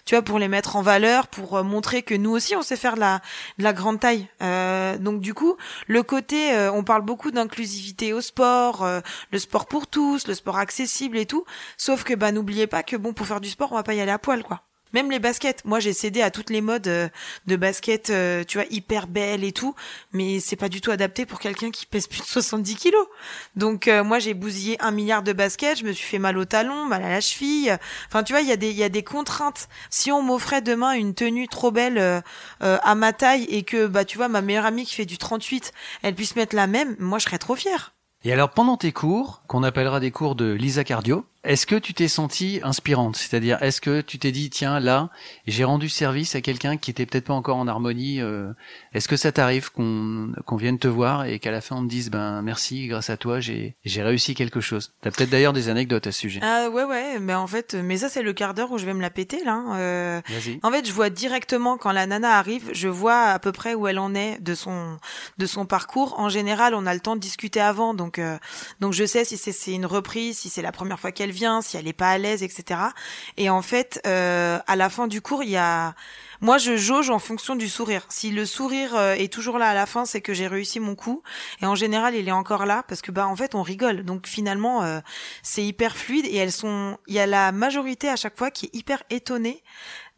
tu 0.05 0.15
vois, 0.15 0.21
pour 0.21 0.39
les 0.39 0.47
mettre 0.47 0.75
en 0.75 0.81
valeur, 0.81 1.27
pour 1.27 1.63
montrer 1.63 2.01
que 2.01 2.15
nous 2.15 2.31
aussi, 2.31 2.55
on 2.55 2.61
sait 2.61 2.75
faire 2.75 2.95
de 2.95 3.01
la, 3.01 3.21
de 3.57 3.63
la 3.63 3.73
grande 3.73 3.99
taille. 3.99 4.27
Donc 4.99 5.19
du 5.19 5.33
coup, 5.33 5.55
le 5.87 6.03
côté, 6.03 6.51
on 6.73 6.83
parle 6.83 7.03
beaucoup 7.03 7.31
d'inclusivité 7.31 8.13
au 8.13 8.21
sport, 8.21 8.87
le 9.31 9.39
sport 9.39 9.67
pour 9.67 9.87
tous, 9.87 10.27
le 10.27 10.33
sport 10.33 10.57
accessible 10.57 11.17
et 11.17 11.25
tout. 11.25 11.45
Sauf 11.77 12.03
que 12.03 12.13
bah 12.13 12.31
n'oubliez 12.31 12.67
pas 12.67 12.83
que 12.83 12.95
bon, 12.95 13.13
pour 13.13 13.27
faire 13.27 13.41
du 13.41 13.49
sport, 13.49 13.82
pas 13.83 13.93
y 13.93 14.01
aller 14.01 14.11
à 14.11 14.19
poil, 14.19 14.43
quoi. 14.43 14.61
Même 14.93 15.09
les 15.09 15.17
baskets. 15.17 15.65
Moi, 15.65 15.79
j'ai 15.79 15.91
cédé 15.91 16.21
à 16.21 16.29
toutes 16.29 16.51
les 16.51 16.61
modes 16.61 16.87
euh, 16.87 17.09
de 17.47 17.55
baskets, 17.55 18.11
euh, 18.11 18.43
tu 18.43 18.59
vois, 18.59 18.67
hyper 18.69 19.07
belles 19.07 19.43
et 19.43 19.51
tout, 19.51 19.73
mais 20.11 20.39
c'est 20.39 20.55
pas 20.55 20.69
du 20.69 20.81
tout 20.81 20.91
adapté 20.91 21.25
pour 21.25 21.39
quelqu'un 21.39 21.71
qui 21.71 21.87
pèse 21.87 22.05
plus 22.05 22.21
de 22.21 22.27
70 22.27 22.75
kilos. 22.75 23.07
Donc, 23.55 23.87
euh, 23.87 24.03
moi, 24.03 24.19
j'ai 24.19 24.35
bousillé 24.35 24.77
un 24.83 24.91
milliard 24.91 25.23
de 25.23 25.33
baskets, 25.33 25.79
je 25.79 25.83
me 25.83 25.93
suis 25.93 26.05
fait 26.05 26.19
mal 26.19 26.37
au 26.37 26.45
talon, 26.45 26.85
mal 26.85 27.03
à 27.03 27.09
la 27.09 27.21
cheville. 27.21 27.75
Enfin, 28.07 28.21
tu 28.21 28.33
vois, 28.33 28.41
il 28.41 28.47
y 28.47 28.51
a 28.51 28.55
des, 28.55 28.71
y 28.71 28.83
a 28.83 28.89
des 28.89 29.03
contraintes. 29.03 29.67
Si 29.89 30.11
on 30.11 30.21
m'offrait 30.21 30.61
demain 30.61 30.91
une 30.91 31.15
tenue 31.15 31.47
trop 31.47 31.71
belle 31.71 32.23
à 32.59 32.95
ma 32.95 33.13
taille 33.13 33.45
et 33.45 33.63
que, 33.63 33.87
bah, 33.87 34.05
tu 34.05 34.17
vois, 34.17 34.27
ma 34.27 34.41
meilleure 34.41 34.65
amie 34.65 34.85
qui 34.85 34.93
fait 34.93 35.05
du 35.05 35.17
38, 35.17 35.71
elle 36.03 36.13
puisse 36.13 36.35
mettre 36.35 36.55
la 36.55 36.67
même, 36.67 36.95
moi, 36.99 37.17
je 37.17 37.25
serais 37.25 37.39
trop 37.39 37.55
fière. 37.55 37.93
Et 38.25 38.31
alors 38.31 38.51
pendant 38.51 38.77
tes 38.77 38.93
cours, 38.93 39.41
qu'on 39.47 39.63
appellera 39.63 39.99
des 39.99 40.11
cours 40.11 40.35
de 40.35 40.53
Lisa 40.53 40.85
Cardio, 40.85 41.25
est-ce 41.43 41.65
que 41.65 41.75
tu 41.75 41.93
t'es 41.93 42.07
sentie 42.07 42.59
inspirante? 42.63 43.15
C'est-à-dire, 43.17 43.61
est-ce 43.61 43.81
que 43.81 44.01
tu 44.01 44.17
t'es 44.19 44.31
dit, 44.31 44.49
tiens, 44.49 44.79
là, 44.79 45.09
j'ai 45.45 45.63
rendu 45.63 45.89
service 45.89 46.35
à 46.35 46.41
quelqu'un 46.41 46.77
qui 46.77 46.91
était 46.91 47.05
peut-être 47.05 47.25
pas 47.25 47.33
encore 47.33 47.57
en 47.57 47.67
harmonie 47.67 48.21
euh, 48.21 48.51
Est-ce 48.93 49.07
que 49.07 49.17
ça 49.17 49.31
t'arrive 49.31 49.71
qu'on 49.71 50.31
qu'on 50.45 50.55
vienne 50.55 50.79
te 50.79 50.87
voir 50.87 51.25
et 51.25 51.39
qu'à 51.39 51.51
la 51.51 51.61
fin 51.61 51.75
on 51.77 51.83
te 51.83 51.89
dise, 51.89 52.09
ben 52.09 52.41
merci, 52.41 52.87
grâce 52.87 53.09
à 53.09 53.17
toi, 53.17 53.39
j'ai 53.39 53.75
j'ai 53.83 54.01
réussi 54.03 54.35
quelque 54.35 54.61
chose? 54.61 54.93
T'as 55.01 55.11
peut-être 55.11 55.29
d'ailleurs 55.29 55.53
des 55.53 55.67
anecdotes 55.69 56.07
à 56.07 56.11
ce 56.11 56.19
sujet. 56.19 56.39
Ah 56.43 56.69
ouais, 56.69 56.85
ouais, 56.85 57.19
mais 57.19 57.33
en 57.33 57.47
fait, 57.47 57.73
mais 57.75 57.97
ça, 57.97 58.07
c'est 58.09 58.21
le 58.21 58.33
quart 58.33 58.53
d'heure 58.53 58.71
où 58.71 58.77
je 58.77 58.85
vais 58.85 58.93
me 58.93 59.01
la 59.01 59.09
péter, 59.09 59.43
là. 59.43 59.53
hein. 59.53 59.77
Euh, 59.77 60.21
Vas-y. 60.29 60.59
En 60.63 60.71
fait, 60.71 60.87
je 60.87 60.93
vois 60.93 61.09
directement 61.09 61.77
quand 61.77 61.91
la 61.91 62.05
nana 62.07 62.37
arrive, 62.37 62.69
je 62.73 62.87
vois 62.87 63.21
à 63.23 63.39
peu 63.39 63.51
près 63.51 63.73
où 63.73 63.87
elle 63.87 63.99
en 63.99 64.15
est 64.15 64.41
de 64.41 64.55
son 64.55 64.97
de 65.37 65.45
son 65.45 65.65
parcours. 65.65 66.17
En 66.19 66.29
général, 66.29 66.73
on 66.73 66.85
a 66.85 66.93
le 66.93 66.99
temps 67.01 67.15
de 67.15 67.21
discuter 67.21 67.59
avant, 67.59 67.93
donc 67.93 68.17
euh, 68.19 68.37
donc 68.79 68.93
je 68.93 69.05
sais 69.05 69.25
si 69.25 69.35
c'est 69.37 69.51
c'est 69.51 69.73
une 69.73 69.85
reprise, 69.85 70.37
si 70.39 70.49
c'est 70.49 70.61
la 70.61 70.71
première 70.71 70.99
fois 70.99 71.11
qu'elle 71.11 71.32
si 71.61 71.77
elle 71.77 71.87
est 71.87 71.93
pas 71.93 72.09
à 72.09 72.17
l'aise, 72.17 72.43
etc. 72.43 72.79
Et 73.37 73.49
en 73.49 73.61
fait, 73.61 74.01
euh, 74.05 74.59
à 74.67 74.75
la 74.75 74.89
fin 74.89 75.07
du 75.07 75.21
cours, 75.21 75.43
il 75.43 75.49
y 75.49 75.57
a 75.57 75.95
moi, 76.43 76.57
je 76.57 76.75
jauge 76.75 77.09
en 77.09 77.19
fonction 77.19 77.55
du 77.55 77.69
sourire. 77.69 78.05
Si 78.09 78.29
le 78.29 78.45
sourire 78.45 78.97
euh, 78.97 79.13
est 79.13 79.31
toujours 79.31 79.57
là 79.57 79.69
à 79.69 79.73
la 79.73 79.85
fin, 79.85 80.03
c'est 80.03 80.19
que 80.19 80.33
j'ai 80.33 80.47
réussi 80.47 80.81
mon 80.81 80.93
coup. 80.93 81.23
Et 81.61 81.65
en 81.65 81.73
général, 81.73 82.15
il 82.15 82.27
est 82.27 82.33
encore 82.33 82.65
là 82.65 82.83
parce 82.85 83.01
que 83.01 83.11
bah 83.11 83.27
en 83.27 83.35
fait, 83.37 83.55
on 83.55 83.61
rigole. 83.61 84.03
Donc 84.03 84.27
finalement, 84.27 84.83
euh, 84.83 84.99
c'est 85.41 85.63
hyper 85.63 85.95
fluide 85.95 86.25
et 86.25 86.35
elles 86.35 86.51
sont. 86.51 86.97
Il 87.07 87.13
y 87.13 87.19
a 87.19 87.27
la 87.27 87.53
majorité 87.53 88.09
à 88.09 88.17
chaque 88.17 88.37
fois 88.37 88.51
qui 88.51 88.65
est 88.65 88.75
hyper 88.75 89.03
étonnée 89.09 89.63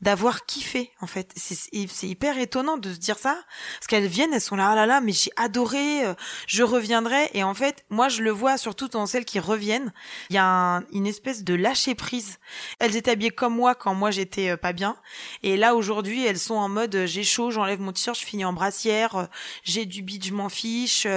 d'avoir 0.01 0.45
kiffé 0.45 0.91
en 1.01 1.07
fait. 1.07 1.31
C'est 1.35 2.07
hyper 2.07 2.37
étonnant 2.37 2.77
de 2.77 2.93
se 2.93 2.99
dire 2.99 3.17
ça 3.17 3.37
parce 3.79 3.87
qu'elles 3.87 4.07
viennent 4.07 4.33
elles 4.33 4.41
sont 4.41 4.55
là 4.55 4.69
ah 4.71 4.75
là 4.75 4.85
là 4.85 5.01
mais 5.01 5.13
j'ai 5.13 5.31
adoré 5.37 6.05
euh, 6.05 6.13
je 6.47 6.63
reviendrai. 6.63 7.29
Et 7.33 7.43
en 7.43 7.53
fait 7.53 7.85
moi 7.89 8.09
je 8.09 8.21
le 8.21 8.29
vois 8.31 8.57
surtout 8.57 8.87
dans 8.89 9.05
celles 9.05 9.25
qui 9.25 9.39
reviennent. 9.39 9.93
Il 10.29 10.35
y 10.35 10.37
a 10.37 10.45
un- 10.45 10.83
une 10.91 11.07
espèce 11.07 11.43
de 11.43 11.53
lâcher 11.55 11.95
prise 11.95 12.37
elles 12.79 12.95
étaient 12.95 13.11
habillées 13.11 13.31
comme 13.31 13.55
moi 13.55 13.73
quand 13.75 13.93
moi 13.95 14.11
j'étais 14.11 14.49
euh, 14.51 14.57
pas 14.57 14.73
bien. 14.73 14.97
Et 15.43 15.57
là 15.57 15.75
aujourd'hui 15.75 16.25
elles 16.25 16.39
sont 16.39 16.55
en 16.55 16.69
mode 16.69 16.93
euh, 16.95 17.07
j'ai 17.07 17.23
chaud 17.23 17.51
j'enlève 17.51 17.79
mon 17.79 17.91
t-shirt 17.93 18.19
je 18.19 18.25
finis 18.25 18.45
en 18.45 18.53
brassière 18.53 19.27
j'ai 19.63 19.85
du 19.85 20.01
beat 20.01 20.25
je 20.25 20.33
m'en 20.33 20.49
fiche 20.49 21.07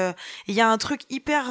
il 0.47 0.55
y 0.55 0.61
a 0.61 0.69
un 0.69 0.79
truc 0.79 1.03
hyper 1.11 1.51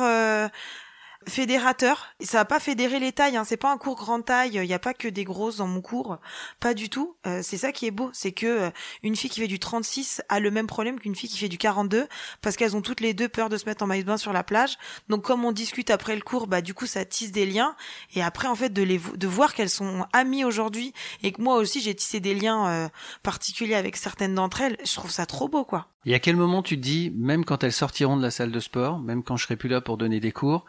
fédérateur. 1.28 2.08
Ça 2.22 2.40
va 2.40 2.46
pas 2.46 2.60
fédérer 2.60 3.00
les 3.00 3.12
tailles, 3.12 3.38
hein. 3.38 3.44
c'est 3.44 3.58
pas 3.58 3.72
un 3.72 3.78
cours 3.78 3.96
grande 3.96 4.26
taille, 4.26 4.56
il 4.56 4.66
y 4.66 4.74
a 4.74 4.80
pas 4.80 4.94
que 4.94 5.08
des 5.08 5.24
grosses 5.24 5.58
dans 5.58 5.68
mon 5.68 5.82
cours, 5.82 6.18
pas 6.60 6.74
du 6.74 6.90
tout. 6.90 7.16
Euh, 7.26 7.42
c'est 7.44 7.58
ça 7.58 7.72
qui 7.72 7.86
est 7.86 7.92
beau, 7.92 8.10
c'est 8.14 8.32
que 8.32 8.46
euh, 8.46 8.70
une 9.04 9.16
fille 9.16 9.30
qui 9.30 9.40
fait 9.40 9.48
du 9.48 9.60
36 9.60 10.22
a 10.30 10.40
le 10.40 10.52
même 10.52 10.68
problème 10.68 11.00
qu'une 11.00 11.16
fille 11.16 11.30
qui 11.30 11.38
fait 11.38 11.50
du 11.50 11.58
42 11.58 12.08
parce 12.42 12.56
qu'elles 12.56 12.76
ont 12.76 12.82
toutes 12.82 13.02
les 13.02 13.14
deux 13.14 13.30
peur 13.30 13.50
de 13.50 13.58
se 13.58 13.66
mettre 13.66 13.84
en 13.84 13.88
maillot 13.88 14.04
de 14.04 14.08
bain 14.08 14.18
sur 14.18 14.34
la 14.34 14.44
plage. 14.44 14.78
Donc 15.10 15.24
comme 15.24 15.46
on 15.46 15.52
discute 15.52 15.90
après 15.90 16.16
le 16.16 16.22
cours, 16.22 16.48
bah 16.48 16.62
du 16.62 16.74
coup 16.74 16.86
ça 16.86 17.06
tisse 17.06 17.32
des 17.32 17.46
liens 17.46 17.76
et 18.16 18.24
après 18.24 18.48
en 18.48 18.56
fait 18.56 18.70
de 18.70 18.84
les 18.84 18.98
de 18.98 19.28
voir 19.28 19.54
qu'elles 19.54 19.70
sont 19.70 20.06
amies 20.14 20.44
aujourd'hui 20.44 20.94
et 21.24 21.32
que 21.32 21.42
moi 21.42 21.56
aussi 21.56 21.82
j'ai 21.82 21.96
tissé 21.96 22.20
des 22.20 22.34
liens 22.34 22.68
euh, 22.68 22.90
particuliers 23.24 23.76
avec 23.76 23.98
certaines 23.98 24.36
d'entre 24.36 24.62
elles, 24.62 24.78
je 24.84 24.94
trouve 24.94 25.12
ça 25.12 25.26
trop 25.26 25.48
beau 25.48 25.66
quoi. 25.66 25.88
Et 26.08 26.14
à 26.14 26.20
quel 26.20 26.38
moment 26.38 26.64
tu 26.64 26.78
te 26.78 26.82
dis, 26.82 27.12
même 27.18 27.44
quand 27.44 27.66
elles 27.66 27.74
sortiront 27.74 28.16
de 28.16 28.22
la 28.22 28.32
salle 28.32 28.50
de 28.50 28.62
sport, 28.62 28.98
même 28.98 29.24
quand 29.24 29.36
je 29.36 29.44
serai 29.44 29.58
plus 29.58 29.68
là 29.68 29.82
pour 29.82 29.98
donner 29.98 30.22
des 30.22 30.32
cours, 30.32 30.64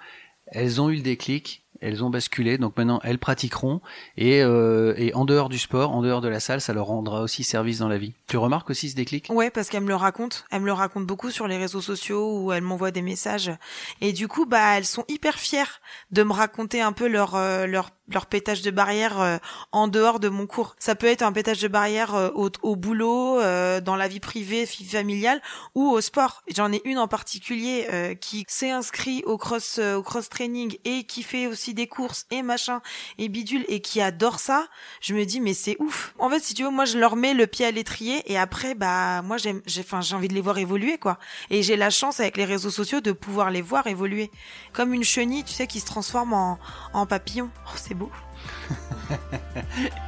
elles 0.52 0.80
ont 0.80 0.90
eu 0.90 0.96
le 0.96 1.02
déclic, 1.02 1.64
elles 1.80 2.02
ont 2.02 2.10
basculé, 2.10 2.58
donc 2.58 2.76
maintenant 2.76 3.00
elles 3.04 3.18
pratiqueront, 3.18 3.80
et, 4.16 4.42
euh, 4.42 4.94
et 4.96 5.14
en 5.14 5.24
dehors 5.24 5.48
du 5.48 5.58
sport, 5.58 5.92
en 5.92 6.02
dehors 6.02 6.20
de 6.20 6.28
la 6.28 6.40
salle, 6.40 6.60
ça 6.60 6.72
leur 6.72 6.86
rendra 6.86 7.22
aussi 7.22 7.44
service 7.44 7.78
dans 7.78 7.88
la 7.88 7.98
vie. 7.98 8.14
Tu 8.26 8.36
remarques 8.36 8.70
aussi 8.70 8.90
ce 8.90 8.96
déclic? 8.96 9.28
Ouais, 9.30 9.50
parce 9.50 9.68
qu'elle 9.68 9.84
me 9.84 9.88
le 9.88 9.94
raconte. 9.94 10.44
Elle 10.50 10.62
me 10.62 10.66
le 10.66 10.72
raconte 10.72 11.06
beaucoup 11.06 11.30
sur 11.30 11.46
les 11.46 11.56
réseaux 11.56 11.80
sociaux 11.80 12.42
où 12.42 12.52
elle 12.52 12.62
m'envoie 12.62 12.90
des 12.90 13.02
messages. 13.02 13.52
Et 14.00 14.12
du 14.12 14.26
coup, 14.26 14.46
bah, 14.46 14.76
elles 14.76 14.84
sont 14.84 15.04
hyper 15.08 15.38
fières 15.38 15.80
de 16.10 16.22
me 16.22 16.32
raconter 16.32 16.80
un 16.80 16.92
peu 16.92 17.06
leur 17.06 17.36
euh, 17.36 17.66
leur 17.66 17.90
leur 18.08 18.26
pétage 18.26 18.62
de 18.62 18.70
barrière 18.70 19.20
euh, 19.20 19.38
en 19.72 19.88
dehors 19.88 20.20
de 20.20 20.28
mon 20.28 20.46
cours. 20.46 20.74
Ça 20.78 20.94
peut 20.94 21.06
être 21.06 21.22
un 21.22 21.32
pétage 21.32 21.60
de 21.60 21.68
barrière 21.68 22.14
euh, 22.14 22.30
au, 22.34 22.50
au 22.62 22.76
boulot, 22.76 23.40
euh, 23.40 23.80
dans 23.80 23.96
la 23.96 24.08
vie 24.08 24.20
privée, 24.20 24.66
familiale 24.66 25.40
ou 25.74 25.90
au 25.90 26.00
sport. 26.00 26.42
J'en 26.54 26.72
ai 26.72 26.80
une 26.84 26.98
en 26.98 27.08
particulier 27.08 27.86
euh, 27.92 28.14
qui 28.14 28.44
s'est 28.48 28.70
inscrit 28.70 29.22
au 29.26 29.36
cross 29.36 29.78
euh, 29.78 29.96
au 29.96 30.02
cross 30.02 30.28
training 30.28 30.76
et 30.84 31.04
qui 31.04 31.22
fait 31.22 31.46
aussi 31.46 31.74
des 31.74 31.86
courses 31.86 32.26
et 32.30 32.42
machin 32.42 32.80
et 33.18 33.28
bidule 33.28 33.64
et 33.68 33.80
qui 33.80 34.00
adore 34.00 34.38
ça. 34.40 34.68
Je 35.00 35.14
me 35.14 35.24
dis 35.24 35.40
mais 35.40 35.54
c'est 35.54 35.76
ouf. 35.78 36.14
En 36.18 36.30
fait, 36.30 36.40
si 36.40 36.54
tu 36.54 36.64
veux, 36.64 36.70
moi 36.70 36.84
je 36.84 36.98
leur 36.98 37.16
mets 37.16 37.34
le 37.34 37.46
pied 37.46 37.66
à 37.66 37.70
l'étrier 37.70 38.22
et 38.30 38.38
après 38.38 38.74
bah 38.74 39.22
moi 39.22 39.36
j'aime 39.36 39.60
j'ai 39.66 39.82
enfin 39.82 40.00
j'ai 40.00 40.14
envie 40.14 40.28
de 40.28 40.34
les 40.34 40.40
voir 40.40 40.58
évoluer 40.58 40.98
quoi. 40.98 41.18
Et 41.50 41.62
j'ai 41.62 41.76
la 41.76 41.90
chance 41.90 42.20
avec 42.20 42.36
les 42.36 42.44
réseaux 42.44 42.70
sociaux 42.70 43.00
de 43.00 43.12
pouvoir 43.12 43.50
les 43.50 43.62
voir 43.62 43.86
évoluer 43.86 44.30
comme 44.72 44.94
une 44.94 45.04
chenille, 45.04 45.44
tu 45.44 45.52
sais 45.52 45.66
qui 45.66 45.80
se 45.80 45.86
transforme 45.86 46.32
en 46.32 46.58
en 46.92 47.06
papillon. 47.06 47.50
Oh, 47.66 47.76
beau. 47.98 48.10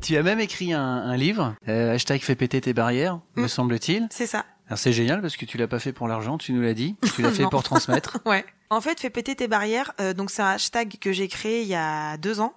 Tu 0.00 0.16
as 0.18 0.22
même 0.22 0.40
écrit 0.40 0.72
un, 0.74 0.82
un 0.82 1.16
livre, 1.16 1.54
euh, 1.68 1.94
hashtag 1.94 2.20
fais 2.20 2.34
péter 2.34 2.60
tes 2.60 2.74
barrières, 2.74 3.20
me 3.36 3.44
Mm. 3.44 3.48
semble-t-il. 3.48 4.06
C'est 4.10 4.26
ça. 4.26 4.44
Alors 4.68 4.78
c'est 4.78 4.92
génial 4.92 5.20
parce 5.22 5.36
que 5.36 5.44
tu 5.46 5.56
l'as 5.56 5.66
pas 5.68 5.78
fait 5.78 5.92
pour 5.92 6.08
l'argent, 6.08 6.36
tu 6.36 6.52
nous 6.52 6.60
l'as 6.60 6.74
dit, 6.74 6.96
tu 7.14 7.22
l'as 7.22 7.30
fait 7.30 7.46
pour 7.48 7.62
transmettre. 7.62 8.18
Ouais. 8.26 8.44
En 8.74 8.80
fait, 8.80 8.98
fais 8.98 9.08
péter 9.08 9.36
tes 9.36 9.46
barrières. 9.46 9.92
euh, 10.00 10.14
donc 10.14 10.32
c'est 10.32 10.42
un 10.42 10.50
hashtag 10.50 10.98
que 11.00 11.12
j'ai 11.12 11.28
créé 11.28 11.62
il 11.62 11.68
y 11.68 11.76
a 11.76 12.16
deux 12.16 12.40
ans. 12.40 12.54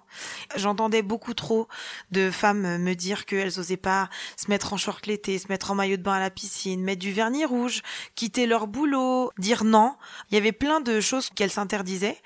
J'entendais 0.56 1.02
beaucoup 1.02 1.32
trop 1.32 1.68
de 2.10 2.32
femmes 2.32 2.78
me 2.78 2.94
dire 2.94 3.24
qu'elles 3.24 3.60
osaient 3.60 3.76
pas 3.76 4.10
se 4.36 4.50
mettre 4.50 4.72
en 4.72 4.76
short 4.76 5.06
l'été, 5.06 5.38
se 5.38 5.46
mettre 5.48 5.70
en 5.70 5.76
maillot 5.76 5.96
de 5.96 6.02
bain 6.02 6.14
à 6.14 6.18
la 6.20 6.30
piscine, 6.30 6.82
mettre 6.82 6.98
du 6.98 7.12
vernis 7.12 7.44
rouge, 7.44 7.82
quitter 8.16 8.46
leur 8.46 8.66
boulot, 8.66 9.30
dire 9.38 9.62
non. 9.62 9.94
Il 10.30 10.34
y 10.34 10.38
avait 10.38 10.50
plein 10.50 10.80
de 10.80 11.00
choses 11.00 11.30
qu'elles 11.30 11.52
s'interdisaient. 11.52 12.18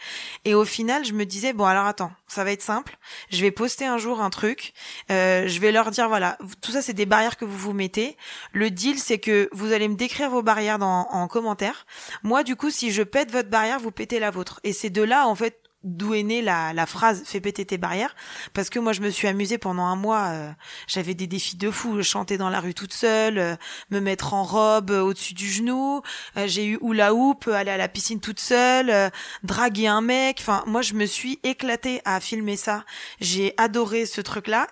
Et 0.46 0.54
au 0.54 0.64
final, 0.64 1.04
je 1.04 1.12
me 1.12 1.26
disais 1.26 1.52
bon 1.52 1.66
alors 1.66 1.84
attends, 1.84 2.12
ça 2.28 2.44
va 2.44 2.52
être 2.52 2.62
simple. 2.62 2.96
Je 3.30 3.42
vais 3.42 3.50
poster 3.50 3.84
un 3.84 3.98
jour 3.98 4.22
un 4.22 4.30
truc. 4.30 4.72
euh, 5.10 5.46
je 5.46 5.60
vais 5.60 5.70
leur 5.70 5.90
dire 5.90 6.08
voilà, 6.08 6.38
tout 6.62 6.72
ça 6.72 6.80
c'est 6.80 6.94
des 6.94 7.04
barrières 7.04 7.36
que 7.36 7.44
vous 7.44 7.58
vous 7.58 7.74
mettez. 7.74 8.16
Le 8.52 8.70
deal 8.70 8.98
c'est 8.98 9.18
que 9.18 9.50
vous 9.52 9.74
allez 9.74 9.88
me 9.88 9.96
décrire 9.96 10.30
vos 10.30 10.42
barrières 10.42 10.78
en 10.80 11.28
commentaire. 11.28 11.84
Moi, 12.22 12.42
du 12.42 12.56
coup, 12.56 12.70
si 12.70 12.90
je 12.92 13.02
pète 13.02 13.30
votre 13.30 13.50
barrière, 13.50 13.78
vous 13.82 13.90
pétez 13.90 14.18
la 14.20 14.30
vôtre. 14.30 14.60
Et 14.64 14.72
c'est 14.72 14.90
de 14.90 15.02
là, 15.02 15.26
en 15.26 15.34
fait, 15.34 15.62
d'où 15.84 16.14
est 16.14 16.22
née 16.22 16.42
la, 16.42 16.72
la 16.72 16.86
phrase 16.86 17.22
fais 17.24 17.40
péter 17.40 17.64
tes 17.64 17.78
barrières 17.78 18.14
parce 18.52 18.70
que 18.70 18.78
moi 18.78 18.92
je 18.92 19.00
me 19.00 19.10
suis 19.10 19.26
amusée 19.26 19.58
pendant 19.58 19.84
un 19.84 19.96
mois 19.96 20.28
euh, 20.30 20.50
j'avais 20.86 21.14
des 21.14 21.26
défis 21.26 21.56
de 21.56 21.70
fou. 21.70 22.02
Chanter 22.02 22.38
dans 22.38 22.50
la 22.50 22.60
rue 22.60 22.74
toute 22.74 22.92
seule 22.92 23.38
euh, 23.38 23.56
me 23.90 24.00
mettre 24.00 24.34
en 24.34 24.44
robe 24.44 24.90
euh, 24.90 25.02
au-dessus 25.02 25.34
du 25.34 25.48
genou. 25.50 26.02
Euh, 26.36 26.46
j'ai 26.46 26.66
eu 26.66 26.78
hula 26.82 27.14
hoop 27.14 27.46
euh, 27.48 27.54
aller 27.54 27.70
à 27.70 27.76
la 27.76 27.88
piscine 27.88 28.20
toute 28.20 28.40
seule 28.40 29.10
draguer 29.42 29.88
un 29.88 30.00
mec. 30.00 30.38
Enfin 30.40 30.62
moi 30.66 30.82
je 30.82 30.94
me 30.94 31.06
suis 31.06 31.40
éclatée 31.42 32.00
à 32.04 32.20
filmer 32.20 32.56
ça. 32.56 32.84
J'ai 33.20 33.54
adoré 33.56 34.06
ce 34.06 34.20
truc 34.20 34.46
là 34.46 34.68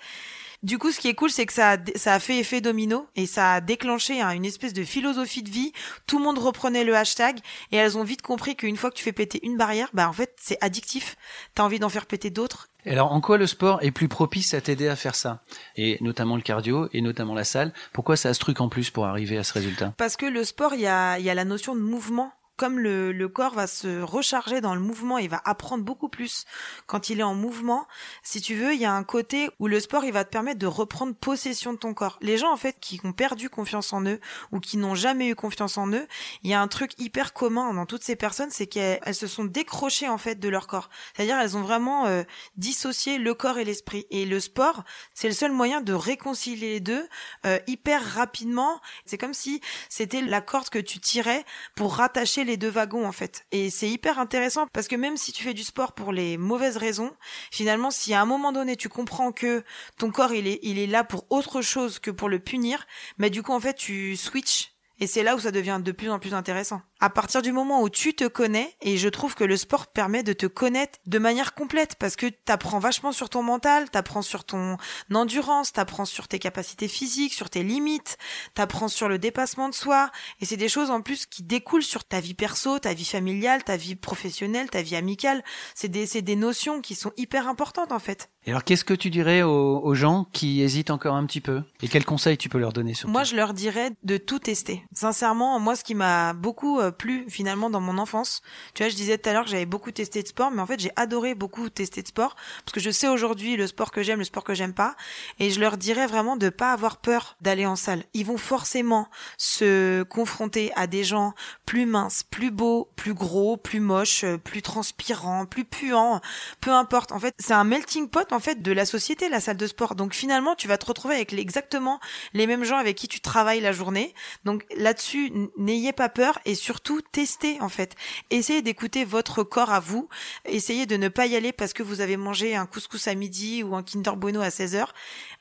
du 0.62 0.78
coup, 0.78 0.90
ce 0.90 1.00
qui 1.00 1.08
est 1.08 1.14
cool, 1.14 1.30
c'est 1.30 1.46
que 1.46 1.52
ça 1.52 1.72
a, 1.72 1.76
ça 1.96 2.14
a 2.14 2.18
fait 2.20 2.38
effet 2.38 2.60
domino 2.60 3.06
et 3.16 3.26
ça 3.26 3.54
a 3.54 3.60
déclenché 3.60 4.20
hein, 4.20 4.30
une 4.30 4.44
espèce 4.44 4.72
de 4.72 4.84
philosophie 4.84 5.42
de 5.42 5.50
vie. 5.50 5.72
Tout 6.06 6.18
le 6.18 6.24
monde 6.24 6.38
reprenait 6.38 6.84
le 6.84 6.94
hashtag 6.94 7.38
et 7.72 7.76
elles 7.76 7.96
ont 7.96 8.04
vite 8.04 8.22
compris 8.22 8.56
qu'une 8.56 8.76
fois 8.76 8.90
que 8.90 8.96
tu 8.96 9.02
fais 9.02 9.12
péter 9.12 9.40
une 9.42 9.56
barrière, 9.56 9.88
bah 9.94 10.08
en 10.08 10.12
fait 10.12 10.34
c'est 10.40 10.58
addictif. 10.60 11.16
T'as 11.54 11.62
envie 11.62 11.78
d'en 11.78 11.88
faire 11.88 12.06
péter 12.06 12.30
d'autres. 12.30 12.68
Et 12.84 12.92
alors 12.92 13.12
en 13.12 13.20
quoi 13.20 13.38
le 13.38 13.46
sport 13.46 13.82
est 13.82 13.90
plus 13.90 14.08
propice 14.08 14.54
à 14.54 14.60
t'aider 14.60 14.88
à 14.88 14.96
faire 14.96 15.14
ça? 15.14 15.42
Et 15.76 15.98
notamment 16.00 16.36
le 16.36 16.42
cardio 16.42 16.88
et 16.92 17.00
notamment 17.00 17.34
la 17.34 17.44
salle. 17.44 17.72
Pourquoi 17.92 18.16
ça 18.16 18.30
a 18.30 18.34
ce 18.34 18.40
truc 18.40 18.60
en 18.60 18.68
plus 18.68 18.90
pour 18.90 19.06
arriver 19.06 19.38
à 19.38 19.44
ce 19.44 19.52
résultat? 19.52 19.94
Parce 19.96 20.16
que 20.16 20.26
le 20.26 20.44
sport, 20.44 20.74
il 20.74 20.80
y 20.80 20.86
a, 20.86 21.18
il 21.18 21.24
y 21.24 21.30
a 21.30 21.34
la 21.34 21.44
notion 21.44 21.74
de 21.74 21.80
mouvement. 21.80 22.32
Comme 22.60 22.78
le, 22.78 23.10
le 23.10 23.28
corps 23.30 23.54
va 23.54 23.66
se 23.66 24.02
recharger 24.02 24.60
dans 24.60 24.74
le 24.74 24.82
mouvement, 24.82 25.16
il 25.16 25.30
va 25.30 25.40
apprendre 25.46 25.82
beaucoup 25.82 26.10
plus 26.10 26.44
quand 26.84 27.08
il 27.08 27.20
est 27.20 27.22
en 27.22 27.34
mouvement. 27.34 27.86
Si 28.22 28.42
tu 28.42 28.54
veux, 28.54 28.74
il 28.74 28.78
y 28.78 28.84
a 28.84 28.92
un 28.92 29.02
côté 29.02 29.48
où 29.60 29.66
le 29.66 29.80
sport, 29.80 30.04
il 30.04 30.12
va 30.12 30.24
te 30.24 30.30
permettre 30.30 30.58
de 30.58 30.66
reprendre 30.66 31.14
possession 31.14 31.72
de 31.72 31.78
ton 31.78 31.94
corps. 31.94 32.18
Les 32.20 32.36
gens, 32.36 32.52
en 32.52 32.58
fait, 32.58 32.76
qui 32.78 33.00
ont 33.02 33.14
perdu 33.14 33.48
confiance 33.48 33.94
en 33.94 34.04
eux 34.04 34.20
ou 34.52 34.60
qui 34.60 34.76
n'ont 34.76 34.94
jamais 34.94 35.28
eu 35.30 35.34
confiance 35.34 35.78
en 35.78 35.90
eux, 35.94 36.06
il 36.42 36.50
y 36.50 36.52
a 36.52 36.60
un 36.60 36.68
truc 36.68 36.92
hyper 36.98 37.32
commun 37.32 37.72
dans 37.72 37.86
toutes 37.86 38.04
ces 38.04 38.14
personnes, 38.14 38.50
c'est 38.50 38.66
qu'elles 38.66 39.00
elles 39.06 39.14
se 39.14 39.26
sont 39.26 39.46
décrochées, 39.46 40.10
en 40.10 40.18
fait, 40.18 40.34
de 40.34 40.48
leur 40.50 40.66
corps. 40.66 40.90
C'est-à-dire, 41.16 41.38
elles 41.38 41.56
ont 41.56 41.62
vraiment 41.62 42.08
euh, 42.08 42.24
dissocié 42.58 43.16
le 43.16 43.32
corps 43.32 43.56
et 43.56 43.64
l'esprit. 43.64 44.04
Et 44.10 44.26
le 44.26 44.38
sport, 44.38 44.84
c'est 45.14 45.28
le 45.28 45.34
seul 45.34 45.52
moyen 45.52 45.80
de 45.80 45.94
réconcilier 45.94 46.72
les 46.72 46.80
deux 46.80 47.08
euh, 47.46 47.58
hyper 47.66 48.04
rapidement. 48.04 48.82
C'est 49.06 49.16
comme 49.16 49.32
si 49.32 49.62
c'était 49.88 50.20
la 50.20 50.42
corde 50.42 50.68
que 50.68 50.78
tu 50.78 51.00
tirais 51.00 51.46
pour 51.74 51.94
rattacher 51.94 52.44
deux 52.56 52.70
wagons 52.70 53.06
en 53.06 53.12
fait. 53.12 53.46
Et 53.52 53.70
c'est 53.70 53.88
hyper 53.88 54.18
intéressant 54.18 54.66
parce 54.72 54.88
que 54.88 54.96
même 54.96 55.16
si 55.16 55.32
tu 55.32 55.42
fais 55.42 55.54
du 55.54 55.62
sport 55.62 55.92
pour 55.92 56.12
les 56.12 56.36
mauvaises 56.36 56.76
raisons, 56.76 57.12
finalement 57.50 57.90
si 57.90 58.14
à 58.14 58.20
un 58.20 58.26
moment 58.26 58.52
donné 58.52 58.76
tu 58.76 58.88
comprends 58.88 59.32
que 59.32 59.64
ton 59.98 60.10
corps 60.10 60.32
il 60.32 60.46
est 60.46 60.60
il 60.62 60.78
est 60.78 60.86
là 60.86 61.04
pour 61.04 61.26
autre 61.30 61.62
chose 61.62 61.98
que 61.98 62.10
pour 62.10 62.28
le 62.28 62.38
punir, 62.38 62.86
mais 63.18 63.30
du 63.30 63.42
coup 63.42 63.52
en 63.52 63.60
fait 63.60 63.74
tu 63.74 64.16
switches 64.16 64.69
et 65.00 65.06
c'est 65.06 65.22
là 65.22 65.34
où 65.34 65.40
ça 65.40 65.50
devient 65.50 65.80
de 65.82 65.92
plus 65.92 66.10
en 66.10 66.18
plus 66.18 66.34
intéressant. 66.34 66.82
À 67.00 67.08
partir 67.08 67.40
du 67.40 67.52
moment 67.52 67.82
où 67.82 67.88
tu 67.88 68.14
te 68.14 68.28
connais, 68.28 68.76
et 68.82 68.98
je 68.98 69.08
trouve 69.08 69.34
que 69.34 69.44
le 69.44 69.56
sport 69.56 69.86
permet 69.86 70.22
de 70.22 70.34
te 70.34 70.44
connaître 70.44 70.98
de 71.06 71.18
manière 71.18 71.54
complète, 71.54 71.94
parce 71.94 72.14
que 72.14 72.26
t'apprends 72.26 72.78
vachement 72.78 73.10
sur 73.10 73.30
ton 73.30 73.42
mental, 73.42 73.88
t'apprends 73.90 74.20
sur 74.20 74.44
ton 74.44 74.76
endurance, 75.12 75.72
t'apprends 75.72 76.04
sur 76.04 76.28
tes 76.28 76.38
capacités 76.38 76.88
physiques, 76.88 77.32
sur 77.32 77.48
tes 77.48 77.62
limites, 77.62 78.18
t'apprends 78.54 78.88
sur 78.88 79.08
le 79.08 79.18
dépassement 79.18 79.70
de 79.70 79.74
soi, 79.74 80.10
et 80.40 80.44
c'est 80.44 80.58
des 80.58 80.68
choses 80.68 80.90
en 80.90 81.00
plus 81.00 81.24
qui 81.24 81.42
découlent 81.42 81.82
sur 81.82 82.04
ta 82.04 82.20
vie 82.20 82.34
perso, 82.34 82.78
ta 82.78 82.92
vie 82.92 83.06
familiale, 83.06 83.64
ta 83.64 83.78
vie 83.78 83.96
professionnelle, 83.96 84.68
ta 84.68 84.82
vie 84.82 84.96
amicale. 84.96 85.42
C'est 85.74 85.88
des, 85.88 86.04
c'est 86.04 86.22
des 86.22 86.36
notions 86.36 86.82
qui 86.82 86.94
sont 86.94 87.12
hyper 87.16 87.48
importantes 87.48 87.92
en 87.92 87.98
fait. 87.98 88.30
Et 88.46 88.50
alors 88.50 88.64
qu'est-ce 88.64 88.86
que 88.86 88.94
tu 88.94 89.10
dirais 89.10 89.42
aux, 89.42 89.94
gens 89.94 90.26
qui 90.32 90.62
hésitent 90.62 90.90
encore 90.90 91.14
un 91.14 91.26
petit 91.26 91.42
peu? 91.42 91.62
Et 91.82 91.88
quels 91.88 92.06
conseils 92.06 92.38
tu 92.38 92.48
peux 92.48 92.58
leur 92.58 92.72
donner 92.72 92.94
Moi, 93.04 93.22
je 93.22 93.36
leur 93.36 93.52
dirais 93.52 93.90
de 94.02 94.16
tout 94.16 94.38
tester. 94.38 94.82
Sincèrement, 94.94 95.60
moi, 95.60 95.76
ce 95.76 95.84
qui 95.84 95.94
m'a 95.94 96.32
beaucoup 96.32 96.80
euh, 96.80 96.90
plu 96.90 97.26
finalement 97.28 97.68
dans 97.68 97.80
mon 97.80 97.98
enfance, 97.98 98.40
tu 98.72 98.82
vois, 98.82 98.88
je 98.88 98.96
disais 98.96 99.18
tout 99.18 99.28
à 99.28 99.34
l'heure 99.34 99.44
que 99.44 99.50
j'avais 99.50 99.66
beaucoup 99.66 99.90
testé 99.90 100.22
de 100.22 100.28
sport, 100.28 100.50
mais 100.50 100.62
en 100.62 100.66
fait, 100.66 100.80
j'ai 100.80 100.90
adoré 100.96 101.34
beaucoup 101.34 101.68
tester 101.68 102.02
de 102.02 102.08
sport 102.08 102.34
parce 102.64 102.72
que 102.72 102.80
je 102.80 102.90
sais 102.90 103.08
aujourd'hui 103.08 103.56
le 103.56 103.66
sport 103.66 103.90
que 103.90 104.02
j'aime, 104.02 104.20
le 104.20 104.24
sport 104.24 104.44
que 104.44 104.54
j'aime 104.54 104.72
pas, 104.72 104.96
et 105.38 105.50
je 105.50 105.60
leur 105.60 105.76
dirais 105.76 106.06
vraiment 106.06 106.36
de 106.36 106.48
pas 106.48 106.72
avoir 106.72 106.96
peur 106.96 107.36
d'aller 107.42 107.66
en 107.66 107.76
salle. 107.76 108.04
Ils 108.14 108.24
vont 108.24 108.38
forcément 108.38 109.08
se 109.36 110.02
confronter 110.04 110.72
à 110.76 110.86
des 110.86 111.04
gens 111.04 111.34
plus 111.66 111.84
minces, 111.84 112.22
plus 112.22 112.50
beaux, 112.50 112.88
plus 112.96 113.14
gros, 113.14 113.58
plus 113.58 113.80
moches, 113.80 114.24
euh, 114.24 114.38
plus 114.38 114.62
transpirants, 114.62 115.44
plus 115.44 115.64
puants, 115.64 116.20
peu 116.60 116.70
importe. 116.70 117.12
En 117.12 117.18
fait, 117.18 117.34
c'est 117.38 117.52
un 117.52 117.64
melting 117.64 118.08
pot 118.08 118.29
en 118.32 118.40
fait 118.40 118.62
de 118.62 118.72
la 118.72 118.84
société, 118.84 119.28
la 119.28 119.40
salle 119.40 119.56
de 119.56 119.66
sport. 119.66 119.94
Donc 119.94 120.14
finalement, 120.14 120.54
tu 120.54 120.68
vas 120.68 120.78
te 120.78 120.86
retrouver 120.86 121.14
avec 121.16 121.32
exactement 121.32 122.00
les 122.32 122.46
mêmes 122.46 122.64
gens 122.64 122.76
avec 122.76 122.96
qui 122.96 123.08
tu 123.08 123.20
travailles 123.20 123.60
la 123.60 123.72
journée. 123.72 124.14
Donc 124.44 124.64
là-dessus, 124.76 125.32
n'ayez 125.56 125.92
pas 125.92 126.08
peur 126.08 126.38
et 126.44 126.54
surtout 126.54 127.00
testez 127.00 127.60
en 127.60 127.68
fait. 127.68 127.94
Essayez 128.30 128.62
d'écouter 128.62 129.04
votre 129.04 129.42
corps 129.42 129.70
à 129.70 129.80
vous. 129.80 130.08
Essayez 130.44 130.86
de 130.86 130.96
ne 130.96 131.08
pas 131.08 131.26
y 131.26 131.36
aller 131.36 131.52
parce 131.52 131.72
que 131.72 131.82
vous 131.82 132.00
avez 132.00 132.16
mangé 132.16 132.54
un 132.54 132.66
couscous 132.66 133.08
à 133.08 133.14
midi 133.14 133.62
ou 133.62 133.74
un 133.74 133.82
Kinder 133.82 134.16
Bueno 134.16 134.40
à 134.40 134.50
16 134.50 134.74
heures. 134.76 134.94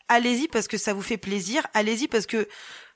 Allez-y 0.08 0.48
parce 0.48 0.68
que 0.68 0.78
ça 0.78 0.94
vous 0.94 1.02
fait 1.02 1.18
plaisir. 1.18 1.66
Allez-y 1.74 2.08
parce 2.08 2.26
que 2.26 2.48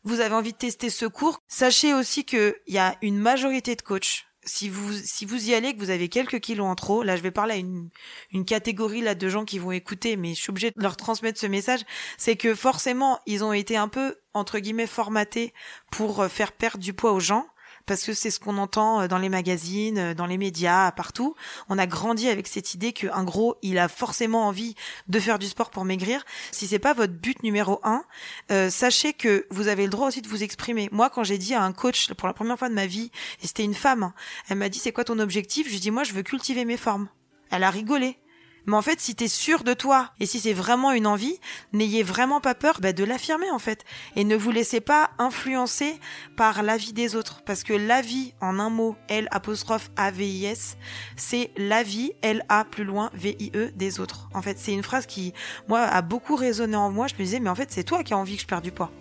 vous 0.04 0.20
avez 0.20 0.36
envie 0.36 0.54
de 0.54 0.58
tester 0.58 0.90
ce 0.90 1.06
cours. 1.06 1.40
Sachez 1.48 1.94
aussi 1.94 2.26
qu'il 2.26 2.56
y 2.68 2.78
a 2.78 2.96
une 3.02 3.18
majorité 3.18 3.76
de 3.76 3.82
coachs. 3.82 4.26
Si 4.46 4.70
vous, 4.70 4.92
si 4.94 5.26
vous 5.26 5.50
y 5.50 5.54
allez, 5.54 5.74
que 5.74 5.80
vous 5.80 5.90
avez 5.90 6.10
quelques 6.10 6.40
kilos 6.40 6.68
en 6.68 6.76
trop, 6.76 7.04
là 7.04 7.16
je 7.16 7.22
vais 7.22 7.32
parler 7.32 7.54
à 7.54 7.58
une, 7.58 7.90
une 8.32 8.46
catégorie 8.46 9.02
là 9.02 9.16
de 9.16 9.30
gens 9.30 9.46
qui 9.46 9.60
vont 9.60 9.72
écouter, 9.72 10.18
mais 10.18 10.36
je 10.36 10.42
suis 10.42 10.50
obligée 10.50 10.72
de 10.72 10.82
leur 10.82 10.98
transmettre 10.98 11.40
ce 11.40 11.48
message, 11.48 11.82
c'est 12.18 12.36
que 12.36 12.56
forcément 12.56 13.20
ils 13.26 13.44
ont 13.44 13.54
été 13.54 13.78
un 13.78 13.88
peu 13.88 14.18
entre 14.34 14.60
guillemets 14.60 14.88
formatés 14.88 15.54
pour 15.92 16.22
euh, 16.22 16.28
faire 16.28 16.52
perdre 16.52 16.80
du 16.80 16.94
poids 16.94 17.14
aux 17.14 17.20
gens 17.20 17.46
parce 17.86 18.04
que 18.04 18.14
c'est 18.14 18.32
ce 18.32 18.40
qu'on 18.40 18.58
entend 18.58 19.02
euh, 19.02 19.08
dans 19.08 19.18
les 19.18 19.30
magazines, 19.30 19.98
euh, 19.98 20.14
dans 20.14 20.26
les 20.26 20.38
médias, 20.38 20.92
partout. 20.92 21.36
On 21.70 21.78
a 21.78 21.86
grandi 21.86 22.30
avec 22.30 22.48
cette 22.48 22.74
idée 22.74 22.94
qu'un 22.94 23.24
gros, 23.24 23.58
il 23.62 23.78
a 23.78 23.88
forcément 23.88 24.48
envie 24.48 24.76
de 25.08 25.20
faire 25.20 25.40
du 25.40 25.48
sport 25.48 25.70
pour 25.70 25.86
maigrir. 25.86 26.24
Si 26.52 26.68
c'est 26.68 26.80
pas 26.80 26.94
votre 26.94 27.14
but 27.14 27.44
numéro 27.44 27.80
un, 27.84 28.04
euh, 28.52 28.70
sachez 28.70 29.14
que 29.14 29.46
vous 29.50 29.68
avez 29.68 29.84
le 29.84 29.90
droit 29.90 30.08
aussi 30.08 30.22
de 30.22 30.28
vous 30.28 30.44
exprimer. 30.44 30.90
Moi, 30.92 31.10
quand 31.10 31.24
j'ai 31.24 31.38
dit 31.38 31.54
à 31.54 31.64
un 31.64 31.74
coach 31.74 32.14
pour 32.14 32.28
la 32.28 32.34
première 32.34 32.58
fois 32.58 32.70
de 32.70 32.74
ma 32.74 32.88
vie, 32.88 33.12
et 33.42 33.48
c'était 33.48 33.64
une 33.64 33.74
femme, 33.74 34.04
hein, 34.04 34.14
elle 34.50 34.58
m'a 34.58 34.70
dit 34.70 34.80
c'est 34.80 34.92
quoi 34.92 35.04
ton 35.04 35.20
objectif? 35.20 35.68
Je 35.68 35.74
lui 35.74 35.80
dit 35.80 35.92
moi 35.92 36.04
je 36.04 36.14
veux 36.14 36.24
cultiver 36.24 36.66
mes 36.66 36.78
formes. 36.78 37.08
Elle 37.52 37.64
a 37.64 37.70
rigolé. 37.70 38.18
Mais 38.66 38.76
en 38.76 38.82
fait, 38.82 39.00
si 39.00 39.16
t'es 39.16 39.28
sûr 39.28 39.64
de 39.64 39.74
toi 39.74 40.12
et 40.20 40.26
si 40.26 40.40
c'est 40.40 40.54
vraiment 40.54 40.92
une 40.92 41.08
envie, 41.08 41.40
n'ayez 41.74 42.04
vraiment 42.04 42.40
pas 42.40 42.56
peur 42.56 42.80
bah, 42.82 42.94
de 42.94 43.04
l'affirmer 43.04 43.50
en 43.52 43.60
fait. 43.60 43.84
Et 44.16 44.24
ne 44.24 44.36
vous 44.36 44.52
laissez 44.52 44.82
pas 44.82 45.12
influencer 45.18 46.00
par 46.36 46.64
l'avis 46.64 46.94
des 46.94 47.16
autres. 47.16 47.42
Parce 47.46 47.64
que 47.64 47.74
l'avis, 47.74 48.34
en 48.42 48.60
un 48.60 48.70
mot, 48.70 48.96
L 49.10 49.28
apostrophe 49.32 49.92
A-V-I-S, 49.98 50.78
c'est 51.16 51.52
l'avis, 51.58 52.14
L-A 52.22 52.66
plus 52.66 52.84
loin, 52.84 53.10
V-I-E 53.14 53.72
des 53.76 54.00
autres. 54.00 54.30
En 54.34 54.42
fait, 54.42 54.58
c'est 54.58 54.74
une 54.74 54.84
phrase 54.84 55.06
qui, 55.06 55.34
moi, 55.68 55.82
a 55.82 56.02
beaucoup 56.02 56.36
résonné 56.36 56.76
en 56.76 56.90
moi. 56.90 57.08
Je 57.08 57.16
me 57.16 57.20
disais, 57.20 57.40
mais 57.40 57.50
en 57.50 57.56
fait, 57.56 57.72
c'est 57.72 57.84
toi 57.84 58.04
qui 58.04 58.14
as 58.14 58.18
envie 58.18 58.36
que 58.36 58.42
je 58.42 58.48
perde 58.48 58.64
du 58.64 58.72
poids. 58.72 58.92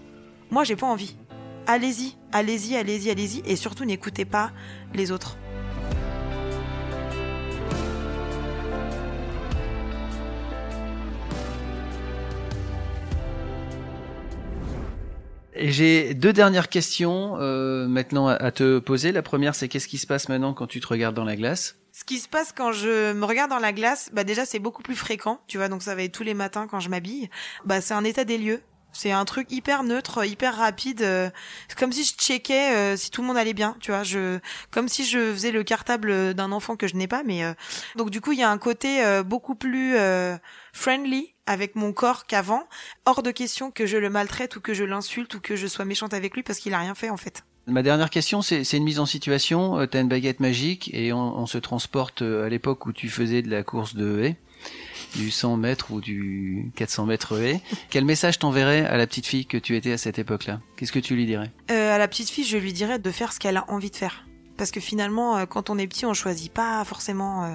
Moi, 0.50 0.64
j'ai 0.64 0.76
pas 0.76 0.86
envie. 0.86 1.16
Allez-y, 1.66 2.16
allez-y, 2.32 2.76
allez-y, 2.76 3.10
allez-y. 3.10 3.42
Et 3.46 3.56
surtout, 3.56 3.84
n'écoutez 3.84 4.24
pas 4.24 4.50
les 4.92 5.12
autres. 5.12 5.36
J'ai 15.70 16.14
deux 16.14 16.32
dernières 16.32 16.68
questions 16.68 17.36
euh, 17.38 17.86
maintenant 17.86 18.28
à, 18.28 18.50
te 18.50 18.78
poser. 18.78 19.12
La 19.12 19.22
première, 19.22 19.54
c'est 19.54 19.68
qu'est-ce 19.68 19.88
qui 19.88 19.98
se 19.98 20.06
passe 20.06 20.28
maintenant 20.28 20.54
quand 20.54 20.66
tu 20.66 20.80
te 20.80 20.86
regardes 20.86 21.14
dans 21.14 21.24
la 21.24 21.36
glace? 21.36 21.76
Ce 21.92 22.04
qui 22.04 22.18
se 22.18 22.28
passe 22.28 22.52
quand 22.52 22.72
je 22.72 23.12
me 23.12 23.24
regarde 23.24 23.50
dans 23.50 23.58
la 23.58 23.72
glace, 23.72 24.10
bah 24.14 24.24
déjà 24.24 24.46
c'est 24.46 24.58
beaucoup 24.58 24.82
plus 24.82 24.96
fréquent, 24.96 25.40
tu 25.46 25.58
vois, 25.58 25.68
donc 25.68 25.82
ça 25.82 25.94
va 25.94 26.02
être 26.02 26.12
tous 26.12 26.22
les 26.22 26.32
matins 26.32 26.66
quand 26.66 26.80
je 26.80 26.88
m'habille. 26.88 27.28
Bah 27.66 27.82
c'est 27.82 27.92
un 27.92 28.04
état 28.04 28.24
des 28.24 28.38
lieux. 28.38 28.62
C'est 28.92 29.10
un 29.12 29.24
truc 29.24 29.50
hyper 29.50 29.84
neutre, 29.84 30.24
hyper 30.24 30.56
rapide. 30.56 31.02
euh, 31.02 31.30
C'est 31.68 31.78
comme 31.78 31.92
si 31.92 32.04
je 32.04 32.12
checkais 32.14 32.74
euh, 32.74 32.96
si 32.96 33.10
tout 33.10 33.22
le 33.22 33.26
monde 33.28 33.36
allait 33.36 33.54
bien, 33.54 33.74
tu 33.80 33.90
vois. 33.90 34.02
Je, 34.02 34.38
comme 34.70 34.88
si 34.88 35.04
je 35.04 35.32
faisais 35.32 35.50
le 35.50 35.62
cartable 35.64 36.34
d'un 36.34 36.52
enfant 36.52 36.76
que 36.76 36.86
je 36.86 36.94
n'ai 36.96 37.08
pas, 37.08 37.22
mais 37.24 37.44
euh, 37.44 37.54
donc 37.96 38.10
du 38.10 38.20
coup 38.20 38.32
il 38.32 38.38
y 38.38 38.42
a 38.42 38.50
un 38.50 38.58
côté 38.58 39.04
euh, 39.04 39.22
beaucoup 39.22 39.54
plus 39.54 39.96
euh, 39.96 40.36
friendly 40.72 41.34
avec 41.46 41.74
mon 41.74 41.92
corps 41.92 42.26
qu'avant. 42.26 42.68
Hors 43.06 43.22
de 43.22 43.30
question 43.30 43.70
que 43.70 43.86
je 43.86 43.96
le 43.96 44.10
maltraite 44.10 44.56
ou 44.56 44.60
que 44.60 44.74
je 44.74 44.84
l'insulte 44.84 45.34
ou 45.34 45.40
que 45.40 45.56
je 45.56 45.66
sois 45.66 45.84
méchante 45.84 46.14
avec 46.14 46.34
lui 46.34 46.42
parce 46.42 46.58
qu'il 46.58 46.74
a 46.74 46.78
rien 46.78 46.94
fait 46.94 47.10
en 47.10 47.16
fait. 47.16 47.44
Ma 47.66 47.82
dernière 47.82 48.10
question, 48.10 48.42
c'est 48.42 48.64
une 48.72 48.84
mise 48.84 48.98
en 48.98 49.06
situation. 49.06 49.86
T'as 49.86 50.00
une 50.00 50.08
baguette 50.08 50.40
magique 50.40 50.90
et 50.92 51.12
on, 51.12 51.38
on 51.38 51.46
se 51.46 51.58
transporte 51.58 52.20
à 52.22 52.48
l'époque 52.48 52.86
où 52.86 52.92
tu 52.92 53.08
faisais 53.08 53.40
de 53.40 53.48
la 53.50 53.62
course 53.62 53.94
de 53.94 54.20
haie, 54.20 54.36
du 55.14 55.30
100 55.30 55.56
mètres 55.56 55.90
ou 55.90 56.00
du 56.00 56.70
400 56.76 57.06
mètres 57.06 57.40
haie. 57.40 57.60
Quel 57.90 58.04
message 58.04 58.38
t'enverrais 58.38 58.84
à 58.84 58.96
la 58.96 59.06
petite 59.06 59.26
fille 59.26 59.46
que 59.46 59.56
tu 59.56 59.76
étais 59.76 59.92
à 59.92 59.98
cette 59.98 60.18
époque-là? 60.18 60.60
Qu'est-ce 60.76 60.92
que 60.92 60.98
tu 60.98 61.14
lui 61.14 61.26
dirais? 61.26 61.50
Euh, 61.70 61.94
à 61.94 61.98
la 61.98 62.08
petite 62.08 62.30
fille, 62.30 62.44
je 62.44 62.56
lui 62.56 62.72
dirais 62.72 62.98
de 62.98 63.10
faire 63.10 63.32
ce 63.32 63.38
qu'elle 63.38 63.56
a 63.56 63.70
envie 63.70 63.90
de 63.90 63.96
faire. 63.96 64.26
Parce 64.56 64.70
que 64.70 64.80
finalement, 64.80 65.38
euh, 65.38 65.46
quand 65.46 65.70
on 65.70 65.78
est 65.78 65.86
petit, 65.86 66.06
on 66.06 66.14
choisit 66.14 66.52
pas 66.52 66.84
forcément 66.84 67.44
euh, 67.44 67.54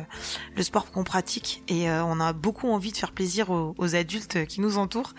le 0.56 0.64
sport 0.64 0.92
qu'on 0.92 1.04
pratique 1.04 1.64
et 1.68 1.90
on 1.90 2.20
a 2.20 2.34
beaucoup 2.34 2.70
envie 2.70 2.92
de 2.92 2.98
faire 2.98 3.12
plaisir 3.12 3.50
aux, 3.50 3.76
aux 3.78 3.96
adultes 3.96 4.46
qui 4.48 4.62
nous 4.62 4.78
entourent. 4.78 5.14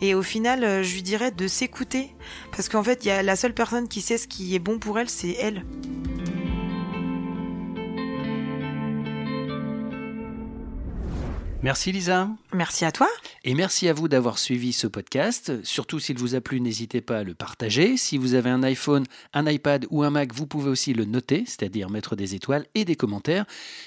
Et 0.00 0.14
au 0.14 0.22
final, 0.22 0.84
je 0.84 0.94
lui 0.94 1.02
dirais 1.02 1.30
de 1.30 1.48
s'écouter 1.48 2.14
parce 2.54 2.68
qu'en 2.68 2.82
fait, 2.82 3.04
il 3.04 3.08
y 3.08 3.10
a 3.10 3.22
la 3.22 3.36
seule 3.36 3.54
personne 3.54 3.88
qui 3.88 4.00
sait 4.02 4.18
ce 4.18 4.28
qui 4.28 4.54
est 4.54 4.60
bon 4.60 4.78
pour 4.78 4.98
elle, 4.98 5.08
c'est 5.08 5.36
elle. 5.40 5.64
Merci 11.62 11.92
Lisa. 11.92 12.28
Merci 12.52 12.84
à 12.84 12.90
toi. 12.90 13.08
Et 13.44 13.54
merci 13.54 13.88
à 13.88 13.92
vous 13.92 14.08
d'avoir 14.08 14.38
suivi 14.38 14.72
ce 14.72 14.88
podcast. 14.88 15.64
Surtout 15.64 16.00
s'il 16.00 16.18
vous 16.18 16.34
a 16.34 16.40
plu, 16.40 16.60
n'hésitez 16.60 17.00
pas 17.00 17.18
à 17.18 17.22
le 17.22 17.34
partager. 17.34 17.96
Si 17.96 18.18
vous 18.18 18.34
avez 18.34 18.50
un 18.50 18.64
iPhone, 18.64 19.04
un 19.32 19.46
iPad 19.46 19.86
ou 19.90 20.02
un 20.02 20.10
Mac, 20.10 20.32
vous 20.34 20.46
pouvez 20.48 20.68
aussi 20.70 20.92
le 20.92 21.04
noter, 21.04 21.44
c'est-à-dire 21.46 21.88
mettre 21.88 22.16
des 22.16 22.34
étoiles 22.34 22.66
et 22.74 22.84
des 22.84 22.96
commentaires. 22.96 23.44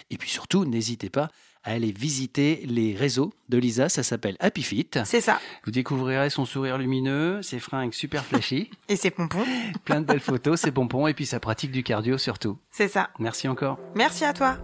Et 0.10 0.18
puis 0.18 0.30
surtout, 0.30 0.64
n'hésitez 0.64 1.10
pas 1.10 1.30
à 1.66 1.72
aller 1.72 1.92
visiter 1.92 2.62
les 2.68 2.96
réseaux 2.96 3.34
de 3.50 3.58
Lisa, 3.58 3.90
ça 3.90 4.04
s'appelle 4.04 4.38
Happy 4.40 4.62
Fit. 4.62 4.88
C'est 5.04 5.20
ça. 5.20 5.40
Vous 5.66 5.72
découvrirez 5.72 6.30
son 6.30 6.46
sourire 6.46 6.78
lumineux, 6.78 7.42
ses 7.42 7.60
fringues 7.60 7.92
super 7.92 8.24
flashy, 8.24 8.70
Et 8.88 8.96
c'est 8.96 9.10
pompon. 9.10 9.44
plein 9.84 10.00
de 10.00 10.06
belles 10.06 10.20
photos, 10.22 10.62
ses 10.62 10.72
pompons 10.72 11.08
et 11.08 11.14
puis 11.16 11.26
sa 11.26 11.40
pratique 11.40 11.72
du 11.72 11.82
cardio 11.84 12.18
surtout. 12.20 12.58
C'est 12.72 12.88
ça. 12.88 13.10
Merci 13.20 13.48
encore. 13.48 13.80
Merci 13.96 14.24
à 14.26 14.34
toi. 14.34 14.60